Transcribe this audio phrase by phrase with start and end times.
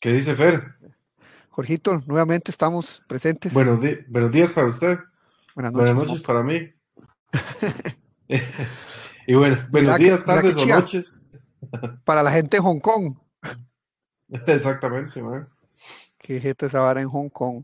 [0.00, 0.76] ¿Qué dice Fer?
[1.50, 3.52] Jorgito, nuevamente estamos presentes.
[3.52, 4.98] Buenos, buenos días para usted.
[5.54, 6.72] Buenas noches, para mí.
[9.26, 11.20] y bueno, buenos días, tardes o noches.
[12.04, 13.14] Para la gente en Hong Kong.
[14.46, 15.50] Exactamente, man.
[16.16, 17.62] Qué gente esa vara en Hong Kong.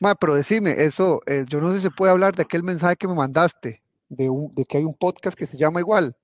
[0.00, 2.96] Ma, pero decime, eso, eh, yo no sé si se puede hablar de aquel mensaje
[2.96, 6.14] que me mandaste, de, de que hay un podcast que se llama igual.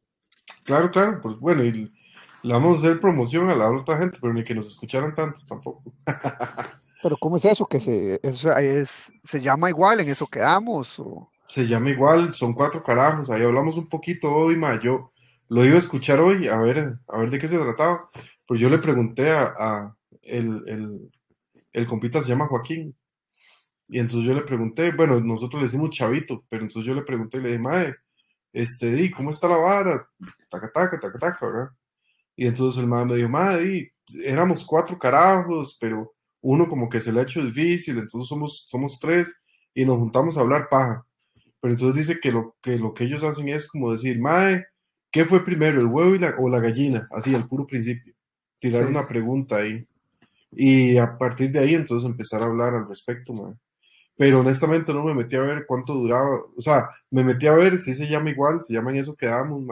[0.64, 1.90] Claro, claro, pues bueno, y
[2.42, 5.46] le vamos a hacer promoción a la otra gente, pero ni que nos escucharan tantos
[5.46, 5.92] tampoco.
[7.02, 7.66] pero ¿cómo es eso?
[7.66, 10.98] Que se, eso es, se llama igual, en eso quedamos.
[11.00, 11.30] O...
[11.48, 15.12] Se llama igual, son cuatro carajos, ahí hablamos un poquito hoy, ma, yo
[15.48, 18.08] lo iba a escuchar hoy, a ver, a ver de qué se trataba,
[18.46, 21.10] pues yo le pregunté a, a el, el,
[21.72, 22.94] el compita se llama Joaquín,
[23.88, 27.38] y entonces yo le pregunté, bueno, nosotros le decimos chavito, pero entonces yo le pregunté
[27.38, 27.94] y le dije, mae,
[28.52, 30.06] este, di, ¿cómo está la vara?
[30.50, 31.70] Taca, taca, taca, taca, ¿verdad?
[32.38, 33.92] Y entonces el mae me dijo, mae,
[34.24, 39.00] éramos cuatro carajos, pero uno como que se le ha hecho difícil, entonces somos, somos
[39.00, 39.34] tres
[39.74, 41.04] y nos juntamos a hablar paja.
[41.60, 44.64] Pero entonces dice que lo que, lo que ellos hacen es como decir, mae,
[45.10, 47.08] ¿qué fue primero, el huevo y la, o la gallina?
[47.10, 48.14] Así, al puro principio.
[48.60, 49.84] Tirar una pregunta ahí.
[50.52, 53.54] Y a partir de ahí entonces empezar a hablar al respecto, mae
[54.18, 57.78] pero honestamente no me metí a ver cuánto duraba, o sea, me metí a ver
[57.78, 59.62] si se llama igual, se llama en eso que damos,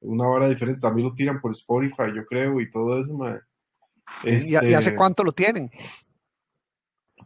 [0.00, 3.14] una hora diferente, también lo tiran por Spotify, yo creo, y todo eso,
[4.24, 5.70] ¿Y, hace este cuánto lo tienen?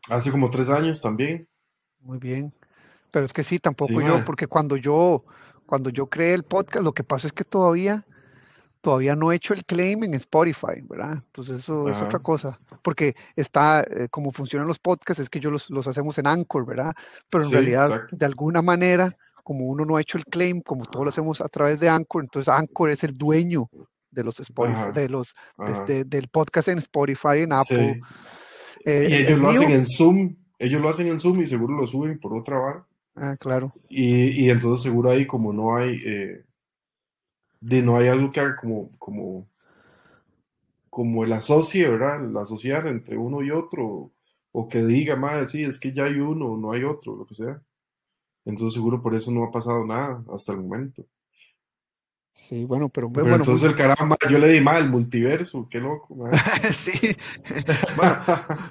[0.08, 1.46] Hace como tres años también.
[2.00, 2.54] Muy bien,
[3.10, 5.24] pero es que sí, tampoco yo, porque cuando yo,
[5.66, 8.06] cuando yo creé el podcast, lo que pasa es que todavía
[8.80, 11.12] todavía no he hecho el claim en Spotify, ¿verdad?
[11.12, 15.50] Entonces eso es otra cosa, porque está, eh, como funcionan los podcasts, es que yo
[15.50, 16.94] los, hacemos en Anchor, ¿verdad?
[17.30, 19.14] Pero en realidad, de alguna manera,
[19.50, 22.22] como uno no ha hecho el claim, como todos lo hacemos a través de Anchor,
[22.22, 23.68] entonces Anchor es el dueño
[24.08, 25.34] de los Spotify, de los,
[25.66, 28.00] este, del podcast en Spotify, en Apple.
[28.84, 31.84] Eh, y ellos lo hacen en Zoom, ellos lo hacen en Zoom y seguro lo
[31.88, 32.86] suben por otra barra.
[33.16, 33.72] Ah, claro.
[33.88, 36.00] Y, y entonces seguro ahí como no hay...
[36.06, 36.44] Eh,
[37.60, 39.48] de no hay algo que haga como, como,
[40.90, 42.24] como el asocie, ¿verdad?
[42.24, 44.12] El asociar entre uno y otro,
[44.52, 47.34] o que diga, más, sí, es que ya hay uno, no hay otro, lo que
[47.34, 47.60] sea.
[48.50, 51.04] Entonces seguro por eso no ha pasado nada hasta el momento.
[52.32, 56.16] Sí, bueno, pero, pero entonces el caramba, yo le di mal, multiverso, qué loco.
[56.72, 57.16] sí.
[57.96, 58.16] Bueno,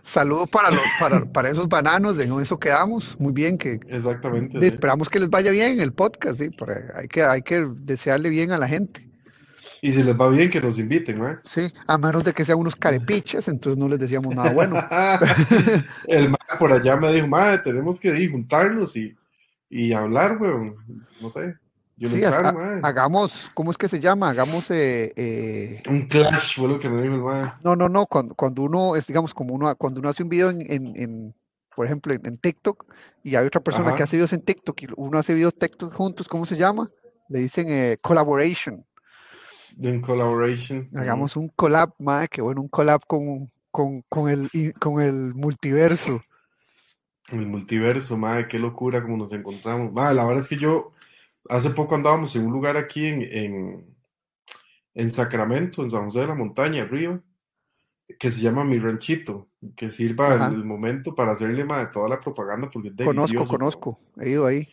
[0.01, 4.66] saludos para los, para, para, esos bananos, de eso quedamos, muy bien que exactamente.
[4.66, 6.50] Esperamos que les vaya bien el podcast, sí,
[6.95, 9.07] hay que, hay que desearle bien a la gente.
[9.81, 11.39] Y si les va bien, que nos inviten, ¿no?
[11.44, 14.75] Sí, a menos de que sean unos carepiches, entonces no les decíamos nada bueno.
[16.07, 19.16] el por allá me dijo, madre, tenemos que ir, juntarnos y,
[19.69, 20.75] y hablar, weón.
[21.22, 21.56] No sé
[22.07, 24.30] sí, hagamos, ¿cómo es que se llama?
[24.30, 27.53] Hagamos eh, eh, un clash, fue lo que me dijo el man.
[27.63, 30.50] No, no, no, cuando, cuando uno es, digamos, como uno, cuando uno hace un video
[30.50, 31.35] en, en,
[31.75, 32.85] por ejemplo, en, TikTok,
[33.24, 36.28] y hay otra persona que hace videos en TikTok, y uno hace videos TikTok juntos,
[36.28, 36.90] ¿cómo se llama?
[37.28, 38.86] Le dicen eh, collaboration.
[39.81, 40.90] En collaboration.
[40.96, 46.22] Hagamos un collab, madre, que bueno, un collab con, con, con, el, con el multiverso.
[47.31, 49.94] El multiverso, madre, qué locura como nos encontramos.
[49.94, 50.94] Madre, la verdad es que yo
[51.50, 53.85] hace poco andábamos en un lugar aquí en,
[54.94, 57.22] en, Sacramento, en San José de la Montaña, arriba,
[58.19, 62.69] que se llama Mi Ranchito, que sirva el, momento para hacerle de toda la propaganda
[62.69, 64.68] porque es Conozco, conozco, he ido ahí.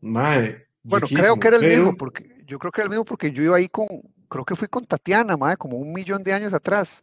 [0.00, 3.30] Mae, bueno, creo que era el mismo, porque yo creo que era el mismo porque
[3.30, 3.86] yo iba ahí con,
[4.28, 7.02] creo que fui con Tatiana, mae, como un millón de años atrás.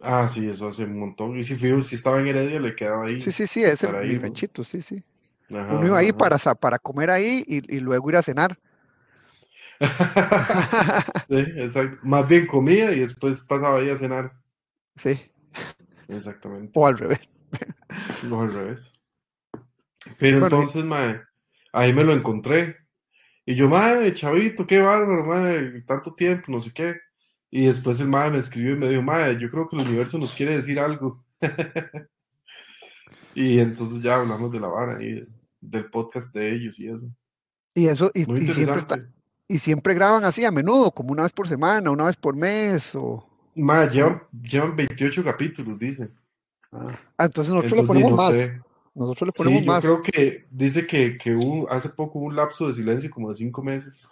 [0.00, 1.36] Ah, sí, eso hace un montón.
[1.36, 3.20] Y si fui, si estaba en Heredia, le quedaba ahí.
[3.20, 5.02] Sí, sí, sí, es el, mi ranchito, sí, sí.
[5.48, 8.58] Uno iba ahí para, para comer ahí y, luego ir a cenar.
[11.28, 11.98] exacto.
[12.02, 14.32] Más bien comía y después pasaba ahí a cenar.
[14.94, 15.20] Sí.
[16.08, 16.72] Exactamente.
[16.74, 17.20] O al revés.
[18.30, 18.92] O al revés.
[20.18, 21.20] Pero entonces, mae,
[21.72, 22.76] ahí me lo encontré.
[23.44, 26.94] Y yo, madre, chavito, qué bárbaro, madre, tanto tiempo, no sé qué.
[27.50, 30.18] Y después el madre me escribió y me dijo, madre, yo creo que el universo
[30.18, 31.24] nos quiere decir algo.
[33.34, 35.26] y entonces ya hablamos de la vara y
[35.60, 37.06] del podcast de ellos y eso.
[37.74, 39.06] Y eso, y, siempre
[39.48, 42.94] y siempre graban así a menudo, como una vez por semana, una vez por mes,
[42.94, 43.26] o...
[43.56, 46.14] Más, llevan, llevan 28 capítulos, dicen.
[46.70, 48.32] Ah, entonces nosotros le ponemos más.
[48.94, 51.36] Nosotros le ponemos sí, yo creo que dice que, que
[51.68, 54.08] hace poco hubo un lapso de silencio como de cinco meses.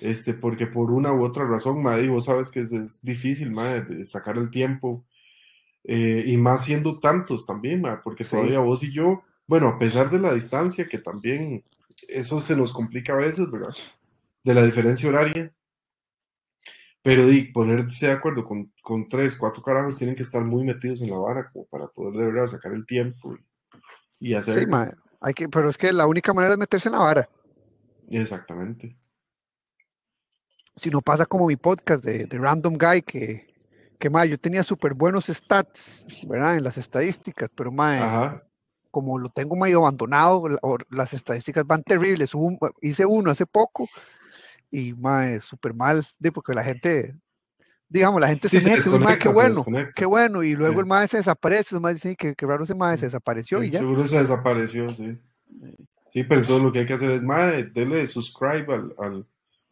[0.00, 4.38] Este, porque por una u otra razón, madre, vos sabes que es, difícil, madre, sacar
[4.38, 5.04] el tiempo.
[5.84, 10.08] Eh, y más siendo tantos también, madre, porque todavía vos y yo bueno, a pesar
[10.10, 11.64] de la distancia, que también
[12.06, 13.74] eso se nos complica a veces, ¿verdad?
[14.44, 15.52] De la diferencia horaria.
[17.02, 21.00] pero di, ponerse de acuerdo con, con, tres, cuatro carajos tienen que estar muy metidos
[21.00, 23.36] en la vara como para poder de verdad sacar el tiempo
[24.20, 24.54] y, hacer.
[24.54, 24.70] Sí,
[25.20, 27.28] hay que, pero es que la única manera es meterse en la vara.
[28.08, 28.96] Exactamente.
[30.76, 33.46] Si no pasa como mi podcast de, de Random Guy, que,
[33.98, 36.56] que yo tenía súper buenos stats, ¿verdad?
[36.56, 38.40] En las estadísticas, pero más
[38.90, 40.44] como lo tengo medio abandonado,
[40.90, 42.32] las estadísticas van terribles.
[42.80, 43.88] hice uno hace poco
[44.70, 47.14] y más súper mal, porque la gente,
[47.88, 49.64] digamos, la gente se mete, se qué bueno,
[49.94, 52.74] qué bueno, y luego el mae se desaparece, el mae dice que, qué raro ese
[52.74, 53.80] mae se desapareció y ya.
[53.80, 55.18] Seguro se desapareció, sí.
[56.08, 59.26] Sí, pero entonces lo que hay que hacer es, mae, dele subscribe al, al,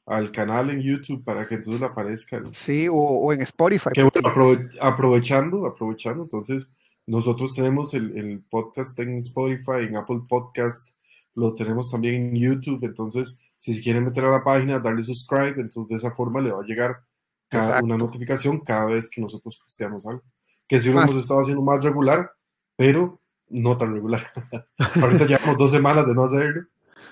[0.09, 2.41] al, canal en YouTube para que entonces aparezca.
[2.53, 3.91] Sí, o, en Spotify.
[3.93, 6.75] Que bueno, aprovechando, aprovechando, entonces
[7.07, 10.97] nosotros tenemos el, el, podcast en Spotify, en Apple Podcast,
[11.35, 15.89] lo tenemos también en YouTube, entonces si quieren meter a la página, darle subscribe, entonces
[15.89, 17.01] de esa forma le va a llegar
[17.49, 20.23] cada, una notificación cada vez que nosotros posteamos algo.
[20.67, 22.31] Que si lo hemos estado haciendo más regular,
[22.77, 24.23] pero no tan regular.
[25.03, 26.67] Ahorita llevamos dos semanas de no hacerlo.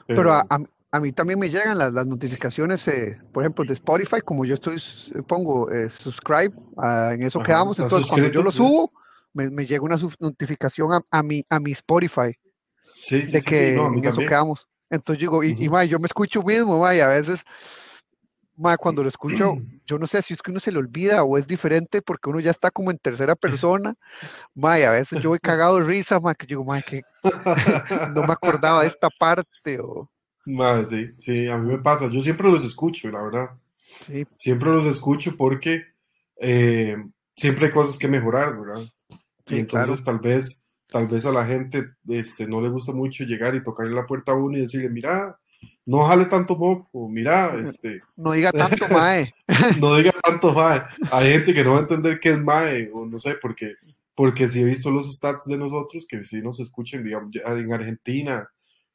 [0.07, 0.61] Pero, a, a,
[1.01, 4.77] mí también me llegan las, las notificaciones, eh, por ejemplo, de Spotify, como yo estoy,
[5.27, 8.93] pongo eh, subscribe, ah, en eso quedamos, entonces cuando yo lo subo,
[9.33, 12.37] me, llega una notificación a, mi, a mi Spotify
[13.03, 14.67] sí, de que en eso quedamos.
[14.91, 17.45] Entonces digo, y, yo me escucho mismo, y a veces,
[18.79, 19.57] cuando lo escucho,
[19.87, 22.41] yo no sé si es que uno se le olvida o es diferente porque uno
[22.41, 23.95] ya está como en tercera persona,
[24.55, 27.03] y a veces yo voy cagado de risa, que digo, que
[28.15, 29.81] no me acordaba de esta parte.
[29.81, 30.09] O...
[30.89, 33.51] sí, sí, a mí me pasa, yo siempre los escucho, la verdad.
[34.07, 34.27] Sí.
[34.35, 35.85] Siempre los escucho porque
[36.41, 36.97] eh,
[37.35, 38.87] siempre hay cosas que mejorar, ¿verdad?
[39.49, 43.55] y entonces tal vez tal vez a la gente este, no le gusta mucho llegar
[43.55, 45.39] y tocarle la puerta a uno y decirle, mira,
[45.85, 48.01] no jale tanto moco, mira, este...
[48.17, 49.35] No diga tanto mae.
[49.81, 50.83] no diga tanto mae.
[51.11, 53.75] Hay gente que no va a entender qué es mae, o no sé, porque,
[54.15, 58.49] porque si he visto los stats de nosotros, que si nos escuchen, digamos, en Argentina,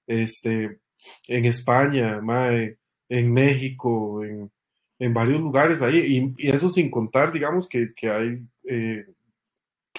[0.07, 0.79] este,
[1.27, 2.77] en España, mae,
[3.09, 4.51] en México, en,
[4.99, 9.05] en varios lugares ahí, y, eso sin contar, digamos, que, que hay eh,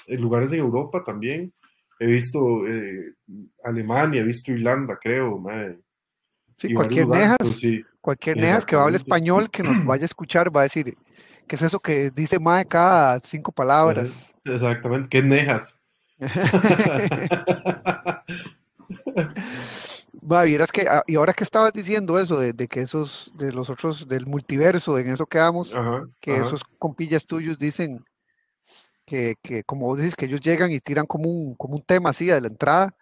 [0.09, 1.53] lugares en Europa también,
[1.99, 3.15] he visto eh,
[3.65, 5.43] Alemania, he visto Irlanda, creo,
[6.57, 7.39] Sí, cualquier nejas,
[8.01, 10.97] cualquier nejas que hable español, que nos vaya a escuchar, va a decir,
[11.49, 14.33] ¿qué es eso que dice mae cada cinco palabras?
[14.45, 15.83] Exactamente, ¿qué nejas?
[20.23, 24.07] Vieras que, ah, y ahora que estabas diciendo eso, de, que esos, de los otros,
[24.07, 25.75] del multiverso, en eso quedamos,
[26.21, 28.05] que esos compillas tuyos dicen
[29.05, 32.11] que, que, como vos dices, que ellos llegan y tiran como un, como un tema
[32.11, 32.95] así de la entrada.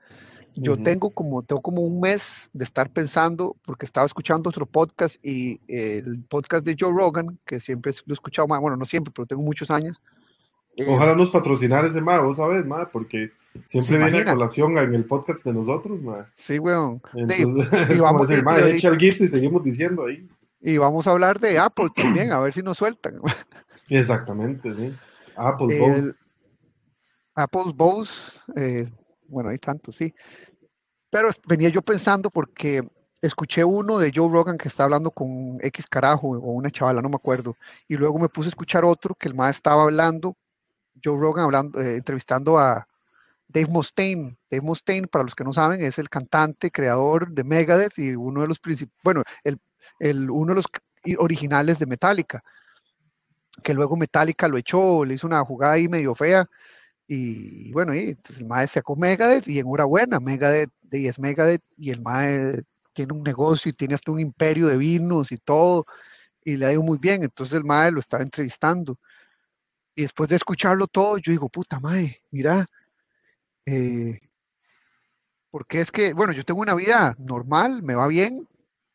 [0.55, 5.17] Yo tengo como, tengo como un mes de estar pensando, porque estaba escuchando otro podcast
[5.22, 9.26] y el podcast de Joe Rogan, que siempre lo he escuchado bueno, no siempre, pero
[9.26, 10.00] tengo muchos años.
[10.88, 13.32] Ojalá nos patrocinar ese más, vos sabes, más, porque
[13.64, 16.28] siempre viene a colación en el podcast de nosotros, más.
[16.32, 17.02] Sí, weón.
[17.14, 20.26] Entonces, y vamos a decir, ma, echa el gift y seguimos diciendo ahí.
[20.61, 23.20] Y vamos a hablar de Apple también, a ver si nos sueltan.
[23.88, 24.94] Exactamente, sí.
[25.37, 26.12] Apple Bose.
[27.34, 28.88] Apple Bose, eh,
[29.26, 30.14] bueno, hay tantos, sí.
[31.11, 32.87] Pero venía yo pensando porque
[33.22, 37.08] escuché uno de Joe Rogan que está hablando con X carajo o una chavala, no
[37.08, 37.56] me acuerdo.
[37.88, 40.37] Y luego me puse a escuchar otro que el más estaba hablando,
[41.03, 42.87] Joe Rogan hablando, eh, entrevistando a
[43.49, 44.37] Dave Mustaine.
[44.51, 48.43] Dave Mustaine, para los que no saben, es el cantante, creador de Megadeth y uno
[48.43, 50.67] de los principales, bueno, el, uno de los
[51.19, 52.43] originales de Metallica
[53.63, 56.47] que luego Metallica lo echó, le hizo una jugada ahí medio fea.
[57.06, 61.91] Y bueno, y entonces el MAE sacó Megadeth y enhorabuena, Megadeth y es Megadeth y
[61.91, 62.63] el MAE
[62.94, 65.87] tiene un negocio y tiene hasta un imperio de vinos y todo
[66.44, 67.23] y le ha ido muy bien.
[67.25, 68.99] Entonces el MAE lo estaba entrevistando.
[69.94, 72.67] Y después de escucharlo todo, yo digo, puta MAE, mira,
[73.67, 74.20] eh,
[75.51, 78.49] porque es que, bueno, yo tengo una vida normal, me va bien,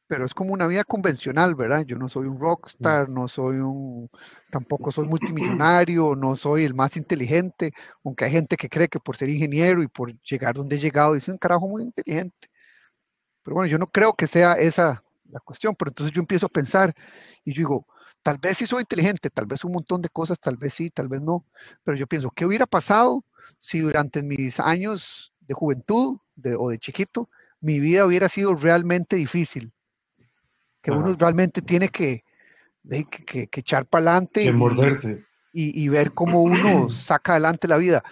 [0.08, 1.84] pero es como una vida convencional, ¿verdad?
[1.86, 4.10] Yo no soy un rockstar, no soy un,
[4.52, 7.74] tampoco soy multimillonario, no soy el más inteligente,
[8.04, 11.14] aunque hay gente que cree que por ser ingeniero y por llegar donde he llegado,
[11.14, 12.50] dicen, un carajo muy inteligente.
[13.44, 16.50] Pero bueno, yo no creo que sea esa la cuestión, pero entonces yo empiezo a
[16.50, 16.94] pensar
[17.44, 17.88] y yo digo,
[18.26, 21.08] tal vez sí soy inteligente, tal vez un montón de cosas, tal vez sí, tal
[21.08, 21.46] vez no,
[21.84, 23.24] pero yo pienso, ¿qué hubiera pasado
[23.60, 26.18] si durante mis años de juventud
[26.58, 27.30] o de chiquito
[27.62, 29.72] mi vida hubiera sido realmente difícil?
[30.82, 32.24] que uno realmente tiene que,
[33.26, 34.44] que, echar para adelante.
[34.44, 35.26] y, morderse.
[35.52, 38.04] Y, ver cómo uno saca adelante la vida.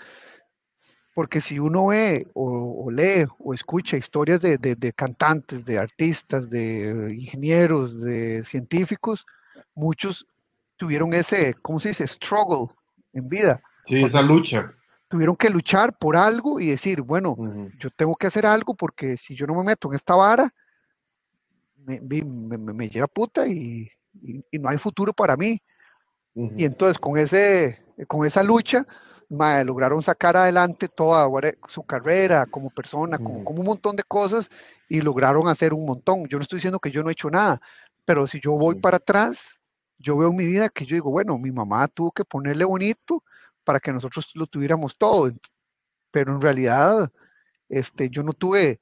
[1.13, 8.01] Porque si uno ve o, lee o escucha historias de, cantantes, de artistas, de ingenieros,
[8.01, 9.27] de científicos,
[9.75, 10.25] muchos
[10.77, 12.08] tuvieron ese, ¿cómo se dice?
[12.08, 12.74] Struggle
[13.13, 13.62] en vida.
[13.84, 14.74] Sí, esa lucha.
[15.08, 17.36] Tuvieron que luchar por algo y decir, bueno,
[17.77, 20.51] yo tengo que hacer algo porque si yo no me meto en esta vara,
[21.86, 23.89] me, me, lleva puta y,
[24.51, 25.62] no hay futuro para mí.
[26.34, 28.88] Y entonces con, ese, con esa lucha,
[29.30, 31.27] lograron sacar adelante toda
[31.68, 34.50] su carrera como persona, como, un montón de cosas
[34.89, 36.27] y lograron hacer un montón.
[36.27, 37.62] Yo no estoy diciendo que yo no he hecho nada,
[38.06, 39.60] pero si yo voy para atrás,
[39.98, 43.24] yo veo mi vida que yo digo, bueno, mi mamá tuvo que ponerle bonito
[43.64, 45.32] para que nosotros lo tuviéramos todo,
[46.12, 47.12] pero en realidad
[47.70, 48.80] este, yo no tuve,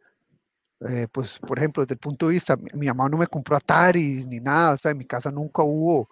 [0.81, 4.25] eh, pues, por ejemplo, desde el punto de vista, mi, mamá no me compró Atari
[4.25, 6.09] ni nada, o sea, en mi casa nunca hubo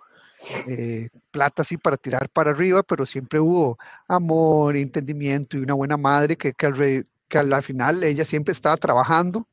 [0.68, 3.78] eh, plata así para tirar para arriba, pero siempre hubo
[4.08, 8.78] amor, entendimiento y una buena madre que, que, al, que al final ella siempre estaba
[8.78, 9.46] trabajando.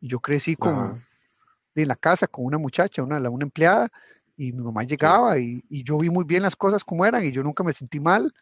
[0.00, 1.04] Y yo crecí con,
[1.74, 3.90] en la casa con una muchacha, una, una empleada,
[4.38, 7.32] y mi mamá llegaba y, y, yo vi muy bien las cosas como eran y
[7.32, 8.32] yo nunca me sentí mal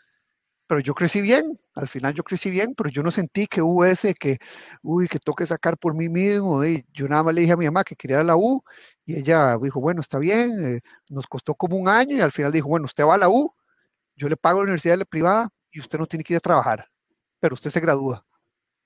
[0.67, 3.85] pero yo crecí bien, al final yo crecí bien, pero yo no sentí que hubo
[3.85, 4.39] ese que,
[4.83, 6.65] uy, que toque sacar por mí mismo.
[6.65, 8.63] Y yo nada más le dije a mi mamá que quería la U
[9.05, 12.53] y ella dijo, bueno, está bien, eh, nos costó como un año y al final
[12.53, 13.55] dijo, bueno, usted va a la U,
[14.17, 16.89] yo le pago la universidad privada y usted no tiene que ir a trabajar,
[17.41, 18.25] pero usted se gradúa.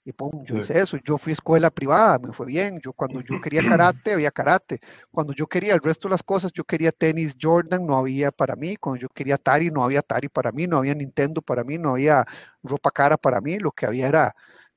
[0.05, 0.97] Y pum, eso.
[1.05, 2.81] Yo fui a escuela privada, me fue bien.
[2.81, 4.81] Yo cuando yo quería karate, había karate.
[5.11, 8.57] Cuando yo quería el resto de las cosas, yo quería tenis Jordan, no había para
[8.57, 8.77] mí.
[8.77, 10.67] Cuando yo quería Atari, no había Atari para mí.
[10.67, 12.27] No había Nintendo para mí, no había
[12.63, 13.59] ropa cara para mí.
[13.59, 14.35] Lo que había era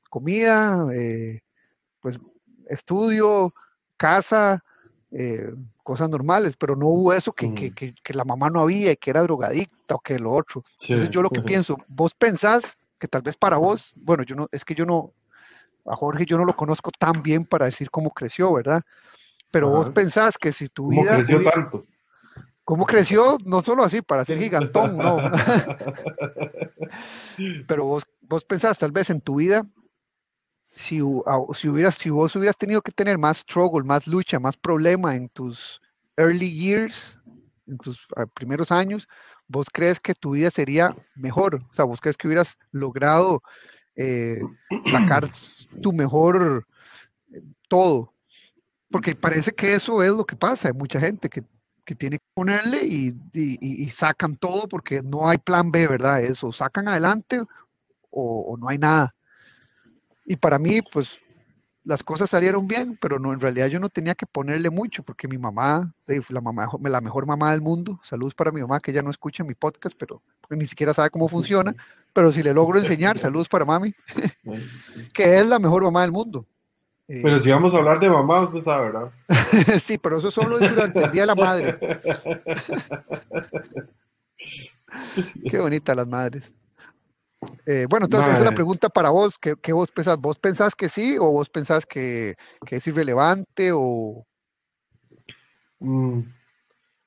[0.10, 1.40] comida, eh,
[2.02, 2.20] pues
[2.68, 3.54] estudio,
[3.96, 4.64] casa,
[5.12, 5.54] eh,
[5.84, 9.10] cosas normales, pero no hubo eso que, que, que, la mamá no había y que
[9.10, 10.64] era drogadicta o que lo otro.
[10.82, 14.48] Entonces yo lo que pienso, vos pensás que tal vez para vos, bueno, yo no,
[14.50, 15.14] es que yo no,
[15.86, 18.82] a Jorge yo no lo conozco tan bien para decir cómo creció, ¿verdad?
[19.52, 21.02] Pero vos pensás que si tu vida...
[21.02, 21.86] ¿Cómo creció tanto?
[22.64, 23.38] ¿Cómo creció?
[23.44, 25.18] No solo así, para ser gigantón, no.
[27.68, 29.68] Pero vos, vos pensás tal vez en tu vida,
[30.64, 31.02] si,
[31.56, 35.28] si, hubieras, si vos hubieras tenido que tener más struggle, más lucha, más problema en
[35.28, 35.82] tus
[36.16, 37.20] early years,
[37.68, 39.10] en tus primeros años,
[39.48, 41.56] ¿vos crees que tu vida sería mejor?
[41.56, 43.42] O sea, ¿vos crees que hubieras logrado
[43.96, 44.40] eh,
[44.92, 45.30] sacar
[45.82, 46.68] tu mejor
[47.34, 48.14] eh, todo?
[48.90, 50.68] Porque parece que eso es lo que pasa.
[50.68, 51.44] Hay mucha gente que,
[51.96, 56.22] tiene que ponerle y, sacan todo porque no hay plan B, ¿verdad?
[56.22, 57.42] Eso, sacan adelante
[58.10, 59.14] o no hay nada.
[60.26, 61.20] Y para mí, pues
[61.86, 65.28] las cosas salieron bien, pero no, en realidad yo no tenía que ponerle mucho, porque
[65.28, 65.94] mi mamá,
[66.30, 69.44] la, mamá, la mejor mamá del mundo, saludos para mi mamá, que ya no escucha
[69.44, 71.76] mi podcast, pero ni siquiera sabe cómo funciona,
[72.14, 73.94] pero si le logro enseñar, saludos para mami,
[75.14, 76.46] que es la mejor mamá del mundo.
[77.08, 79.12] Eh, pero si vamos a hablar de mamá, usted sabe, ¿verdad?
[79.84, 81.78] sí, pero eso solo es durante el Día de la Madre.
[85.50, 86.44] Qué bonitas las madres.
[87.66, 89.38] Eh, bueno, entonces esa es la pregunta para vos.
[89.38, 90.20] ¿Qué, vos pensás?
[90.20, 92.36] ¿Vos pensás que sí o vos pensás que,
[92.70, 94.26] es irrelevante o...?
[95.80, 96.22] Mm.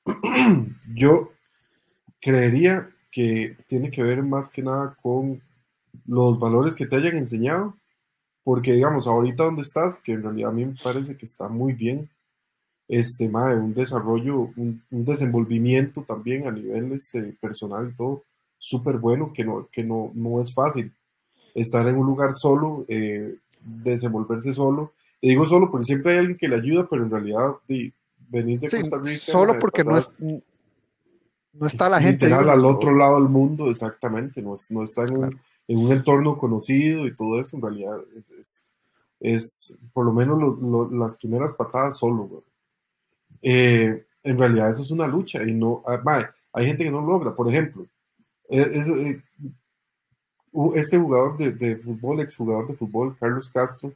[0.95, 1.31] Yo
[2.21, 5.41] creería que tiene que ver más que nada con
[6.05, 7.75] los valores que te hayan enseñado,
[8.43, 11.73] porque digamos, ahorita donde estás, que en realidad a mí me parece que está muy
[11.73, 12.09] bien,
[12.87, 18.23] este, de un desarrollo, un, un, desenvolvimiento también a nivel este, personal y todo,
[18.57, 20.93] súper bueno, que, no, que no, no es fácil
[21.53, 24.93] estar en un lugar solo, eh, desenvolverse solo.
[25.19, 27.91] Y digo solo porque siempre hay alguien que le ayuda, pero en realidad de,
[28.29, 29.19] venir de Costa Rica.
[29.19, 30.21] Solo porque no, es,
[31.53, 32.31] no está la gente.
[32.31, 34.41] al otro lado del mundo, exactamente.
[34.41, 37.57] No, no está en, un, en, un, entorno conocido y todo eso.
[37.57, 37.97] En realidad
[38.39, 38.63] es,
[39.19, 40.59] es, por lo menos
[40.91, 42.43] las primeras patadas solo.
[43.41, 45.81] Eh, en realidad eso es una lucha y no.
[45.87, 47.33] Ah, hay gente que no logra.
[47.33, 47.87] Por ejemplo,
[48.49, 49.21] eh,
[50.75, 53.93] este jugador de, de, fútbol, exjugador de fútbol, Carlos Castro,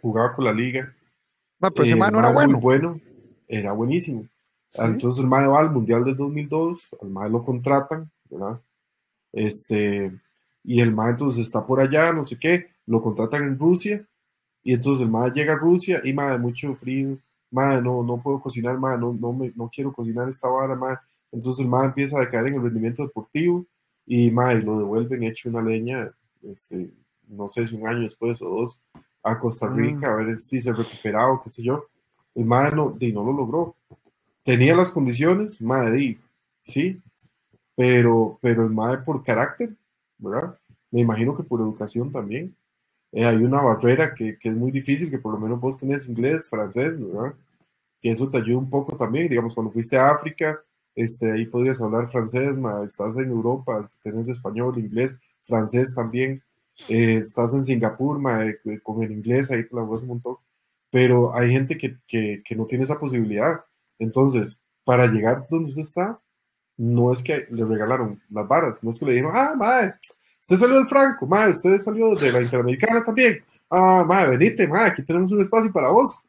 [0.00, 0.94] jugaba por la liga.
[1.60, 2.60] Ah, pero ese eh, era bueno.
[2.60, 3.00] bueno.
[3.48, 4.26] Era buenísimo.
[4.74, 8.60] Entonces el MAE va al Mundial del 2002, al MAE lo contratan, ¿verdad?
[9.32, 10.12] Este,
[10.64, 14.06] y el MAE entonces está por allá, no sé qué, lo contratan en Rusia,
[14.62, 17.18] y entonces el MAE llega a Rusia y MAE, mucho frío,
[17.50, 20.98] MAE, no, no puedo cocinar, MAE, no, no, me, no quiero cocinar esta vara, MAE,
[21.36, 23.66] entonces el MAE empieza a decaer en el rendimiento deportivo
[24.06, 26.10] y MAE lo devuelven hecho una leña,
[26.42, 26.90] este,
[27.28, 28.80] no sé si un año después o dos,
[29.22, 29.68] a Costa.
[29.68, 31.88] Rica a ver si se recuperaba o qué sé yo.
[32.34, 33.76] El MAE no, no lo logró.
[34.44, 36.18] Tenía las condiciones, MAE
[36.62, 37.02] sí,
[37.74, 39.76] pero, pero el MAE por carácter,
[40.16, 40.58] ¿verdad?
[40.90, 42.56] Me imagino que por educación también.
[43.12, 46.08] Eh, hay una barrera que, que, es muy difícil, que por lo menos vos tenés
[46.08, 47.34] inglés, francés, ¿verdad?
[48.00, 50.62] Que eso te ayuda un poco también, digamos, cuando fuiste a África,
[50.96, 56.42] este, ahí podrías hablar francés, ma, estás en Europa, tienes español, inglés, francés también,
[56.88, 60.36] eh, estás en Singapur, ma, eh, con el inglés ahí te la un montón,
[60.90, 63.60] pero hay gente que, que, que, no tiene esa posibilidad.
[63.98, 66.20] Entonces, para llegar donde usted está,
[66.78, 69.94] no es que le regalaron las varas, no es que le dijeron, ah, madre,
[70.40, 74.92] usted salió del Franco, madre, usted salió de la Interamericana también, ah, madre, venite, madre,
[74.92, 76.22] aquí tenemos un espacio para vos.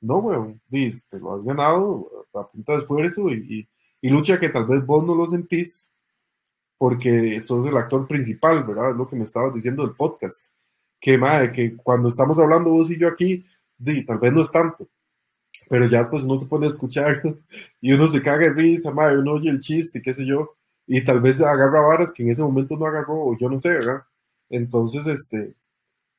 [0.00, 3.66] No, weón, te lo has ganado a punta de esfuerzo y,
[4.02, 5.90] lucha que tal vez vos no lo sentís
[6.78, 8.90] porque sos el actor principal, ¿verdad?
[8.90, 10.46] Es lo que me estabas diciendo del podcast.
[11.00, 13.44] Que, madre, que cuando estamos hablando vos y yo aquí,
[14.06, 14.88] tal vez no es tanto,
[15.68, 17.22] pero ya después uno se pone a escuchar
[17.80, 21.02] y uno se caga de risa, madre, uno oye el chiste, qué sé yo, y
[21.02, 24.02] tal vez agarra varas que en ese momento no agarró, o yo no sé, ¿verdad?
[24.48, 25.54] Entonces, este,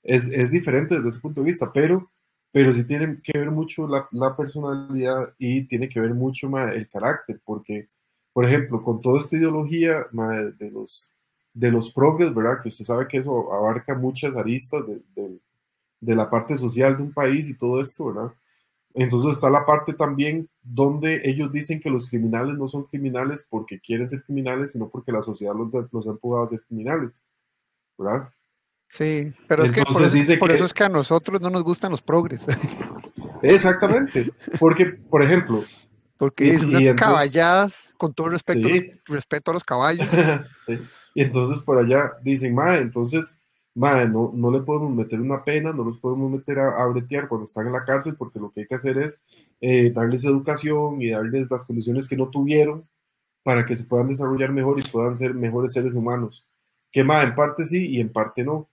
[0.04, 2.12] es, es diferente desde ese punto de vista, pero,
[2.58, 6.74] pero sí tiene que ver mucho la, la personalidad y tiene que ver mucho más
[6.76, 7.88] el carácter, porque,
[8.34, 10.08] por ejemplo, con toda esta ideología
[10.58, 11.14] de los
[11.54, 12.60] de los progres, ¿verdad?
[12.64, 15.40] Que usted sabe que eso abarca muchas aristas de, de,
[16.02, 18.34] de la parte social de un país y todo esto, ¿verdad?
[18.96, 23.80] Entonces está la parte también donde ellos dicen que los criminales no son criminales porque
[23.80, 27.24] quieren ser criminales, sino porque la sociedad los, los ha empujado a ser criminales,
[28.00, 28.30] ¿verdad?
[28.94, 31.92] Sí, pero es que por, eso, por eso, es que a nosotros no nos gustan
[31.92, 32.46] los progres.
[33.42, 35.64] Exactamente, porque, por ejemplo...
[36.18, 38.68] Porque es unas caballadas, con todo respeto,
[39.06, 40.08] respeto a los caballos.
[41.14, 43.40] y entonces por allá dicen, ma, entonces
[43.78, 47.68] no, no le podemos meter una pena, no los podemos meter a, bretear cuando están
[47.68, 49.22] en la cárcel, porque lo que hay que hacer es
[49.62, 52.88] eh, darles educación y darles las condiciones que no tuvieron
[53.44, 56.48] para que se puedan desarrollar mejor y puedan ser mejores seres humanos.
[56.92, 58.68] Que más, en parte sí y en parte no.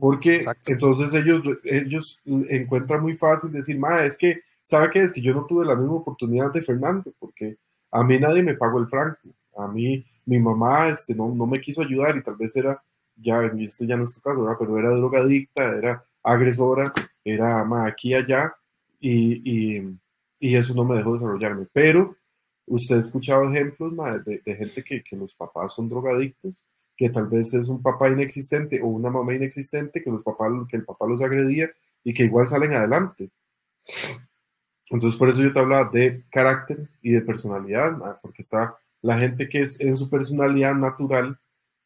[0.00, 5.00] Porque entonces ellos, ellos encuentran muy fácil decir, ma, es que, ¿sabe qué?
[5.02, 7.56] Es que yo no tuve la misma oportunidad de Fernando, porque
[7.90, 9.28] a mí nadie me pagó el franco.
[9.56, 12.82] A mí, mi mamá este, no, no me quiso ayudar y tal vez era
[13.16, 16.92] ya, este ya no es tu caso, pero era drogadicta, era agresora,
[17.24, 18.54] era más aquí y allá,
[19.00, 19.98] y, y,
[20.38, 21.66] y, eso no me dejó desarrollarme.
[21.72, 22.16] Pero
[22.66, 23.92] usted ha escuchado ejemplos
[24.24, 26.62] de, de, gente que, que, los papás son drogadictos,
[26.96, 30.76] que tal vez es un papá inexistente o una mamá inexistente, que, los papás, que
[30.76, 31.70] el papá los agredía
[32.04, 33.30] y que igual salen adelante.
[34.90, 39.48] Entonces, por eso yo te hablaba de carácter y de personalidad, porque está la gente
[39.48, 41.38] que es en su personalidad natural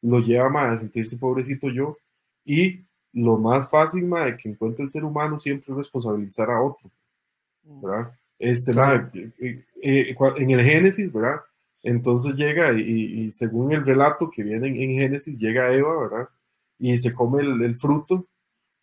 [0.03, 1.97] lo lleva a sentirse pobrecito yo
[2.45, 6.90] y lo más fácil de que encuentre el ser humano siempre es responsabilizar a otro,
[7.64, 7.83] mm.
[7.83, 8.12] ¿verdad?
[8.38, 11.40] Este, eh, eh, eh, en el Génesis, ¿verdad?
[11.87, 16.29] Entonces llega y, según el relato que viene en, Génesis, llega Eva, ¿verdad?
[16.81, 18.27] Y se come el, fruto,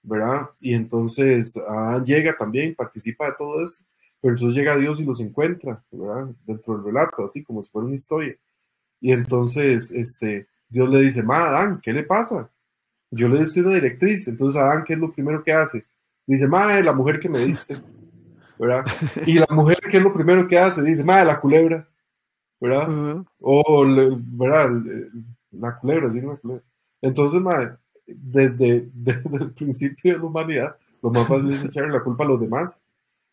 [0.01, 0.51] ¿verdad?
[0.61, 3.83] Y entonces Adán llega también, participa de todo esto,
[4.21, 6.33] pero entonces llega Dios y los encuentra, ¿verdad?
[6.45, 8.37] Dentro del relato, así como si fuera una historia.
[9.01, 12.49] Y entonces, este, Dios le dice, ma, Adán, ¿qué le pasa?
[13.11, 14.29] Yo le doy una directriz.
[14.29, 15.83] Entonces, Adán, ¿qué es lo primero que hace?
[16.25, 17.81] Dice, ma, la mujer que me diste.
[18.57, 18.85] ¿Verdad?
[19.27, 20.81] Y la mujer, ¿qué es lo primero que hace?
[20.81, 21.85] Dice, ma, la culebra.
[22.63, 23.25] ¿Verdad?
[23.41, 24.71] O, ¿verdad?
[25.51, 26.63] La culebra, sí, la culebra.
[27.01, 32.01] Entonces, ma, desde, desde el principio de la humanidad, lo más fácil es echarle la
[32.01, 32.79] culpa a los demás.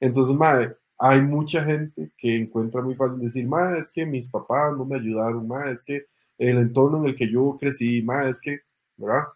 [0.01, 4.77] Entonces, ma, hay mucha gente que encuentra muy fácil decir, ma, es que mis papás
[4.77, 8.41] no me ayudaron, ma, es que el entorno en el que yo crecí, más es
[8.41, 8.63] que,
[8.97, 9.27] ¿verdad?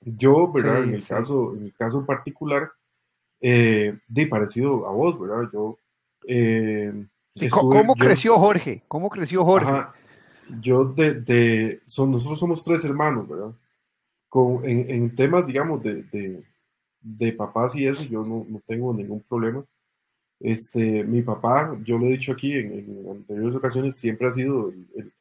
[0.00, 0.84] Yo, ¿verdad?
[0.84, 2.72] en, el caso, en el caso particular,
[3.42, 5.50] eh, de parecido a vos, ¿verdad?
[5.52, 5.76] Yo...
[6.26, 6.94] Eh,
[7.50, 8.82] ¿Cómo creció Jorge?
[8.88, 9.72] ¿Cómo creció Jorge?
[10.60, 13.52] yo de, de son, nosotros somos tres hermanos, ¿verdad?
[14.28, 16.42] Con, en, en temas, digamos, de, de,
[17.00, 19.64] de, papás y eso, yo no, no, tengo ningún problema.
[20.40, 24.70] Este, mi papá, yo lo he dicho aquí en, en anteriores ocasiones, siempre ha sido
[24.70, 25.12] el,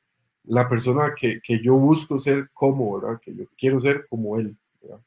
[0.43, 3.20] la persona que, que, yo busco ser como, ¿verdad?
[3.20, 5.00] Que yo quiero ser como él, ¿verdad?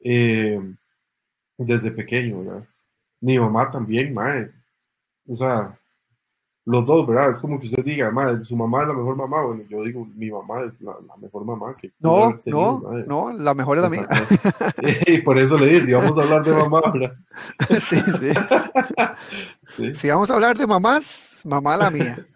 [0.00, 0.60] Eh,
[1.56, 2.68] desde pequeño, ¿verdad?
[3.20, 4.50] Mi mamá también, madre.
[5.26, 5.78] O sea,
[6.66, 7.30] los dos, ¿verdad?
[7.30, 9.42] Es como que usted diga, madre, su mamá es la mejor mamá.
[9.44, 11.92] Bueno, yo digo, mi mamá es la, mejor mamá que.
[11.98, 14.08] No, no, no, la mejor es la mía.
[15.06, 17.16] y por eso le dice, vamos a hablar de mamá, ¿verdad?
[17.80, 18.30] sí, sí.
[19.68, 19.94] sí.
[19.94, 22.26] Si vamos a hablar de mamás, mamá la mía.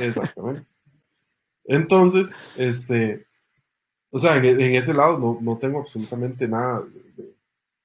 [0.00, 0.66] Exactamente.
[1.66, 3.26] Entonces, este,
[4.10, 7.34] o sea, en, ese lado no, no, tengo absolutamente nada de,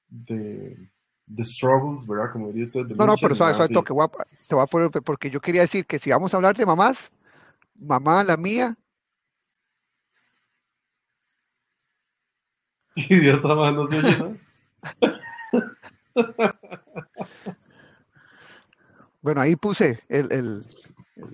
[0.08, 0.89] de,
[1.38, 2.32] struggles, ¿verdad?
[2.32, 2.86] Como diría usted.
[2.86, 4.10] no, no, pero suave, suave, voy, a,
[4.48, 7.10] te voy a poner, porque yo quería decir que si vamos a hablar de mamás,
[7.80, 8.76] mamá, la mía.
[12.96, 14.40] Idiota más, no se oye
[19.22, 20.66] bueno, ahí puse el, el,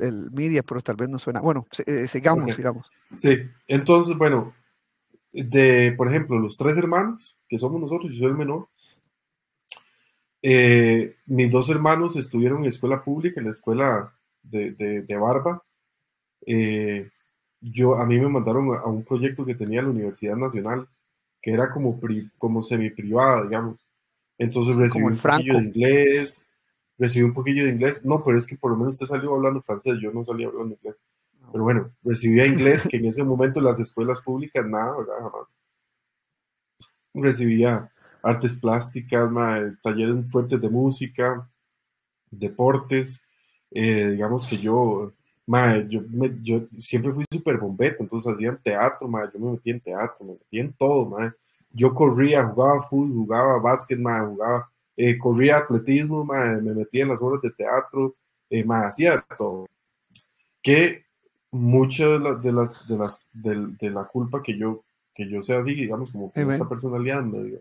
[0.00, 1.40] el, media, pero tal vez no suena.
[1.40, 2.90] Bueno, eh, sigamos, sigamos.
[3.16, 4.54] Sí, entonces, bueno,
[5.32, 8.68] de, por ejemplo, los tres hermanos, que somos nosotros, yo soy el menor,
[10.48, 14.70] eh, mis dos hermanos estuvieron en escuela pública, en la escuela de,
[15.02, 15.61] de, Barba.
[16.46, 17.11] Eh,
[17.61, 20.87] yo, a mí me mandaron a, un proyecto que tenía la Universidad Nacional,
[21.42, 21.98] que era como,
[22.38, 23.80] como semi-privada, digamos.
[24.38, 26.48] Entonces recibí un poquillo de inglés,
[26.96, 28.06] recibí un poquillo de inglés.
[28.06, 30.76] No, pero es que por lo menos usted salió hablando francés, yo no salía hablando
[30.76, 31.02] inglés.
[31.50, 35.28] Pero bueno, recibía inglés, que en ese momento las escuelas públicas nada, ¿verdad?
[35.28, 35.56] Jamás.
[37.14, 37.90] Recibía
[38.26, 39.30] artes plásticas,
[39.82, 41.48] talleres fuertes de música,
[42.30, 43.22] deportes.
[43.70, 45.12] Eh, digamos que yo,
[45.88, 46.00] yo,
[46.42, 50.60] yo, siempre fui súper bombeta, entonces hacían teatro, yo me metía en teatro, me metía
[50.62, 51.16] en todo.
[51.70, 57.42] Yo corría, jugaba fútbol, jugaba básquet, jugaba, eh, corría atletismo, me metía en las obras
[57.42, 58.16] de teatro,
[58.50, 59.66] eh, hacía todo.
[60.62, 61.04] Que
[61.52, 64.82] muchas de, las, de, las, de, las, de, la culpa que yo,
[65.14, 67.60] que yo sea así, digamos, como con esta personalidad medio,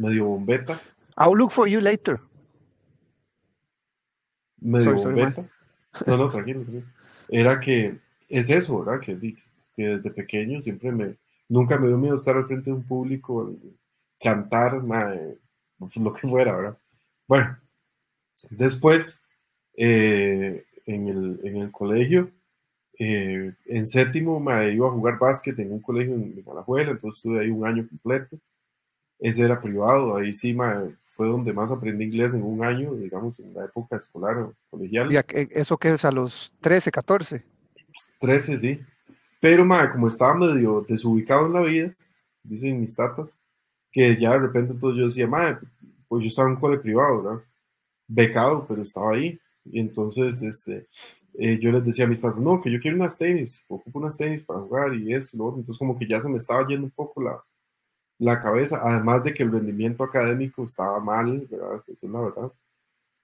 [0.00, 0.80] medio bombeta.
[1.16, 2.18] I'll look for you later.
[4.60, 5.48] Medio bombeta.
[6.06, 6.64] No, no, tranquilo,
[7.28, 9.00] Era que es eso, ¿verdad?
[9.00, 9.18] Que,
[9.76, 11.16] que desde pequeño siempre me,
[11.48, 13.52] nunca me dio miedo estar al frente de un público,
[14.18, 14.80] cantar,
[15.78, 16.78] pues, lo que fuera, ¿verdad?
[17.26, 17.58] Bueno,
[18.50, 19.20] después,
[19.76, 22.30] eh, en, el, en el colegio,
[22.98, 27.40] eh, en séptimo me iba a jugar básquet en un colegio en Alajuela, entonces estuve
[27.40, 28.38] ahí un año completo.
[29.20, 30.56] Ese era privado, ahí sí
[31.04, 35.12] fue donde más aprendí inglés en un año, digamos, en la época escolar o colegial.
[35.12, 35.18] ¿Y
[35.50, 37.44] eso qué es a los 13, 14?
[38.18, 38.80] 13, sí.
[39.38, 41.94] Pero como estaba medio desubicado en la vida,
[42.42, 43.38] dicen mis tatas,
[43.92, 45.58] que ya de repente entonces yo decía, madre,
[46.08, 47.44] pues yo estaba en un cole privado, ¿verdad?
[48.08, 49.38] Becado, pero estaba ahí.
[49.64, 50.88] Y entonces, este,
[51.38, 54.16] eh, yo les decía a mis tatas, no, que yo quiero unas tenis, ocupo unas
[54.16, 55.48] tenis para jugar y esto, ¿no?
[55.50, 57.42] Entonces como que ya se me estaba yendo un poco la,
[58.20, 61.82] la cabeza, además de que el rendimiento académico estaba mal, ¿verdad?
[61.88, 62.52] Esa es la verdad.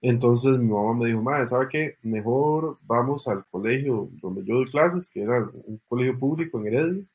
[0.01, 1.97] Entonces mi mamá me dijo, madre, ¿sabe qué?
[2.01, 7.05] Mejor vamos al colegio donde yo doy clases, que era un colegio público en Heredia.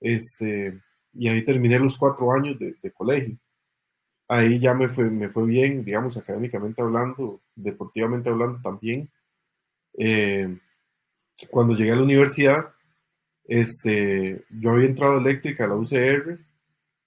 [0.00, 0.80] Este,
[1.12, 3.38] y ahí terminé los cuatro años de, colegio.
[4.28, 9.08] Ahí ya me fue, me fue bien, digamos, académicamente hablando, deportivamente hablando también.
[9.96, 10.58] Eh,
[11.50, 12.74] cuando llegué a la universidad,
[13.44, 16.47] este, yo había entrado eléctrica a la UCR,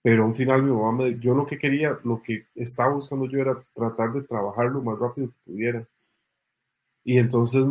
[0.02, 3.40] pero al final mi mamá me, yo lo que quería, lo que estaba buscando yo
[3.40, 5.88] era tratar de trabajar lo más rápido que pudiera.
[7.04, 7.66] Y entonces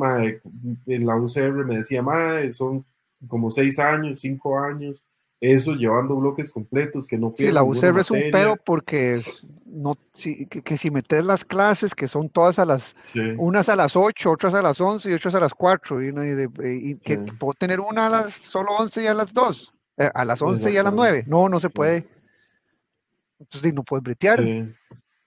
[0.86, 2.84] en la UCR me decía, madre, son
[3.28, 5.04] como seis años, cinco años,
[5.40, 9.22] eso llevando bloques completos que no Sí, la UCR es un pedo porque
[9.64, 12.94] no, si, que, si metes las clases, que son todas a las,
[13.38, 17.18] unas a las 8, otras a las 11 y otras a las 4, y, que
[17.38, 20.72] puedo tener una a las solo 11 y a las 2, eh, a las 11
[20.72, 22.19] y a las 9, no, no se puede.
[23.40, 24.40] Entonces no puedes bretear.
[24.40, 24.72] Sí,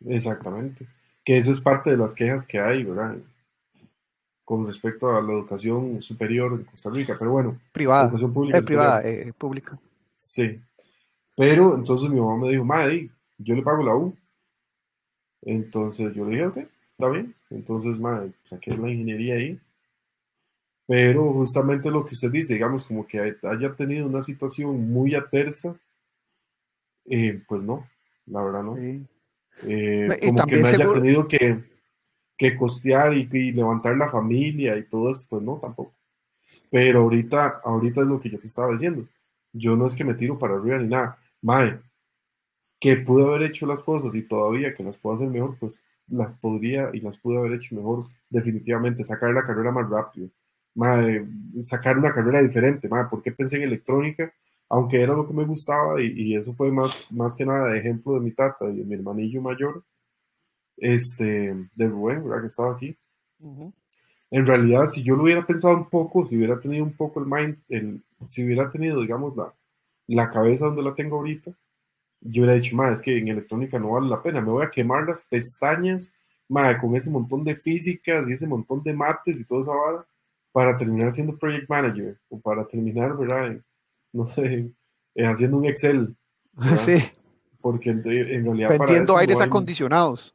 [0.07, 0.87] exactamente.
[1.25, 3.17] Que eso es parte de las quejas que hay, ¿verdad?
[4.45, 7.59] Con respecto a la educación superior en Costa Rica, pero bueno.
[7.71, 8.03] Privada.
[8.03, 8.57] Educación pública.
[8.59, 9.79] Eh, privada, eh, pública.
[10.15, 10.61] Sí.
[11.35, 14.15] Pero entonces mi mamá me dijo, madre, yo le pago la U.
[15.41, 16.57] Entonces yo le dije, ok,
[16.91, 17.35] está bien.
[17.49, 19.59] Entonces, madre, saqué la ingeniería ahí.
[20.85, 25.75] Pero justamente lo que usted dice, digamos, como que haya tenido una situación muy adversa,
[27.05, 27.87] eh, pues no,
[28.27, 28.75] la verdad no.
[28.75, 29.05] Sí.
[29.63, 31.63] Eh, como que me haya tenido que,
[32.37, 35.93] que costear y, y, levantar la familia y todo eso, pues no, tampoco.
[36.71, 39.07] Pero ahorita, ahorita es lo que yo te estaba diciendo
[39.53, 41.17] yo no es que me tiro para arriba ni nada.
[41.41, 41.79] Mae,
[42.79, 46.35] que pude haber hecho las cosas y todavía que las puedo hacer mejor, pues las
[46.35, 49.03] podría y las pude haber hecho mejor definitivamente.
[49.03, 50.29] Sacar la carrera más rápido.
[50.75, 51.25] Mae,
[51.61, 52.89] sacar una carrera diferente.
[52.89, 54.33] Mae, ¿por qué pensé en electrónica?
[54.73, 58.13] Aunque era lo que me gustaba y, eso fue más, más que nada de ejemplo
[58.13, 59.83] de mi tata y de mi hermanillo mayor,
[60.77, 62.41] este, de Rubén, ¿verdad?
[62.41, 62.97] Que estaba aquí
[64.33, 67.27] en realidad, si yo lo hubiera pensado un poco, si hubiera tenido un poco el
[67.27, 69.53] mind, el, si hubiera tenido, digamos, la,
[70.07, 71.51] la cabeza donde la tengo ahorita,
[72.21, 74.71] yo hubiera dicho, más es que en electrónica no vale la pena, me voy a
[74.71, 76.15] quemar las pestañas,
[76.49, 80.03] madre, con ese montón de físicas y ese montón de mates y todo esa vara,
[80.51, 83.61] para terminar siendo project manager, o para terminar, ¿verdad?
[84.23, 84.71] no sé,
[85.15, 86.15] eh, haciendo un Excel.
[86.77, 87.03] Sí.
[87.59, 88.69] Porque en, realidad...
[88.77, 90.33] Vendiendo aires acondicionados.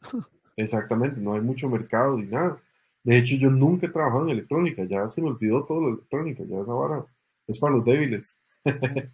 [0.57, 2.61] Exactamente, no hay mucho mercado ni nada.
[3.05, 6.43] De hecho, yo nunca he trabajado en electrónica, ya se me olvidó todo lo electrónica,
[6.45, 7.07] ya esa vara
[7.47, 8.37] es para los débiles.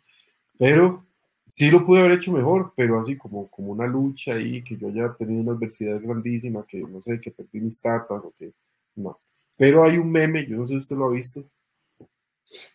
[0.58, 1.04] pero
[1.46, 4.88] sí lo pude haber hecho mejor, pero así como, como una lucha ahí, que yo
[4.88, 8.52] haya tenido una adversidad grandísima, que no sé, que perdí mis tatas o que
[8.96, 9.20] no.
[9.56, 11.44] Pero hay un meme, yo no sé si usted lo ha visto,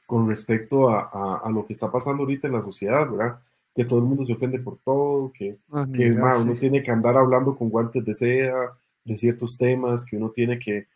[0.06, 3.40] con respecto a, lo que está pasando ahorita en la sociedad, ¿verdad?
[3.74, 5.86] Que todo el mundo se ofende por todo, que, ah,
[6.42, 10.60] uno tiene que andar hablando con guantes de seda de ciertos temas, que uno tiene
[10.60, 10.88] que,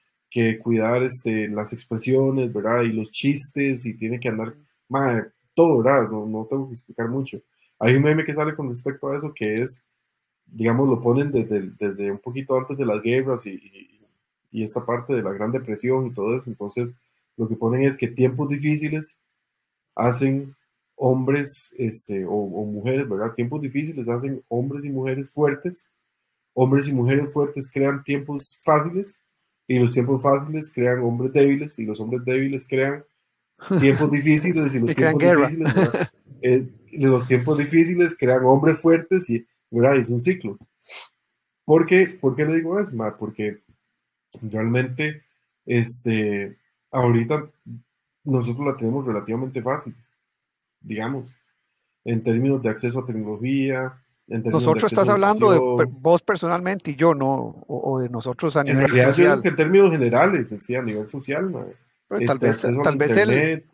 [0.63, 2.81] cuidar este, las expresiones, ¿verdad?
[2.81, 4.55] Y los chistes, y tiene que andar,
[5.55, 6.09] todo, ¿verdad?
[6.09, 7.39] No, tengo que explicar mucho.
[7.79, 9.85] Hay un meme que sale con respecto a eso que es,
[10.45, 13.93] digamos, lo ponen desde, desde un poquito antes de las guerras y,
[14.53, 16.49] y esta parte de la Gran Depresión y todo eso.
[16.49, 16.95] Entonces,
[17.37, 19.17] lo que ponen es que tiempos difíciles
[19.95, 20.55] hacen
[20.95, 23.33] hombres este, o, mujeres, ¿verdad?
[23.33, 25.87] Tiempos difíciles hacen hombres y mujeres fuertes.
[26.53, 29.19] Hombres y mujeres fuertes crean tiempos fáciles
[29.67, 33.03] y los tiempos fáciles crean hombres débiles y los hombres débiles crean
[33.79, 35.73] tiempos difíciles y los tiempos difíciles
[36.41, 39.97] eh, los tiempos difíciles crean hombres fuertes y ¿verdad?
[39.97, 40.57] es un ciclo.
[41.65, 42.17] ¿Por qué?
[42.19, 42.95] ¿Por qué le digo eso?
[43.17, 43.63] Porque
[44.41, 45.23] realmente
[45.65, 46.57] este,
[46.93, 47.45] ahorita
[48.23, 49.95] nosotros la tenemos relativamente fácil,
[50.79, 51.35] digamos,
[52.05, 53.93] en términos de acceso a tecnología.
[54.27, 57.65] En nosotros estás hablando de vos personalmente y yo, ¿no?
[57.67, 59.41] O, de nosotros a nivel social.
[59.43, 61.51] en términos generales, sí, a nivel social,
[62.07, 63.65] tal este, vez, tal vez el,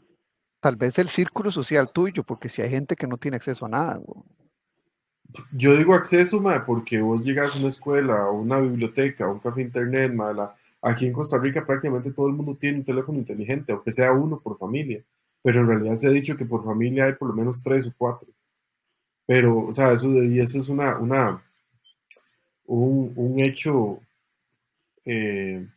[0.60, 3.69] tal vez el círculo social tuyo, porque si hay gente que no tiene acceso a
[3.69, 4.01] nada.
[5.51, 9.62] Yo digo acceso, porque vos llegas a una escuela, a una biblioteca, a un café
[9.62, 13.71] internet, ma, la, Aquí en Costa Rica prácticamente todo el mundo tiene un teléfono inteligente,
[13.73, 15.03] aunque sea uno por familia,
[15.41, 17.93] pero en realidad se ha dicho que por familia hay por lo menos tres o
[17.97, 18.29] cuatro.
[19.25, 21.43] Pero, o sea, eso, y eso es una, una,
[22.65, 23.99] un, hecho,
[25.05, 25.67] eh,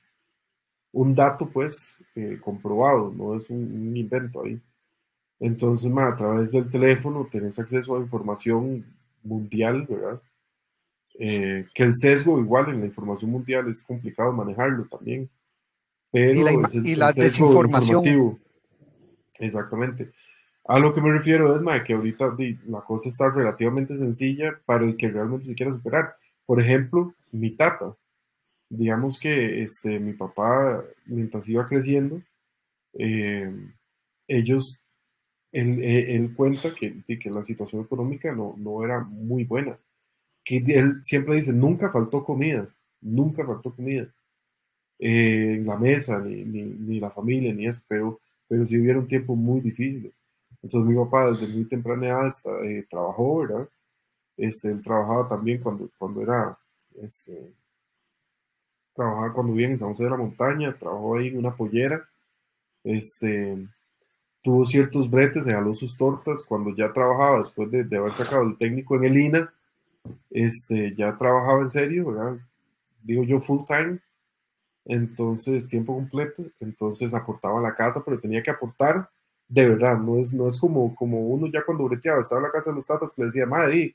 [0.93, 4.61] un dato pues eh, comprobado, no es un, invento ahí.
[5.41, 8.87] Entonces, a través del teléfono tenés acceso a información
[9.23, 10.23] mundial, ¿verdad?
[11.19, 15.29] Eh, que el sesgo igual en la información mundial es complicado manejarlo también.
[16.11, 18.39] Pero y la, desinformación.
[19.39, 20.11] Exactamente.
[20.65, 24.97] A lo que me refiero es que ahorita la cosa está relativamente sencilla para el
[24.97, 26.17] que realmente se quiera superar.
[26.47, 27.97] Por ejemplo, mi tata.
[28.69, 32.23] Digamos que este, mi papá, mientras iba creciendo,
[32.95, 33.51] eh,
[34.29, 34.81] ellos,
[35.51, 39.79] él, cuenta que, que, la situación económica no, no era muy buena
[40.45, 42.69] que él siempre dice, nunca faltó comida,
[43.01, 44.09] nunca faltó comida
[44.99, 49.37] eh, en la mesa, ni, ni, la familia, ni eso, pero, pero sí hubieron tiempos
[49.37, 50.21] muy difíciles.
[50.63, 52.29] Entonces mi papá desde muy temprana edad
[52.65, 53.69] eh, trabajó, ¿verdad?
[54.37, 56.57] Este, él trabajaba también cuando, cuando era,
[57.01, 57.53] este,
[58.95, 62.09] trabajaba cuando vivía en San José de la Montaña, trabajó ahí en una pollera,
[62.85, 63.59] este,
[64.43, 68.45] tuvo ciertos bretes, se jaló sus tortas, cuando ya trabajaba, después de, de haber sacado
[68.45, 69.53] el técnico en el INA,
[70.31, 72.39] este, ya trabajaba en serio, ¿verdad?
[73.03, 74.01] Digo yo full time,
[74.85, 79.09] entonces tiempo completo, entonces aportaba a la casa, pero tenía que aportar
[79.53, 82.53] de verdad, no es, no es como, como uno ya cuando breteaba, estaba en la
[82.53, 83.95] casa de los tatas que le decía, madre,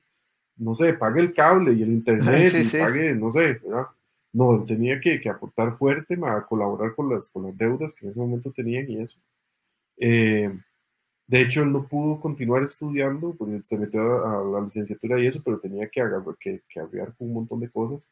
[0.55, 3.87] no sé, pague el cable y el internet, y pague, no sé, ¿verdad?
[4.33, 8.05] No, él tenía que, que aportar fuerte, a colaborar con las, con las deudas que
[8.05, 9.19] en ese momento tenían y eso.
[9.97, 10.55] Eh,
[11.27, 15.41] de hecho, él no pudo continuar estudiando porque se metió a, la licenciatura y eso,
[15.43, 16.81] pero tenía que, agarrar, que, que
[17.19, 18.09] un montón de cosas.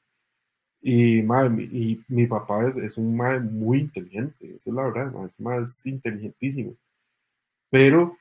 [0.82, 5.40] Y, y mi papá es, es un madre muy inteligente, eso es la verdad, es
[5.40, 6.76] más inteligentísimo.
[7.70, 8.18] Pero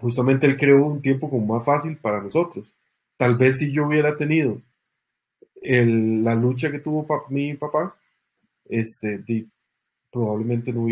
[0.00, 2.74] justamente él creó un tiempo como más fácil para nosotros.
[3.16, 4.60] Tal vez si yo hubiera tenido
[5.62, 7.96] el, la lucha que tuvo mi papá,
[8.66, 9.18] este,
[10.14, 10.82] probablemente no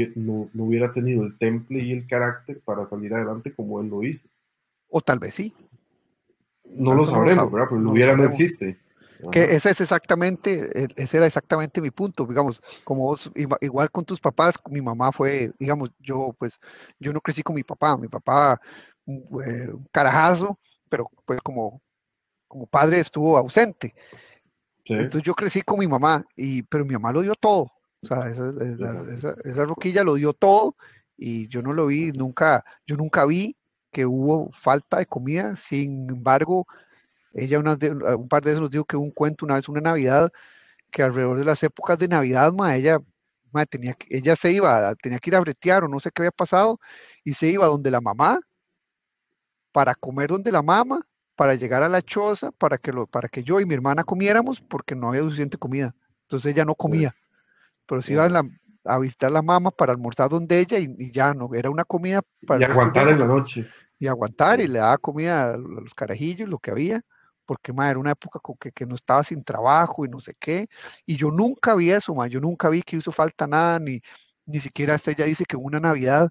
[0.65, 4.27] hubiera, tenido el temple y el carácter para salir adelante como él lo hizo.
[4.89, 5.55] O tal vez sí.
[6.65, 7.69] No lo sabremos, ¿verdad?
[7.71, 8.81] Pero no hubiera no existe.
[9.31, 13.31] Que ese es exactamente, e, ese era exactamente mi punto, digamos, como vos,
[13.61, 16.59] igual con tus papás, mi mamá fue, digamos, yo pues,
[16.99, 18.61] yo no crecí con mi papá, mi papá,
[19.07, 20.59] un eh, carajazo,
[20.89, 21.81] pero pues como,
[22.49, 23.95] como padre estuvo ausente.
[24.85, 27.71] Entonces yo crecí con mi mamá, y, pero mi mamá lo dio todo,
[28.03, 30.77] o sea, esa, esa, roquilla lo dio todo
[31.17, 33.57] y yo no lo vi, nunca, yo nunca vi
[33.93, 36.67] que hubo falta de comida, sin embargo,
[37.33, 40.33] ella un par de veces nos dijo que hubo un cuento una vez, una Navidad,
[40.91, 43.01] que alrededor de las épocas de Navidad, ma, ella,
[43.71, 46.81] tenía, ella se iba, tenía que ir a bretear o no sé qué había pasado,
[47.23, 48.41] y se iba donde la mamá,
[49.71, 53.45] para comer donde la mamá, para llegar a la choza, para que, lo, para que
[53.45, 55.95] yo y mi hermana comiéramos, porque no había suficiente comida.
[56.23, 57.15] Entonces ella no comía
[57.87, 58.29] pero si iba
[58.85, 62.23] a, visitar a la mamá para almorzar donde ella y, ya no, era una comida
[62.47, 62.61] para...
[62.61, 63.69] Y aguantar en la noche.
[63.99, 67.05] Y aguantar y le daba comida a los carajillos, lo que había,
[67.47, 70.35] porque ma, era una época con que, que, no estaba sin trabajo y no sé
[70.39, 70.69] qué,
[71.07, 74.01] y yo nunca vi eso, ma, yo nunca vi que hizo falta nada, ni,
[74.47, 76.31] ni siquiera hasta ella dice que una Navidad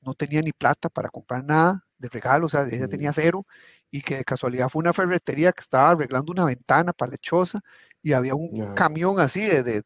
[0.00, 3.46] no tenía ni plata para comprar nada de regalo, o sea, ella tenía cero,
[3.90, 7.60] y que de casualidad fue una ferretería que estaba arreglando una ventana para lechosa,
[8.02, 9.82] y había un camión así de, de,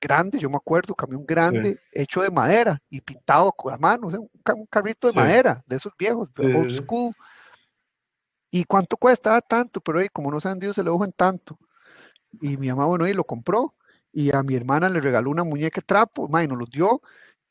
[0.00, 4.66] grande, yo me acuerdo, camión grande, hecho de madera y pintado con la mano, un,
[4.70, 7.14] carrito de madera, de esos viejos, de old school.
[8.50, 9.36] ¿Y cuánto cuesta?
[9.36, 11.58] Ah, tanto, pero ahí, como no se han vendido, se lo en tanto.
[12.40, 13.74] Y mi mamá, bueno, ahí lo compró,
[14.12, 17.02] y a mi hermana le regaló una muñeca de trapo, y nos lo dio,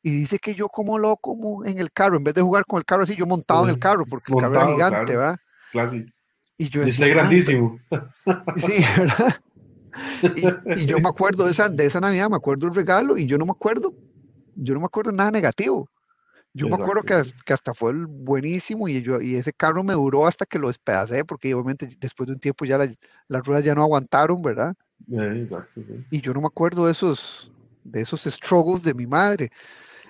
[0.01, 2.77] y dice que yo como loco como en el carro, en vez de jugar con
[2.77, 5.39] el carro así, yo montado en el carro, porque el carro era gigante, ¿verdad?
[6.57, 7.79] Y yo decía, grandísimo.
[8.57, 9.35] Sí, ¿verdad?
[10.75, 13.37] Y, yo me acuerdo de esa, de esa Navidad, me acuerdo el regalo y yo
[13.37, 13.93] no me acuerdo,
[14.55, 15.89] yo no me acuerdo nada negativo.
[16.53, 20.25] Yo me acuerdo que, que, hasta fue buenísimo y, yo, y ese carro me duró
[20.25, 22.79] hasta que lo despedacé, porque obviamente después de un tiempo ya
[23.27, 24.73] las ruedas ya no aguantaron, ¿verdad?
[25.11, 27.51] exacto, Y yo no me acuerdo de esos,
[27.83, 29.51] de esos struggles de mi madre.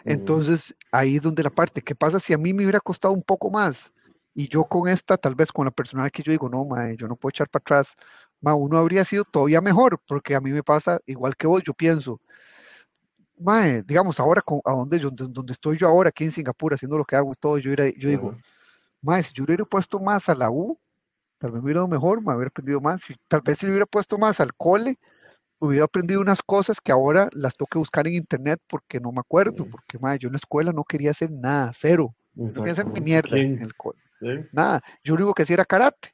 [0.03, 3.23] Entonces, ahí es donde la parte, ¿qué pasa si a mí me hubiera costado un
[3.23, 3.91] poco más?
[4.35, 7.07] Y yo con esta, tal vez con la personal que yo digo, no, madre, yo
[7.07, 7.95] no puedo echar para atrás,
[8.41, 12.19] uno habría sido todavía mejor, porque a mí me pasa igual que vos, yo pienso,
[13.39, 17.05] mae, digamos, ahora a donde, yo, donde estoy yo ahora, aquí en Singapur, haciendo lo
[17.05, 18.37] que hago y todo, yo, yo digo,
[19.01, 20.77] mae, si yo hubiera puesto más a la U,
[21.37, 23.85] tal vez me hubiera ido mejor, me hubiera aprendido más, si, tal vez si hubiera
[23.85, 24.99] puesto más al cole,
[25.59, 29.21] hubiera aprendido unas cosas que ahora las tengo que buscar en internet porque no me
[29.21, 32.85] acuerdo, porque mae, yo en la escuela no quería hacer nada, cero, no quería hacer
[32.85, 33.99] mi mierda en el cole,
[34.51, 36.13] nada, yo lo único que hacía era karate,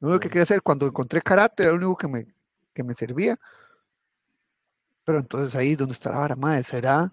[0.00, 2.26] lo único que quería hacer cuando encontré karate era lo único que me,
[2.74, 3.38] que me servía.
[5.04, 7.12] Pero entonces ahí es donde está la vara, madre, será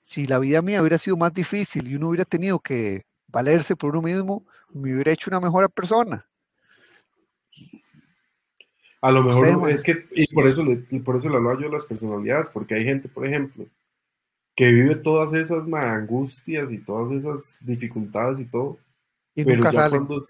[0.00, 3.90] si la vida mía hubiera sido más difícil y uno hubiera tenido que valerse por
[3.90, 6.26] uno mismo, me hubiera hecho una mejor persona.
[9.00, 10.64] A lo mejor es que, y por eso,
[11.04, 13.66] por eso le hablo yo de las personalidades, porque hay gente, por ejemplo,
[14.56, 18.78] que vive todas esas angustias y todas esas dificultades y todo,
[19.34, 20.20] y pero ya cuando,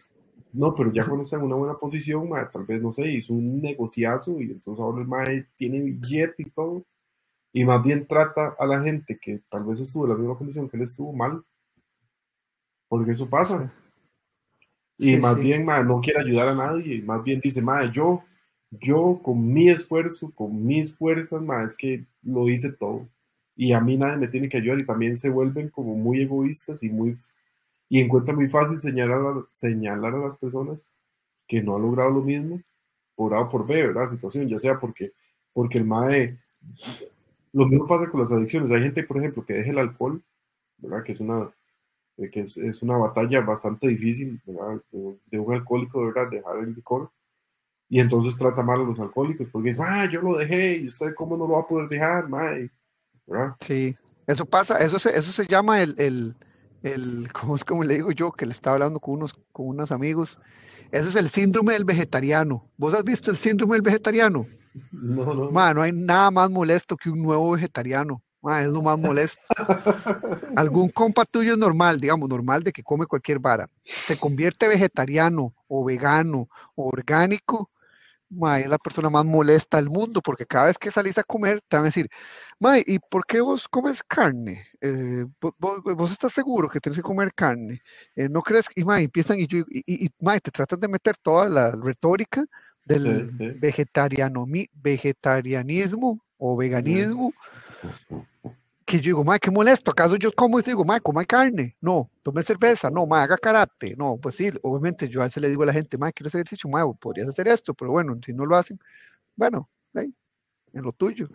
[0.53, 3.61] no, pero ya cuando está en una buena posición, tal vez, no sé, hizo un
[3.61, 6.85] negociazo y entonces ahora el mae tiene billete y todo.
[7.53, 10.69] Y más bien trata a la gente que tal vez estuvo en la misma condición
[10.69, 11.45] que él estuvo mal.
[12.88, 13.73] Porque eso pasa.
[14.97, 17.03] Y más bien, mae, no quiere ayudar a nadie.
[17.03, 18.23] Más bien dice, mae, yo,
[18.71, 23.09] yo con mi esfuerzo, con mis fuerzas, mae, es que lo hice todo.
[23.57, 24.79] Y a mí nadie me tiene que ayudar.
[24.81, 27.17] Y también se vuelven como muy egoístas y muy
[27.95, 30.89] y encuentra muy fácil señalar a, señalar a las personas
[31.47, 32.61] que no han logrado lo mismo
[33.15, 34.07] por A o por B, ¿verdad?
[34.07, 35.13] Situación, ya sea porque,
[35.53, 36.37] porque el MAE,
[37.53, 38.73] lo mismo pasa con las adicciones.
[38.73, 40.21] Hay gente, por ejemplo, que deja el alcohol,
[40.79, 41.05] ¿verdad?
[41.05, 41.49] Que es una,
[42.17, 44.83] eh, que es, es una batalla bastante difícil, ¿verdad?
[45.31, 46.29] De, un alcohólico, ¿verdad?
[46.29, 47.13] Dejar el licor.
[47.89, 51.15] Y entonces trata mal a los alcohólicos porque es, ah, yo lo dejé y usted
[51.15, 52.73] cómo no lo va a poder dejar, mae,
[53.25, 53.55] ¿verdad?
[53.61, 53.95] Sí,
[54.27, 56.35] eso pasa, eso se, eso se llama el, el
[56.85, 58.31] el, ¿cómo es como le digo yo?
[58.31, 60.38] Que le estaba hablando con unos, con unos amigos.
[60.92, 62.70] Eso es el síndrome del vegetariano.
[62.77, 64.47] ¿Vos has visto el síndrome del vegetariano?
[64.92, 65.51] No, no.
[65.51, 68.23] no hay nada más molesto que un nuevo vegetariano.
[68.61, 69.40] es lo más molesto.
[70.57, 73.68] Algún compa tuyo es normal, digamos, normal de que come cualquier vara.
[73.83, 77.70] Se convierte vegetariano o vegano o orgánico
[78.59, 81.77] es la persona más molesta del mundo, porque cada vez que salís a comer te
[81.77, 82.09] van a decir,
[82.59, 84.66] Mae, ¿y por qué vos comes carne?
[84.81, 85.25] Eh,
[85.59, 87.83] vos, estás seguro que tienes que comer carne?
[88.16, 88.66] Eh, ¿No crees?
[88.75, 92.44] Y mae, empiezan y, y, te tratan de meter toda la retórica
[92.85, 97.33] del Vegetariano, vegetarianismo o veganismo
[98.85, 101.77] que yo digo, madre, qué molesto, ¿acaso yo como y digo, madre, coma carne?
[101.81, 105.49] No, tome cerveza, no, madre, haga karate, no, pues sí, obviamente yo a veces le
[105.49, 108.33] digo a la gente, madre, quiero hacer ejercicio, madre, podrías hacer esto, pero bueno, si
[108.33, 108.79] no lo hacen,
[109.37, 110.12] bueno, ahí,
[110.73, 111.29] en lo tuyo.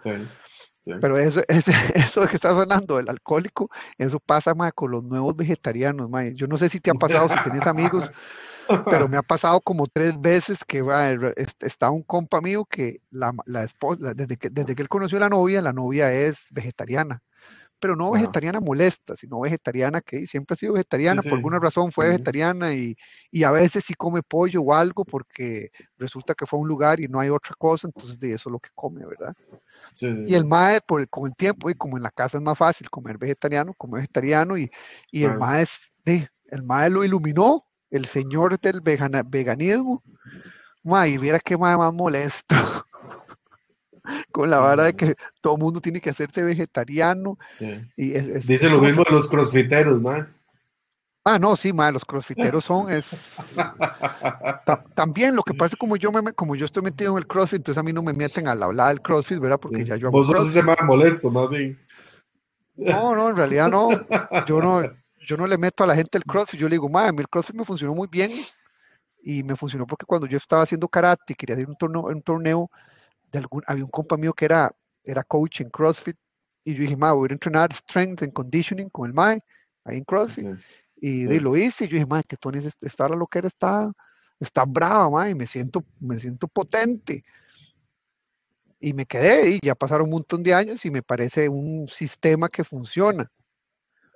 [0.85, 1.41] Pero eso,
[1.93, 6.09] eso que estás hablando del alcohólico, eso pasa más con los nuevos vegetarianos.
[6.09, 6.33] Madre.
[6.33, 8.12] Yo no sé si te ha pasado, si tienes amigos,
[8.85, 11.12] pero me ha pasado como tres veces que va,
[11.59, 15.21] está un compa mío que la, la esposa, desde que, desde que él conoció a
[15.21, 17.21] la novia, la novia es vegetariana
[17.80, 22.09] pero no vegetariana molesta, sino vegetariana que siempre ha sido vegetariana, por alguna razón fue
[22.09, 22.95] vegetariana y,
[23.32, 26.99] y, a veces sí come pollo o algo porque resulta que fue a un lugar
[26.99, 29.36] y no hay otra cosa, entonces de eso es lo que come, ¿verdad?
[30.01, 32.89] y el MAE, por con el tiempo, y como en la casa es más fácil
[32.89, 34.69] comer vegetariano, comer vegetariano, y,
[35.11, 40.03] y el MAE es, el MAE lo iluminó, el señor del veganismo,
[40.84, 42.55] MAE, y viera qué MAE más molesto.
[44.32, 47.38] con la vara de que todo el mundo tiene que hacerse vegetariano.
[47.95, 50.36] Y Dice lo mismo de los crossfiteros, man.
[51.26, 53.36] Ah, no, sí, ma, los crossfiteros son, es...
[54.95, 57.58] también lo que pasa es como yo, me, como yo estoy metido en el crossfit,
[57.58, 59.60] entonces a mí no me meten a la hablada del crossfit, ¿verdad?
[59.60, 61.78] Porque ya yo hago Vos sos ese más molesto, más bien.
[62.76, 63.89] No, no, en realidad no.
[64.47, 64.82] Yo no,
[65.28, 67.20] yo no le meto a la gente el crossfit, yo le digo, ma, a mí
[67.20, 68.32] el crossfit me funcionó muy bien
[69.22, 72.72] y me funcionó porque cuando yo estaba haciendo karate, quería hacer un torneo, un torneo
[73.32, 74.71] de algún, había un compa mío que era,
[75.03, 76.17] era coach en CrossFit
[76.63, 79.41] y yo dije, ma, voy a entrenar strength and conditioning con el MAE
[79.86, 80.57] ahí en CrossFit.
[81.01, 83.91] Y, lo hice y yo dije, ma, que Tony está la loquera, está,
[84.39, 87.23] está brava, ma, y me siento, me siento potente.
[88.82, 92.49] Y me quedé y ya pasaron un montón de años y me parece un sistema
[92.49, 93.30] que funciona.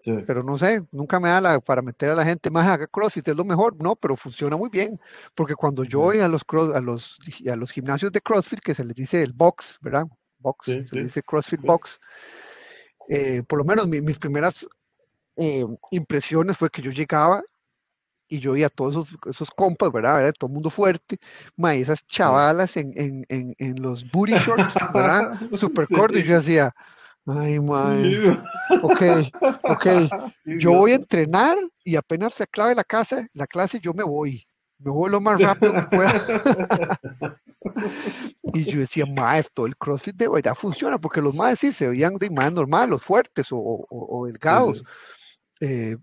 [0.05, 3.27] Pero no sé, nunca me da la, para meter a la gente más haga CrossFit,
[3.27, 4.99] es lo mejor, no, pero funciona muy bien,
[5.35, 6.43] porque cuando yo voy a los,
[6.73, 10.05] a los, a los gimnasios de CrossFit, que se les dice el box, ¿verdad?
[10.39, 11.99] Box, se les dice CrossFit Box,
[13.09, 14.67] eh, por lo menos mis primeras
[15.37, 17.41] eh, impresiones fue que yo llegaba
[18.27, 20.33] y yo veía a todos esos, esos compas, ¿verdad?
[20.37, 21.17] Todo el mundo fuerte,
[21.55, 25.39] ma, esas chavalas en, en, en, en los booty shorts, ¿verdad?
[25.53, 26.73] Super cortos, y yo decía,
[27.25, 28.37] Ay, madre.
[28.81, 29.01] Ok,
[29.63, 29.85] ok.
[30.45, 34.45] Yo voy a entrenar y apenas se acabe la casa, la clase, yo me voy.
[34.79, 36.99] Me voy lo más rápido que pueda.
[38.53, 42.15] y yo decía, maestro, el CrossFit de verdad funciona, porque los más sí se veían
[42.15, 44.83] de más normal, los fuertes o, o, delgados.
[45.61, 45.95] Eh,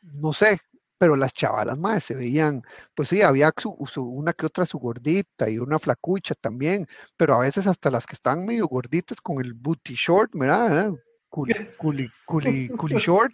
[0.00, 0.58] no sé,
[1.02, 2.62] pero las chavalas más se veían,
[2.94, 3.52] pues sí, había
[3.96, 6.86] una que otra su gordita y una flacucha también,
[7.16, 10.92] pero a veces hasta las que están medio gorditas con el booty short, ¿verdad?
[11.28, 13.32] Culi, culi, culi, short,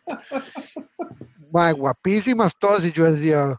[1.50, 3.54] guapísimas todas, y yo decía,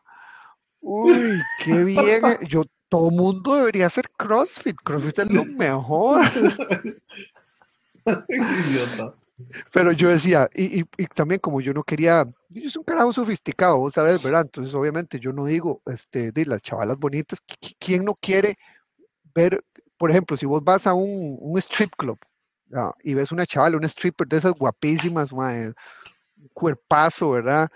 [0.82, 6.26] uy, qué bien, yo, todo mundo debería hacer CrossFit, CrossFit es lo mejor.
[8.28, 9.14] Idiota.
[9.72, 13.90] Pero yo decía, y, y, también como yo no quería, yo soy un carajo sofisticado,
[13.92, 14.22] ¿sabes?
[14.24, 14.42] ¿Verdad?
[14.42, 17.40] Entonces, obviamente, yo no digo, este, de las chavalas bonitas,
[17.80, 18.58] ¿quién no quiere
[19.34, 19.64] ver,
[19.98, 22.20] por ejemplo, si vos vas a un, strip club
[23.04, 25.74] y ves una chavala, una stripper de esas guapísimas, un
[26.54, 27.70] cuerpazo, ¿verdad?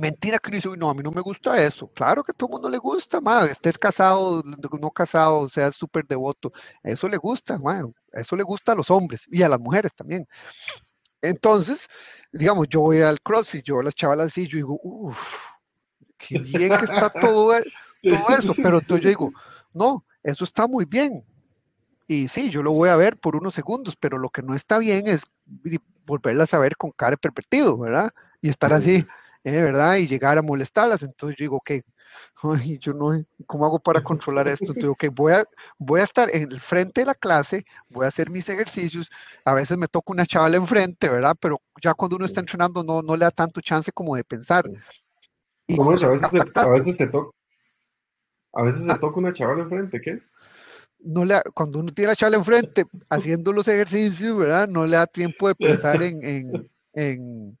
[0.00, 1.86] Mentira que dice, no, a mí no me gusta eso.
[1.92, 6.06] Claro que a todo el mundo le gusta, ma, estés casado, no casado, seas súper
[6.06, 6.50] devoto.
[6.82, 7.82] Eso le gusta, ma,
[8.14, 10.26] eso le gusta a los hombres y a las mujeres también.
[11.20, 11.86] Entonces,
[12.32, 15.18] digamos, yo voy al CrossFit, yo a las chavalas así, yo digo, uff,
[16.16, 17.64] qué bien que está todo, e-,
[18.02, 18.54] todo eso.
[18.56, 19.30] Pero entonces yo digo,
[19.74, 21.22] no, eso está muy bien.
[22.06, 24.78] Y sí, yo lo voy a ver por unos segundos, pero lo que no está
[24.78, 25.24] bien es
[26.06, 28.10] volverlas a ver con cara pervertido, ¿verdad?
[28.40, 29.06] Y estar así
[29.44, 29.62] ¿eh?
[29.62, 29.96] ¿verdad?
[29.96, 31.02] Y llegar a molestarlas.
[31.02, 31.70] Entonces yo digo, ok,
[32.42, 33.12] ay, yo no,
[33.46, 34.66] ¿cómo hago para controlar esto?
[34.66, 35.44] Entonces, ok, voy a,
[35.78, 39.10] voy a estar en el frente de la clase, voy a hacer mis ejercicios,
[39.44, 41.36] a veces me toca una chavala enfrente, ¿verdad?
[41.40, 44.68] Pero ya cuando uno está entrenando no, no le da tanto chance como de pensar.
[45.66, 46.02] Y ¿Cómo es?
[46.02, 47.36] A veces, se, a veces se toca.
[48.52, 48.98] A veces se ah.
[48.98, 50.20] toca una chavala enfrente, ¿qué?
[50.98, 54.68] No le, cuando uno tiene la chavala enfrente haciendo los ejercicios, ¿verdad?
[54.68, 57.58] No le da tiempo de pensar en, en, en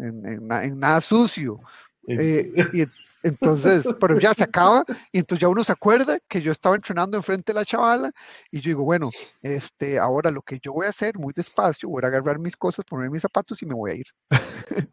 [0.00, 1.58] en, nada sucio.
[2.06, 2.84] Eh, y
[3.22, 7.16] entonces, pero ya se acaba y entonces ya uno se acuerda que yo estaba entrenando
[7.16, 8.12] enfrente de la chavala
[8.50, 9.10] y yo digo, bueno,
[9.42, 12.84] este, ahora lo que yo voy a hacer muy despacio, voy a agarrar mis cosas,
[12.84, 14.06] poner mis zapatos y me voy a ir.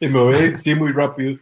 [0.00, 1.38] y me voy a ir, sí, muy rápido.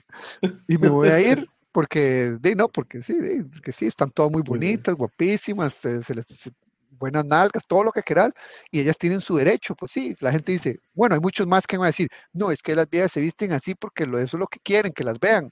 [0.68, 3.14] y me voy a ir porque, no, porque sí,
[3.62, 6.50] que sí, están todas muy bonitas, guapísimas, se, les,
[6.99, 8.32] buenas nalgas, todo lo que quieras,
[8.70, 9.74] y ellas tienen su derecho.
[9.74, 12.62] Pues sí, la gente dice, bueno, hay muchos más que van a decir, no, es
[12.62, 15.51] que las viejas se visten así porque eso es lo que quieren, que las vean.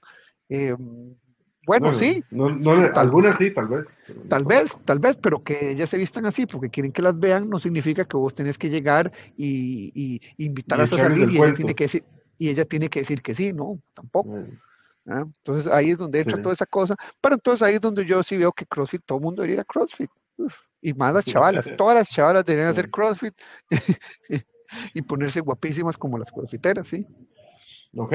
[0.49, 0.75] Eh,
[1.65, 2.23] bueno, sí.
[2.31, 2.47] No,
[2.95, 3.95] algunas sí, tal vez.
[4.29, 7.49] Tal vez, tal vez, pero que ellas se vistan así porque quieren que las vean
[7.49, 11.75] no significa que vos tenés que llegar y, y invitarlas a salir y ella, tiene
[11.75, 12.03] que decir,
[12.37, 14.43] y ella tiene que decir que sí, no, tampoco.
[15.07, 15.23] ¿ah?
[15.25, 18.37] Entonces ahí es donde entra toda esa cosa, pero entonces ahí es donde yo sí
[18.37, 20.09] veo que CrossFit, todo el mundo debería ir a CrossFit
[20.81, 23.33] y más las chavalas, todas las chavalas deberían hacer CrossFit
[24.93, 27.05] y ponerse guapísimas como las crossfiteras, ¿sí?
[27.95, 28.13] Ok,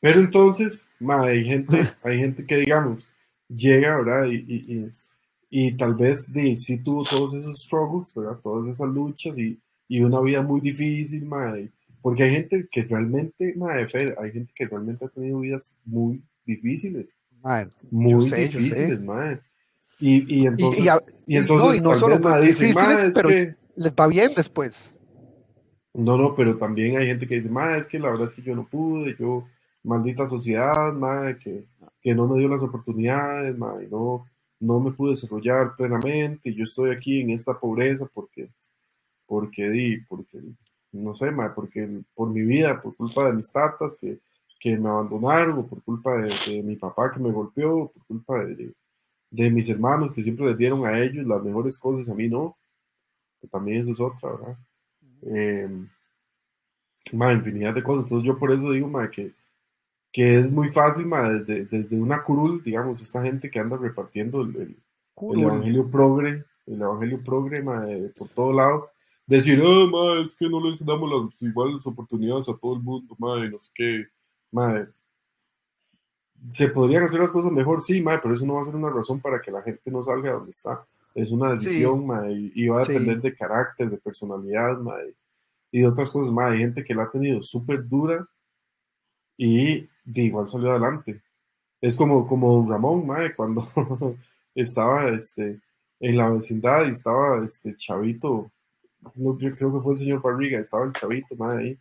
[0.00, 3.08] pero entonces, hay gente, hay gente que digamos,
[3.48, 4.26] llega, ¿verdad?
[4.30, 4.92] Y,
[5.48, 8.40] y, tal vez sí tuvo todos esos struggles, ¿verdad?
[8.42, 9.60] Todas esas luchas y,
[10.00, 11.70] una vida muy difícil, madre.
[12.00, 13.86] Porque hay gente que realmente, madre,
[14.18, 17.16] hay gente que realmente ha tenido vidas muy difíciles.
[17.90, 19.40] muy difíciles, madre.
[20.04, 20.84] Y, entonces,
[21.28, 23.54] y, entonces no, solo dicen, es pero que...
[23.76, 24.92] les va bien después.
[25.94, 28.42] No, no, pero también hay gente que dice, ma, es que la verdad es que
[28.42, 29.46] yo no pude, yo,
[29.84, 31.66] maldita sociedad, ma, que,
[32.00, 34.26] que no me dio las oportunidades, ma, y no,
[34.58, 38.48] no me pude desarrollar plenamente, yo estoy aquí en esta pobreza porque,
[39.24, 40.40] porque di, porque,
[40.90, 44.18] no sé, ma, porque por mi vida, por culpa de mis tatas, que,
[44.58, 48.72] que me abandonaron, o por culpa de, mi papá que me golpeó, por culpa de,
[49.32, 52.56] de, mis hermanos que siempre les dieron a ellos las mejores cosas, a mí no,
[53.40, 54.58] que también eso es otra, ¿verdad?
[55.22, 55.68] Eh,
[57.12, 59.34] infinidad de cosas, entonces yo por eso digo, ma, que,
[60.12, 64.42] que es muy fácil, ma, desde, desde, una curul, digamos, esta gente que anda repartiendo
[64.42, 67.84] el, el, evangelio progre, el evangelio progre, ma,
[68.16, 68.90] por todo lado,
[69.26, 73.14] decir, oh, ma, es que no les damos las iguales oportunidades a todo el mundo,
[73.18, 74.06] ma, y no sé qué,
[74.50, 74.86] ma,
[76.50, 78.90] se podrían hacer las cosas mejor, sí, ma, pero eso no va a ser una
[78.90, 80.84] razón para que la gente no salga de donde está.
[81.14, 84.94] Es una decisión, ma, y, va a depender de carácter, de personalidad, ma,
[85.70, 86.48] y, de otras cosas, ma.
[86.48, 88.26] Hay gente que la ha tenido súper dura
[89.36, 91.22] y de igual salió adelante.
[91.80, 93.66] Es como, como Ramón, ma, cuando
[94.54, 95.60] estaba este,
[96.00, 98.50] en la vecindad y estaba este chavito
[99.16, 101.78] yo creo que fue el señor Barriga, estaba el chavito, ahí.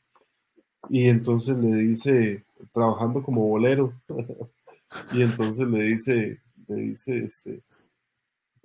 [0.90, 3.94] Y entonces le dice, trabajando como bolero,
[5.12, 7.64] y entonces le dice, le dice, este,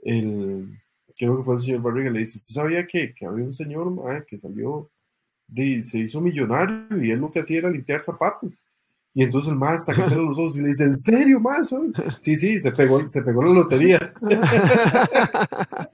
[0.03, 0.78] el,
[1.16, 4.26] creo que fue el señor Barriga, le dice, ¿usted sabía que, que había un señor,
[4.26, 4.90] que salió,
[5.49, 8.64] de, se hizo millonario y él lo que hacía era limpiar zapatos?
[9.14, 11.74] Y entonces el más está cayendo los ojos y le dice, ¿en serio, más?
[12.18, 14.12] Sí, sí, se pegó, se pegó la lotería.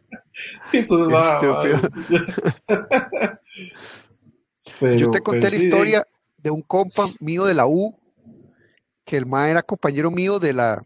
[0.72, 1.40] entonces va.
[4.98, 6.04] Yo te conté la historia
[6.42, 7.96] de un compa mío de la U,
[9.04, 10.84] que el más era compañero mío de la,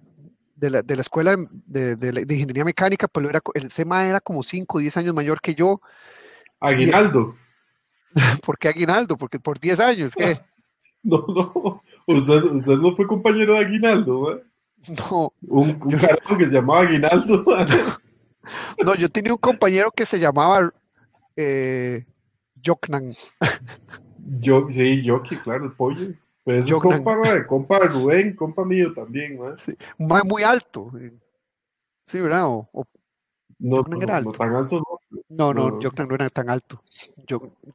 [0.54, 1.36] de la, de la escuela
[1.66, 5.40] de, de, ingeniería mecánica, pero era, el SEMA era como 5 o 10 años mayor
[5.40, 5.80] que yo.
[6.61, 7.36] Aguinaldo.
[8.42, 9.16] ¿Por qué Aguinaldo?
[9.16, 10.40] Porque por 10 años, ¿qué?
[11.02, 11.82] No, no.
[12.09, 14.42] Usted, usted no fue compañero de Aguinaldo, ¿eh?
[14.88, 15.32] No.
[15.42, 17.44] Un, un carajo que se llamaba Aguinaldo.
[18.84, 20.72] No, yo tenía un compañero que se llamaba
[21.36, 22.07] eh,
[22.64, 23.12] Joknan.
[24.38, 26.14] Yo, sí, Yoki, claro, el pollo.
[26.44, 29.58] Pero ese es compa, compa Rubén, compa mío también, ¿no?
[29.58, 29.76] Sí.
[29.98, 30.92] muy alto.
[32.04, 32.46] Sí, ¿verdad?
[32.46, 32.86] O,
[33.58, 34.30] no, no, era alto.
[34.30, 34.96] no, tan alto no.
[35.28, 36.80] No, no, no, no era tan alto.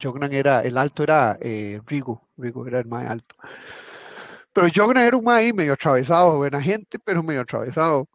[0.00, 3.34] Jognan era, el alto era eh, Rigo, Rigo era el más alto.
[4.52, 8.08] Pero Jognan era un ahí medio atravesado, buena gente, pero medio atravesado.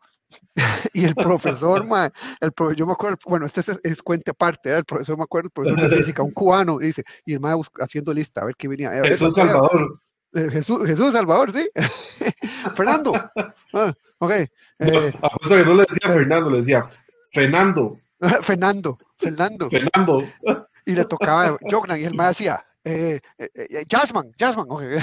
[0.93, 4.77] y el profesor, ma, el yo me acuerdo, bueno, este es, es cuente aparte, ¿eh?
[4.77, 8.13] el profesor me acuerdo, el profesor de física, un cubano, dice, y el ma haciendo
[8.13, 8.91] lista, a ver qué venía.
[9.03, 10.01] Jesús Salvador.
[10.33, 11.69] Eh, Jesús, Jesús Salvador, sí.
[12.75, 13.13] Fernando.
[13.73, 14.31] Ah, ok.
[14.31, 16.85] Eh, no, que no le decía Fernando, le decía
[17.31, 17.99] Fernando.
[18.41, 19.69] Fernando, Fernando.
[19.69, 20.23] Fernando.
[20.85, 24.99] Y le tocaba Jognan y el ma decía, eh, eh, eh, Jasmine, Jasmine, okay.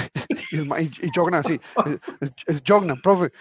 [0.51, 0.65] y, el,
[1.01, 1.59] y, Jognan así,
[2.19, 3.31] es, es Jognan, profe.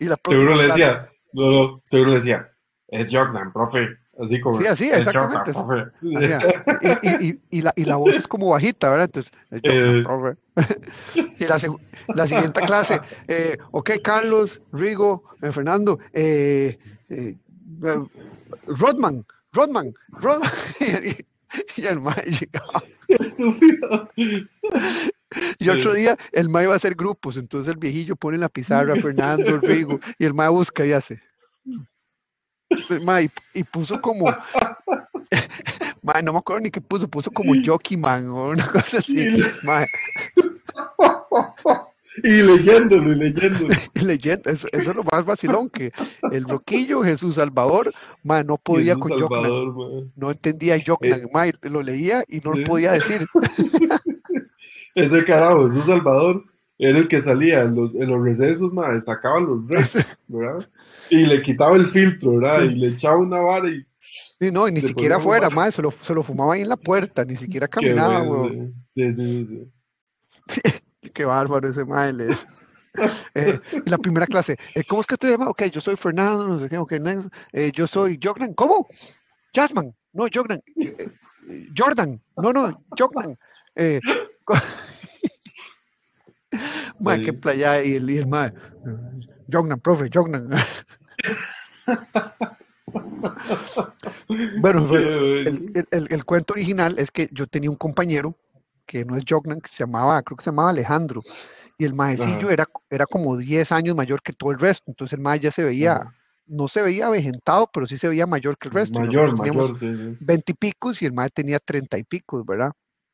[0.00, 2.48] Y la profe seguro le decía, no, no, seguro decía,
[2.88, 3.88] es Jognan, profe.
[4.22, 4.58] Así como.
[4.58, 5.52] Sí, así, exactamente.
[5.52, 9.06] Jordan, y, y, y, la, y la voz es como bajita, ¿verdad?
[9.06, 10.36] Entonces, es Jognan, eh, profe.
[11.40, 11.60] y la,
[12.14, 16.78] la, siguiente clase, eh, ok, Carlos, Rigo, eh, Fernando, eh,
[18.68, 20.50] Rodman, Rodman, Rodman.
[21.76, 22.82] y el Mae llegaba.
[23.08, 24.08] Estúpido.
[25.58, 28.48] Y otro día el Mae va a hacer grupos, entonces el viejillo pone en la
[28.48, 31.20] pizarra Fernando, Rigo, y el Mae busca y hace.
[33.04, 34.26] Mae, y, puso como.
[36.02, 39.36] Mae, no me acuerdo ni qué puso, puso como Jockey Man o una cosa así.
[39.64, 39.86] Mae.
[42.22, 43.74] Y leyéndolo, y leyéndolo.
[43.94, 45.92] Leyendo, eso, eso, es lo más vacilón, que
[46.30, 47.92] el roquillo Jesús Salvador,
[48.22, 52.92] ma, no podía con Salvador, No entendía Joknan, eh, lo leía y no lo podía
[52.92, 53.22] decir.
[54.94, 56.44] Ese carajo, Jesús Salvador,
[56.78, 60.68] era el que salía en los, en los recesos, ma, sacaba los redes, ¿verdad?
[61.10, 62.62] Y le quitaba el filtro, ¿verdad?
[62.62, 63.84] Y le echaba una vara y...
[64.38, 66.76] Sí, no, y ni siquiera fuera, ma, se lo, se lo fumaba ahí en la
[66.76, 68.72] puerta, ni siquiera caminaba, güey.
[68.88, 70.70] Sí, sí, sí.
[71.12, 72.28] Qué bárbaro ese maile.
[73.34, 75.48] Eh, la primera clase, eh, ¿cómo es que te llamas?
[75.48, 77.00] Ok, yo soy Fernando, no sé qué, okay,
[77.52, 78.86] eh, yo soy Jognan, ¿cómo?
[79.52, 80.62] Jasmine, no, Jognan,
[81.76, 83.36] Jordan, no, no, Jognan.
[83.74, 83.98] Eh,
[87.24, 88.28] qué playa y el, y el
[89.52, 90.50] Jognan, profe, Jognan.
[94.60, 98.38] bueno, el, el, el, cuento original es que yo tenía un compañero
[98.86, 101.20] que no es Jognan, que se llamaba, creo que se llamaba Alejandro,
[101.78, 105.22] y el maecillo era, era como 10 años mayor que todo el resto, entonces el
[105.22, 106.00] mae ya se veía,
[106.46, 109.00] no se veía avejentado, pero sí se veía mayor que el resto.
[109.00, 112.72] Mayor, mayor, sí, 20 y picos y el mae tenía 30 y picos, ¿verdad?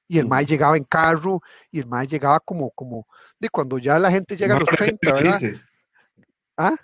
[0.09, 1.41] Y el mae llegaba en carro
[1.71, 3.07] y el mae llegaba como, como,
[3.39, 5.41] de cuando ya la gente llega a los 30, ¿verdad?
[6.57, 6.77] ¿Ah?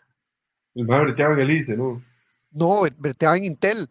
[0.75, 2.03] El mae breteaba en el ICE, ¿no?
[2.53, 3.89] No, breteaba en Intel.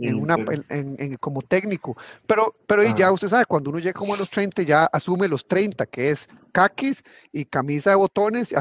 [0.00, 0.36] En una,
[0.68, 1.96] en, como técnico.
[2.26, 5.46] Pero, pero ya usted sabe, cuando uno llega como a los 30, ya asume los
[5.46, 8.54] 30, que es caquis y camisa de botones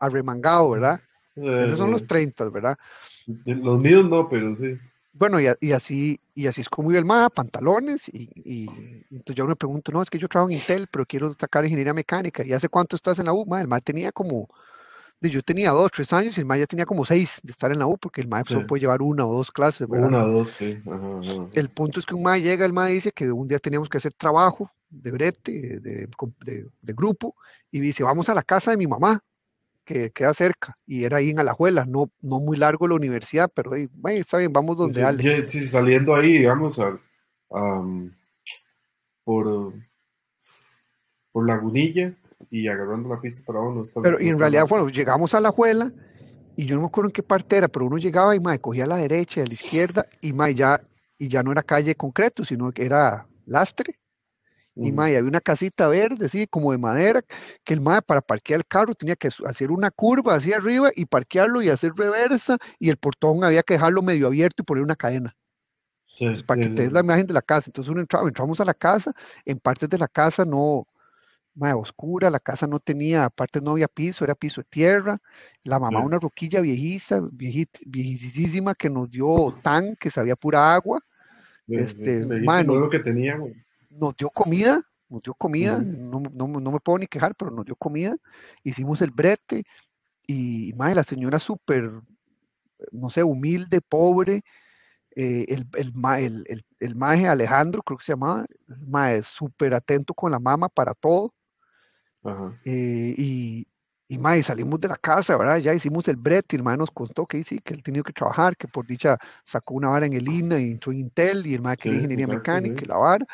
[0.00, 1.00] arremangado, ¿verdad?
[1.36, 2.78] Esos son los 30, ¿verdad?
[3.46, 4.76] Los míos no, pero sí.
[5.14, 8.66] Bueno, y, así y así es como yo el MA, pantalones, y, y,
[9.10, 11.92] entonces yo me pregunto, no, es que yo trabajo en Intel, pero quiero sacar ingeniería
[11.92, 13.44] mecánica, ¿y hace cuánto estás en la U?
[13.56, 14.48] el MA tenía como
[15.30, 17.78] yo tenía dos, tres años y el MAE ya tenía como seis de estar en
[17.78, 19.86] la U, porque el MAE solo puede llevar una o dos clases.
[19.88, 20.80] Una o dos, sí.
[21.52, 23.98] El punto es que un MAE llega, el MAE dice que un día teníamos que
[23.98, 27.34] hacer trabajo de brete, de, de, grupo,
[27.70, 29.22] y dice, vamos a la casa de mi mamá,
[29.84, 33.72] que queda cerca, y era ahí en Alajuela, no, no muy largo la universidad, pero
[33.72, 36.98] ahí, está bien, vamos donde sí, Sí, saliendo ahí, digamos, a,
[39.24, 39.72] por,
[41.32, 42.14] por Lagunilla,
[42.50, 43.82] y agarrando la pista para uno.
[44.02, 45.92] pero y en realidad, bueno, llegamos a la juela
[46.56, 48.84] y yo no me acuerdo en qué parte era, pero uno llegaba y mae, cogía
[48.84, 50.82] a la derecha y a la izquierda y mae, ya,
[51.18, 53.98] y ya no era calle concreto, sino que era lastre.
[54.74, 57.22] Y mae, había una casita verde, así como de madera,
[57.62, 61.04] que el mae para parquear el carro tenía que hacer una curva hacia arriba y
[61.04, 64.96] parquearlo y hacer reversa, y el portón había que dejarlo medio abierto y poner una
[64.96, 65.36] cadena.
[66.46, 67.68] para que te des la imagen de la casa.
[67.68, 69.12] Entonces uno entraba, entramos a la casa,
[69.44, 70.86] en partes de la casa no,
[71.54, 75.20] más oscura, la casa no tenía, aparte no había piso, era piso de tierra,
[75.64, 81.00] la mamá una roquilla viejiza, viejísima que nos dio tan, que sabía pura agua,
[81.68, 83.50] este, lo que teníamos.
[83.90, 88.16] nos dio comida, nos dio comida, no, me puedo ni quejar, pero nos dio comida,
[88.62, 89.64] hicimos el brete,
[90.26, 91.90] y madre, la señora súper,
[92.90, 94.42] no sé, humilde, pobre,
[95.14, 98.46] eh, el, el, el, el, maje Alejandro, creo que se llamaba,
[99.12, 101.34] el súper atento con la mamá para todo,
[102.64, 103.66] eh, y,
[104.08, 105.58] y salimos de la casa, ¿verdad?
[105.58, 108.12] Ya hicimos el brete y el mae nos contó que sí, que él tenía que
[108.12, 111.54] trabajar, que por dicha sacó una vara en el INA y entró en Intel y
[111.54, 113.26] el mae quería ingeniería mecánica y la vara.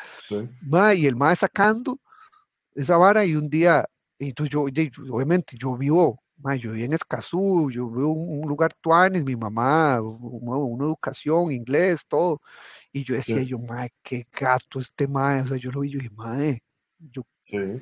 [0.95, 1.99] y el mae sacando
[2.75, 3.85] esa vara y un día,
[4.17, 6.21] entonces yo, obviamente, yo vivo,
[6.57, 12.05] yo vivo en Escazú, yo vivo en un lugar tuanes, mi mamá, una, educación, inglés,
[12.07, 12.41] todo.
[12.93, 15.99] Y yo decía, yo, mae, qué gato este mae, o sea, yo lo vi, yo
[15.99, 16.61] dije, mae,
[16.99, 17.23] yo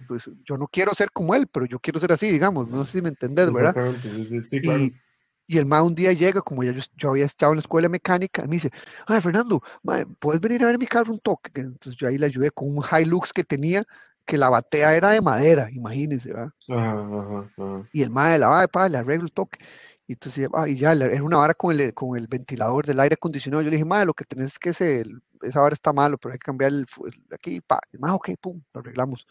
[0.08, 2.94] pues yo no quiero ser como él, pero yo quiero ser así, digamos, no sé
[2.94, 3.76] si me entendés, ¿verdad?
[3.78, 4.84] Exactamente, sí, claro.
[5.50, 8.44] Y, el ma un día llega, como ya yo, había estado en la escuela mecánica,
[8.44, 8.70] y me dice,
[9.06, 9.62] ay, Fernando,
[10.20, 11.52] ¿puedes venir a ver mi carro un toque?
[11.56, 13.86] Entonces yo ahí le ayudé con un Hilux que tenía,
[14.26, 16.52] que la batea era de madera, imagínense, ¿verdad?
[17.94, 19.60] Y el ma de la va, le arreglo el toque.
[20.08, 23.16] Y entonces, ah, y ya, era una vara con el, con el ventilador del aire
[23.16, 23.62] acondicionado.
[23.62, 25.04] Yo le dije, madre, lo que tenés es que ese,
[25.42, 26.86] esa vara está malo, pero hay que cambiar el,
[27.32, 27.80] aquí, pa.
[27.92, 29.28] Y más, ok, pum, lo arreglamos.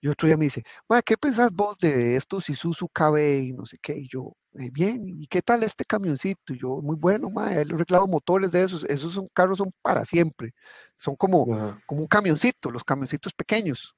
[0.00, 3.66] Y otro día me dice, madre, ¿qué pensás vos de estos Isuzu KB y no
[3.66, 3.98] sé qué?
[3.98, 6.54] Y yo, eh, bien, ¿y qué tal este camioncito?
[6.54, 8.84] Y yo, muy bueno, madre, he arreglado motores de esos.
[8.84, 10.54] Esos son carros, son para siempre.
[10.96, 11.44] Son como,
[11.86, 13.94] como un camioncito, los camioncitos pequeños.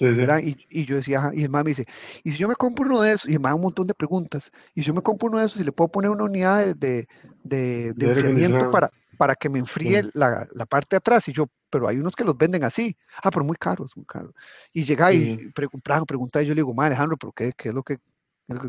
[0.00, 1.86] Y, yo decía, y el mamá me dice,
[2.22, 3.28] ¿y si yo me compro uno de esos?
[3.30, 4.50] Y el mamá un montón de preguntas.
[4.74, 7.08] ¿Y si yo me compro uno de esos y le puedo poner una unidad de,
[7.42, 11.28] de, de, enfriamiento para, para que me enfríe la, la, parte de atrás?
[11.28, 12.96] Y yo, pero hay unos que los venden así.
[13.22, 14.32] Ah, pero muy caros, muy caros.
[14.72, 17.74] Y llega y preguntaba, preguntaba, y yo le digo, ma Alejandro, ¿pero qué, qué es
[17.74, 17.98] lo que...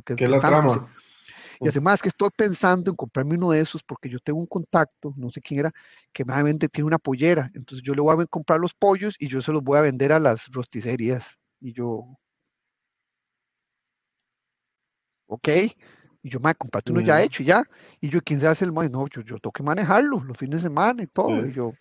[0.03, 0.89] ¿Qué es, la trama?
[1.59, 5.13] Y además que estoy pensando en comprarme uno de esos porque yo tengo un contacto,
[5.17, 5.71] no sé quién era,
[6.13, 7.49] que me vende, tiene una pollera.
[7.53, 10.11] Entonces yo le voy a comprar los pollos y yo se los voy a vender
[10.11, 11.37] a las rosticerías.
[11.59, 12.05] Y yo,
[15.27, 15.49] ok.
[16.23, 17.63] Y yo, me comprate uno ya hecho y ya.
[18.01, 18.89] Y yo, ¿quién se hace el mae?
[18.89, 21.45] No, yo, yo tengo que manejarlo los fines de semana y todo.
[21.45, 21.73] Y yo,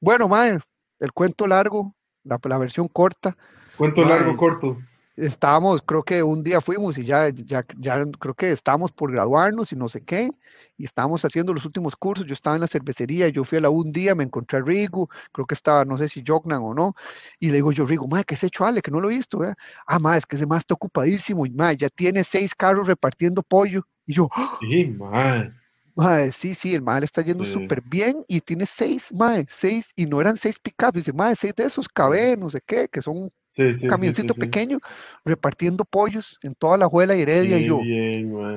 [0.00, 0.58] bueno, mae,
[0.98, 3.36] el cuento largo, la, la versión corta.
[3.76, 4.78] Cuento largo, corto
[5.26, 9.72] estábamos, creo que un día fuimos y ya, ya, ya creo que estábamos por graduarnos
[9.72, 10.30] y no sé qué,
[10.76, 13.70] y estábamos haciendo los últimos cursos, yo estaba en la cervecería, yo fui a la
[13.70, 16.94] un día, me encontré a Rigo, creo que estaba, no sé si Jognan o no,
[17.38, 18.82] y le digo yo, Rigo, madre, ¿qué has hecho Ale?
[18.82, 19.40] Que no lo he visto.
[19.86, 23.42] Ah, madre, es que ese más está ocupadísimo, y madre, ya tiene seis carros repartiendo
[23.42, 24.28] pollo, y yo,
[24.60, 25.61] sí, madre
[26.32, 30.20] sí, sí, el mae está yendo súper bien y tiene seis, mae, seis, y no
[30.20, 33.32] eran seis pickups, dice, mae, seis de esos KB, no sé qué, que son un
[33.88, 34.78] camioncito pequeño,
[35.24, 37.80] repartiendo pollos en toda la juela y heredia, y yo,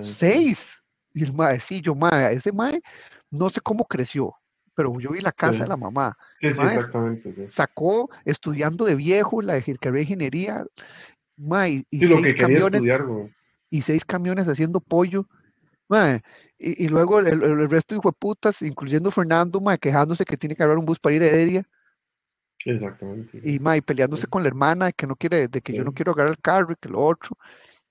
[0.01, 0.81] seis,
[1.13, 2.81] y el mae, sí, yo, mae, ese mae,
[3.29, 4.33] no sé cómo creció,
[4.73, 6.17] pero yo vi la casa de la mamá.
[6.35, 7.47] Sí, sí, exactamente.
[7.47, 10.65] Sacó estudiando de viejo la de ingeniería,
[11.37, 13.05] mae, y sí, lo que quería estudiar,
[13.69, 15.27] Y seis camiones haciendo pollo
[16.57, 20.99] y, luego el, resto de putas, incluyendo Fernando, quejándose que tiene que haber un bus
[20.99, 21.67] para ir a Heredia.
[22.65, 23.39] Exactamente.
[23.43, 26.33] Y, peleándose con la hermana de que no quiere, de que yo no quiero agarrar
[26.33, 27.37] el carro y que lo otro.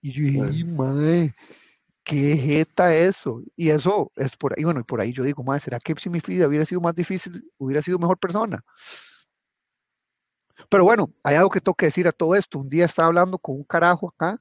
[0.00, 1.34] Y yo dije,
[2.04, 3.42] qué jeta eso.
[3.56, 6.10] Y eso es por ahí, bueno, y por ahí yo digo, madre, ¿será que si
[6.10, 8.62] mi vida hubiera sido más difícil, hubiera sido mejor persona?
[10.68, 12.58] Pero bueno, hay algo que tengo que decir a todo esto.
[12.58, 14.40] Un día estaba hablando con un carajo acá,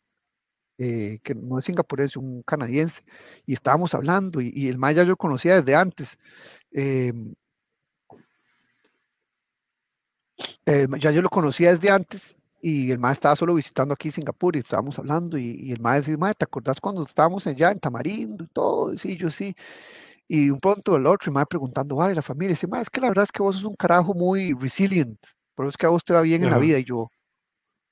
[0.77, 3.03] eh, que no es singapurés, un canadiense,
[3.45, 6.17] y estábamos hablando, y, el maya yo lo conocía desde antes.
[6.71, 7.35] Em,
[10.65, 14.59] ya yo lo conocía desde antes, y el maestro estaba solo visitando aquí Singapur y
[14.59, 18.97] estábamos hablando y, el maestro decía, ¿te acordás cuando estábamos allá en Tamarindo y todo?
[18.97, 19.53] Sí, yo sí.
[20.29, 23.09] Y un pronto el otro, y me preguntando, vale, la familia, dice, es que la
[23.09, 25.19] verdad es que vos sos un carajo muy resilient,
[25.55, 26.79] pero es que a vos te va bien en la vida.
[26.79, 27.11] Y yo,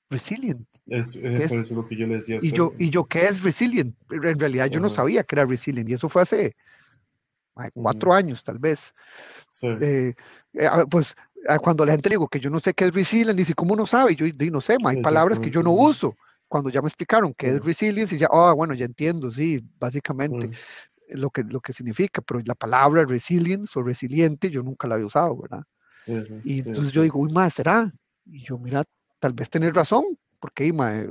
[0.08, 0.66] resilient.
[0.86, 1.70] Es, eh, es?
[1.70, 2.38] lo que yo le decía.
[2.40, 3.94] y yo, y yo, ¿qué es resilient?
[4.10, 6.56] En realidad yo no sabía que era resilient y eso fue hace
[7.74, 8.92] cuatro años tal vez.
[9.62, 10.14] Eh,
[10.54, 11.14] eh, pues
[11.60, 13.86] cuando la gente le digo que yo no sé qué es resilience, dice, ¿cómo no
[13.86, 14.14] sabe?
[14.14, 16.16] Yo no sé, hay palabras que yo no uso.
[16.48, 20.50] Cuando ya me explicaron qué es resilience, y ya, ah, bueno, ya entiendo, sí, básicamente
[21.08, 25.06] lo, que, lo que significa, pero la palabra resilience o resiliente yo nunca la había
[25.06, 25.62] usado, ¿verdad?
[26.44, 27.92] y entonces yo digo, uy, más, ¿será?
[28.26, 28.84] Y yo, mira,
[29.18, 30.04] tal vez tener razón,
[30.42, 31.08] porque eh,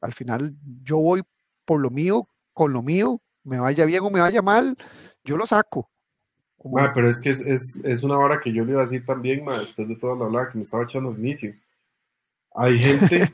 [0.00, 1.22] al final yo voy
[1.66, 4.74] por lo mío, con lo mío, me vaya bien o me vaya mal,
[5.22, 5.90] yo lo saco
[6.94, 9.96] pero es que es, una hora que yo le iba a decir también, después de
[9.96, 11.54] toda la habla que me estaba echando al inicio.
[12.54, 13.32] Hay gente,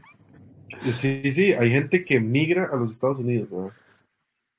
[0.92, 3.72] sí, sí, hay gente que migra a los Estados Unidos,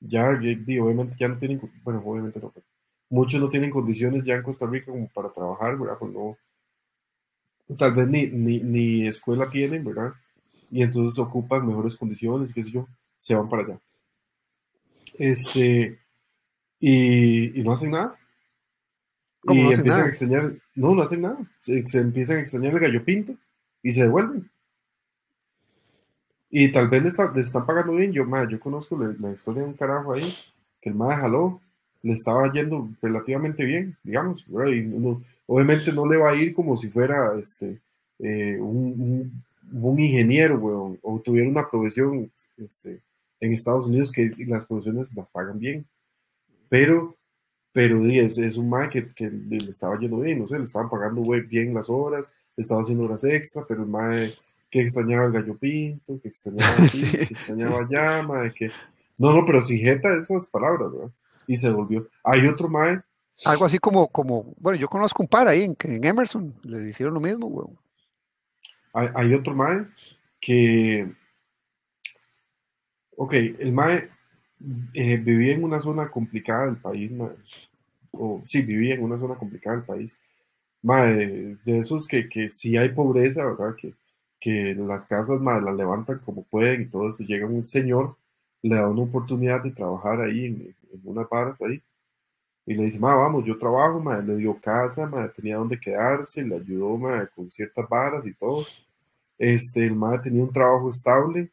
[0.00, 2.52] Ya, obviamente ya no tienen, bueno, obviamente no,
[3.08, 5.98] muchos no tienen condiciones ya en Costa Rica como para trabajar, ¿verdad?
[5.98, 6.36] Pues no,
[7.76, 10.12] tal vez ni, ni, escuela tienen, ¿verdad?
[10.70, 12.88] Y entonces ocupan mejores condiciones, qué sé yo,
[13.18, 13.78] se van para allá.
[15.14, 15.98] Este,
[16.80, 18.18] y, y no hacen nada
[19.52, 23.34] y empiezan a extrañar, no, no hacen nada, se, empiezan a extrañar el gallo pinto
[23.82, 24.50] y se devuelven.
[26.50, 28.12] Y tal vez les, están pagando bien.
[28.12, 30.32] Yo, yo conozco la, historia de un carajo ahí,
[30.80, 31.60] que el madre jaló,
[32.02, 34.44] le estaba yendo relativamente bien, digamos.
[35.46, 37.80] obviamente no le va a ir como si fuera este,
[38.18, 43.00] eh, un, un, ingeniero, o tuviera una profesión este,
[43.40, 45.86] en Estados Unidos que las profesiones las pagan bien.
[46.68, 47.16] Pero
[47.76, 50.88] pero es, es un mae que, que, le estaba yendo bien, no sé, le estaban
[50.88, 54.34] pagando bien las horas, le estaba haciendo horas extra, pero el mae
[54.70, 58.70] que extrañaba el gallo pinto, que extrañaba aquí, que extrañaba llama, que...
[59.18, 61.10] No, no, pero sin jeta esas palabras, ¿verdad?
[61.46, 62.08] Y se volvió.
[62.24, 63.02] Hay otro mae.
[63.44, 67.12] Algo así como, como, bueno, yo conozco un par ahí en, en Emerson, le hicieron
[67.12, 67.66] lo mismo, güey.
[68.96, 69.86] Hay, otro mae
[70.40, 71.12] que...
[73.18, 74.08] Ok, el mae
[74.94, 77.10] eh, vivía en una zona complicada del país,
[78.12, 80.20] o sí, vivía en una zona complicada del país,
[80.82, 83.74] de, esos que, que sí hay pobreza, ¿verdad?
[83.76, 83.94] Que,
[84.40, 87.24] que las casas más las levantan como pueden y todo eso.
[87.24, 88.16] Llega un señor,
[88.62, 91.82] le da una oportunidad de trabajar ahí en, en unas varas ahí.
[92.66, 96.42] Y le dice, ma, vamos, yo trabajo, ma, le dio casa, ma, tenía donde quedarse,
[96.42, 98.64] le ayudó, ma, con ciertas varas y todo.
[99.38, 101.50] Este, el ma tenía un trabajo estable,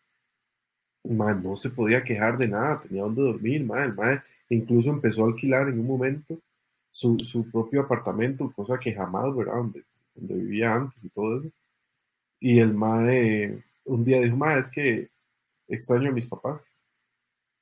[1.04, 5.80] no se podía quejar de nada, tenía donde dormir, el incluso empezó a alquilar en
[5.80, 6.40] un momento
[6.92, 7.18] su,
[7.52, 9.56] propio apartamento, cosa que jamás, ¿verdad?
[9.56, 9.84] Donde,
[10.16, 11.52] donde, vivía antes y todo eso.
[12.40, 15.10] Y el mae un día dijo, mae, es que
[15.68, 16.72] extraño a mis papás.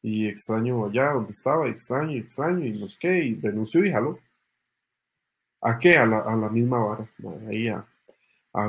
[0.04, 4.20] Y extraño allá donde estaba, extraño, extraño, y no sé qué, y renunció y jaló.
[5.62, 5.98] ¿A qué?
[5.98, 7.10] A la, misma vara,
[7.48, 7.86] ahí a,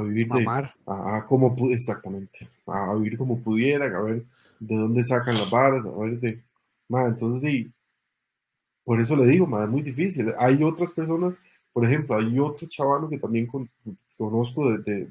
[0.01, 0.47] vivir de...
[0.87, 4.25] A, como, exactamente, a, vivir como pudieran, a ver
[4.61, 6.43] de dónde sacan las varas, a ver de,
[6.89, 7.73] entonces sí,
[8.85, 10.33] por eso le digo, es muy difícil.
[10.39, 11.39] Hay otras personas,
[11.73, 13.49] por ejemplo, hay otro chavalo que también
[14.17, 15.09] conozco de,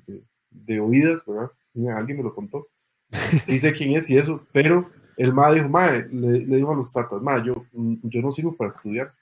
[0.49, 1.51] de, oídas, ¿verdad?
[1.95, 2.67] Alguien me lo contó.
[3.43, 6.76] Sí sé quién es y eso, pero el ma dijo, ma, le, le, dijo a
[6.76, 9.13] los tatas, ma, yo, yo no sirvo para estudiar.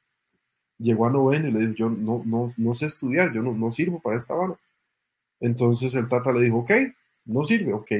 [0.77, 3.71] Llegó a noveno y le dijo, yo no, no, no sé estudiar, yo no, no
[3.71, 4.55] sirvo para esta vara.
[5.39, 6.71] Entonces el tata le dijo, ok,
[7.25, 7.91] no sirve, ok,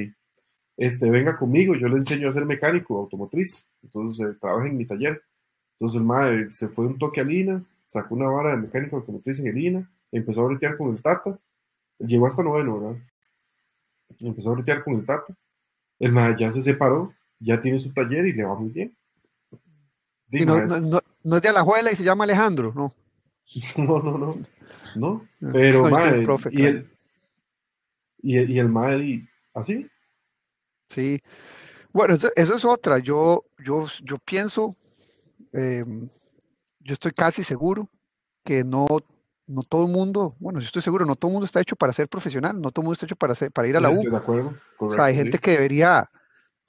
[0.76, 4.86] este, venga conmigo, yo le enseño a ser mecánico automotriz, entonces eh, trabaja en mi
[4.86, 5.22] taller.
[5.72, 9.40] Entonces el madre se fue un toque a Lina, sacó una vara de mecánico automotriz
[9.40, 11.38] en Lina, empezó a bretear con el Tata,
[11.98, 13.02] llegó hasta noveno, ¿verdad?
[14.20, 15.34] Empezó a bretear con el Tata,
[15.98, 18.96] el madre ya se separó, ya tiene su taller y le va muy bien.
[20.30, 20.82] no, es...
[21.22, 22.94] No, es de Alajuela y se llama Alejandro, ¿no?
[23.76, 24.36] No, no, no.
[24.96, 26.90] No, pero madre, y, el,
[28.22, 29.90] y, y el madre, así,
[30.90, 31.20] Sí,
[31.92, 32.98] bueno, eso, es otra.
[32.98, 34.76] Yo, yo, yo pienso,
[35.52, 36.08] em,
[36.80, 37.88] yo estoy casi seguro
[38.44, 38.86] que no,
[39.46, 41.92] no todo el mundo, bueno, yo estoy seguro, no todo el mundo está hecho para
[41.92, 43.92] ser profesional, no todo el mundo está hecho para, para ir a la U.
[43.92, 44.54] Estoy de acuerdo.
[44.78, 46.10] o sea, hay gente que debería,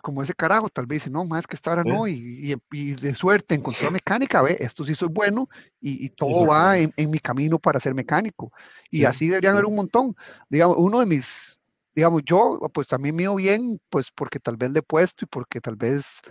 [0.02, 3.16] como ese carajo, tal vez dice, no, más que esta hora no, y, y, de
[3.16, 5.48] suerte encontró mecánica, ve, esto sí soy bueno,
[5.80, 8.52] y, todo va en, mi camino para ser mecánico.
[8.90, 10.16] Y así deberían haber un montón.
[10.50, 11.62] Digamos, uno de mis,
[11.96, 15.62] digamos, yo, pues también mío bien, pues porque tal vez le he puesto y porque
[15.62, 16.22] tal vez...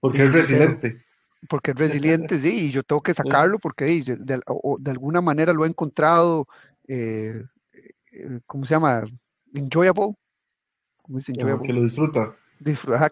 [0.00, 1.04] Porque es resiliente.
[1.48, 5.64] Porque es resiliente, sí, y yo tengo que sacarlo porque de, de, alguna manera lo
[5.64, 6.46] he encontrado,
[6.88, 7.42] eh,
[7.72, 9.04] eh, ¿cómo se llama?
[9.54, 10.14] Enjoyable.
[11.02, 11.66] ¿Cómo dice enjoyable?
[11.66, 12.36] Que lo disfruta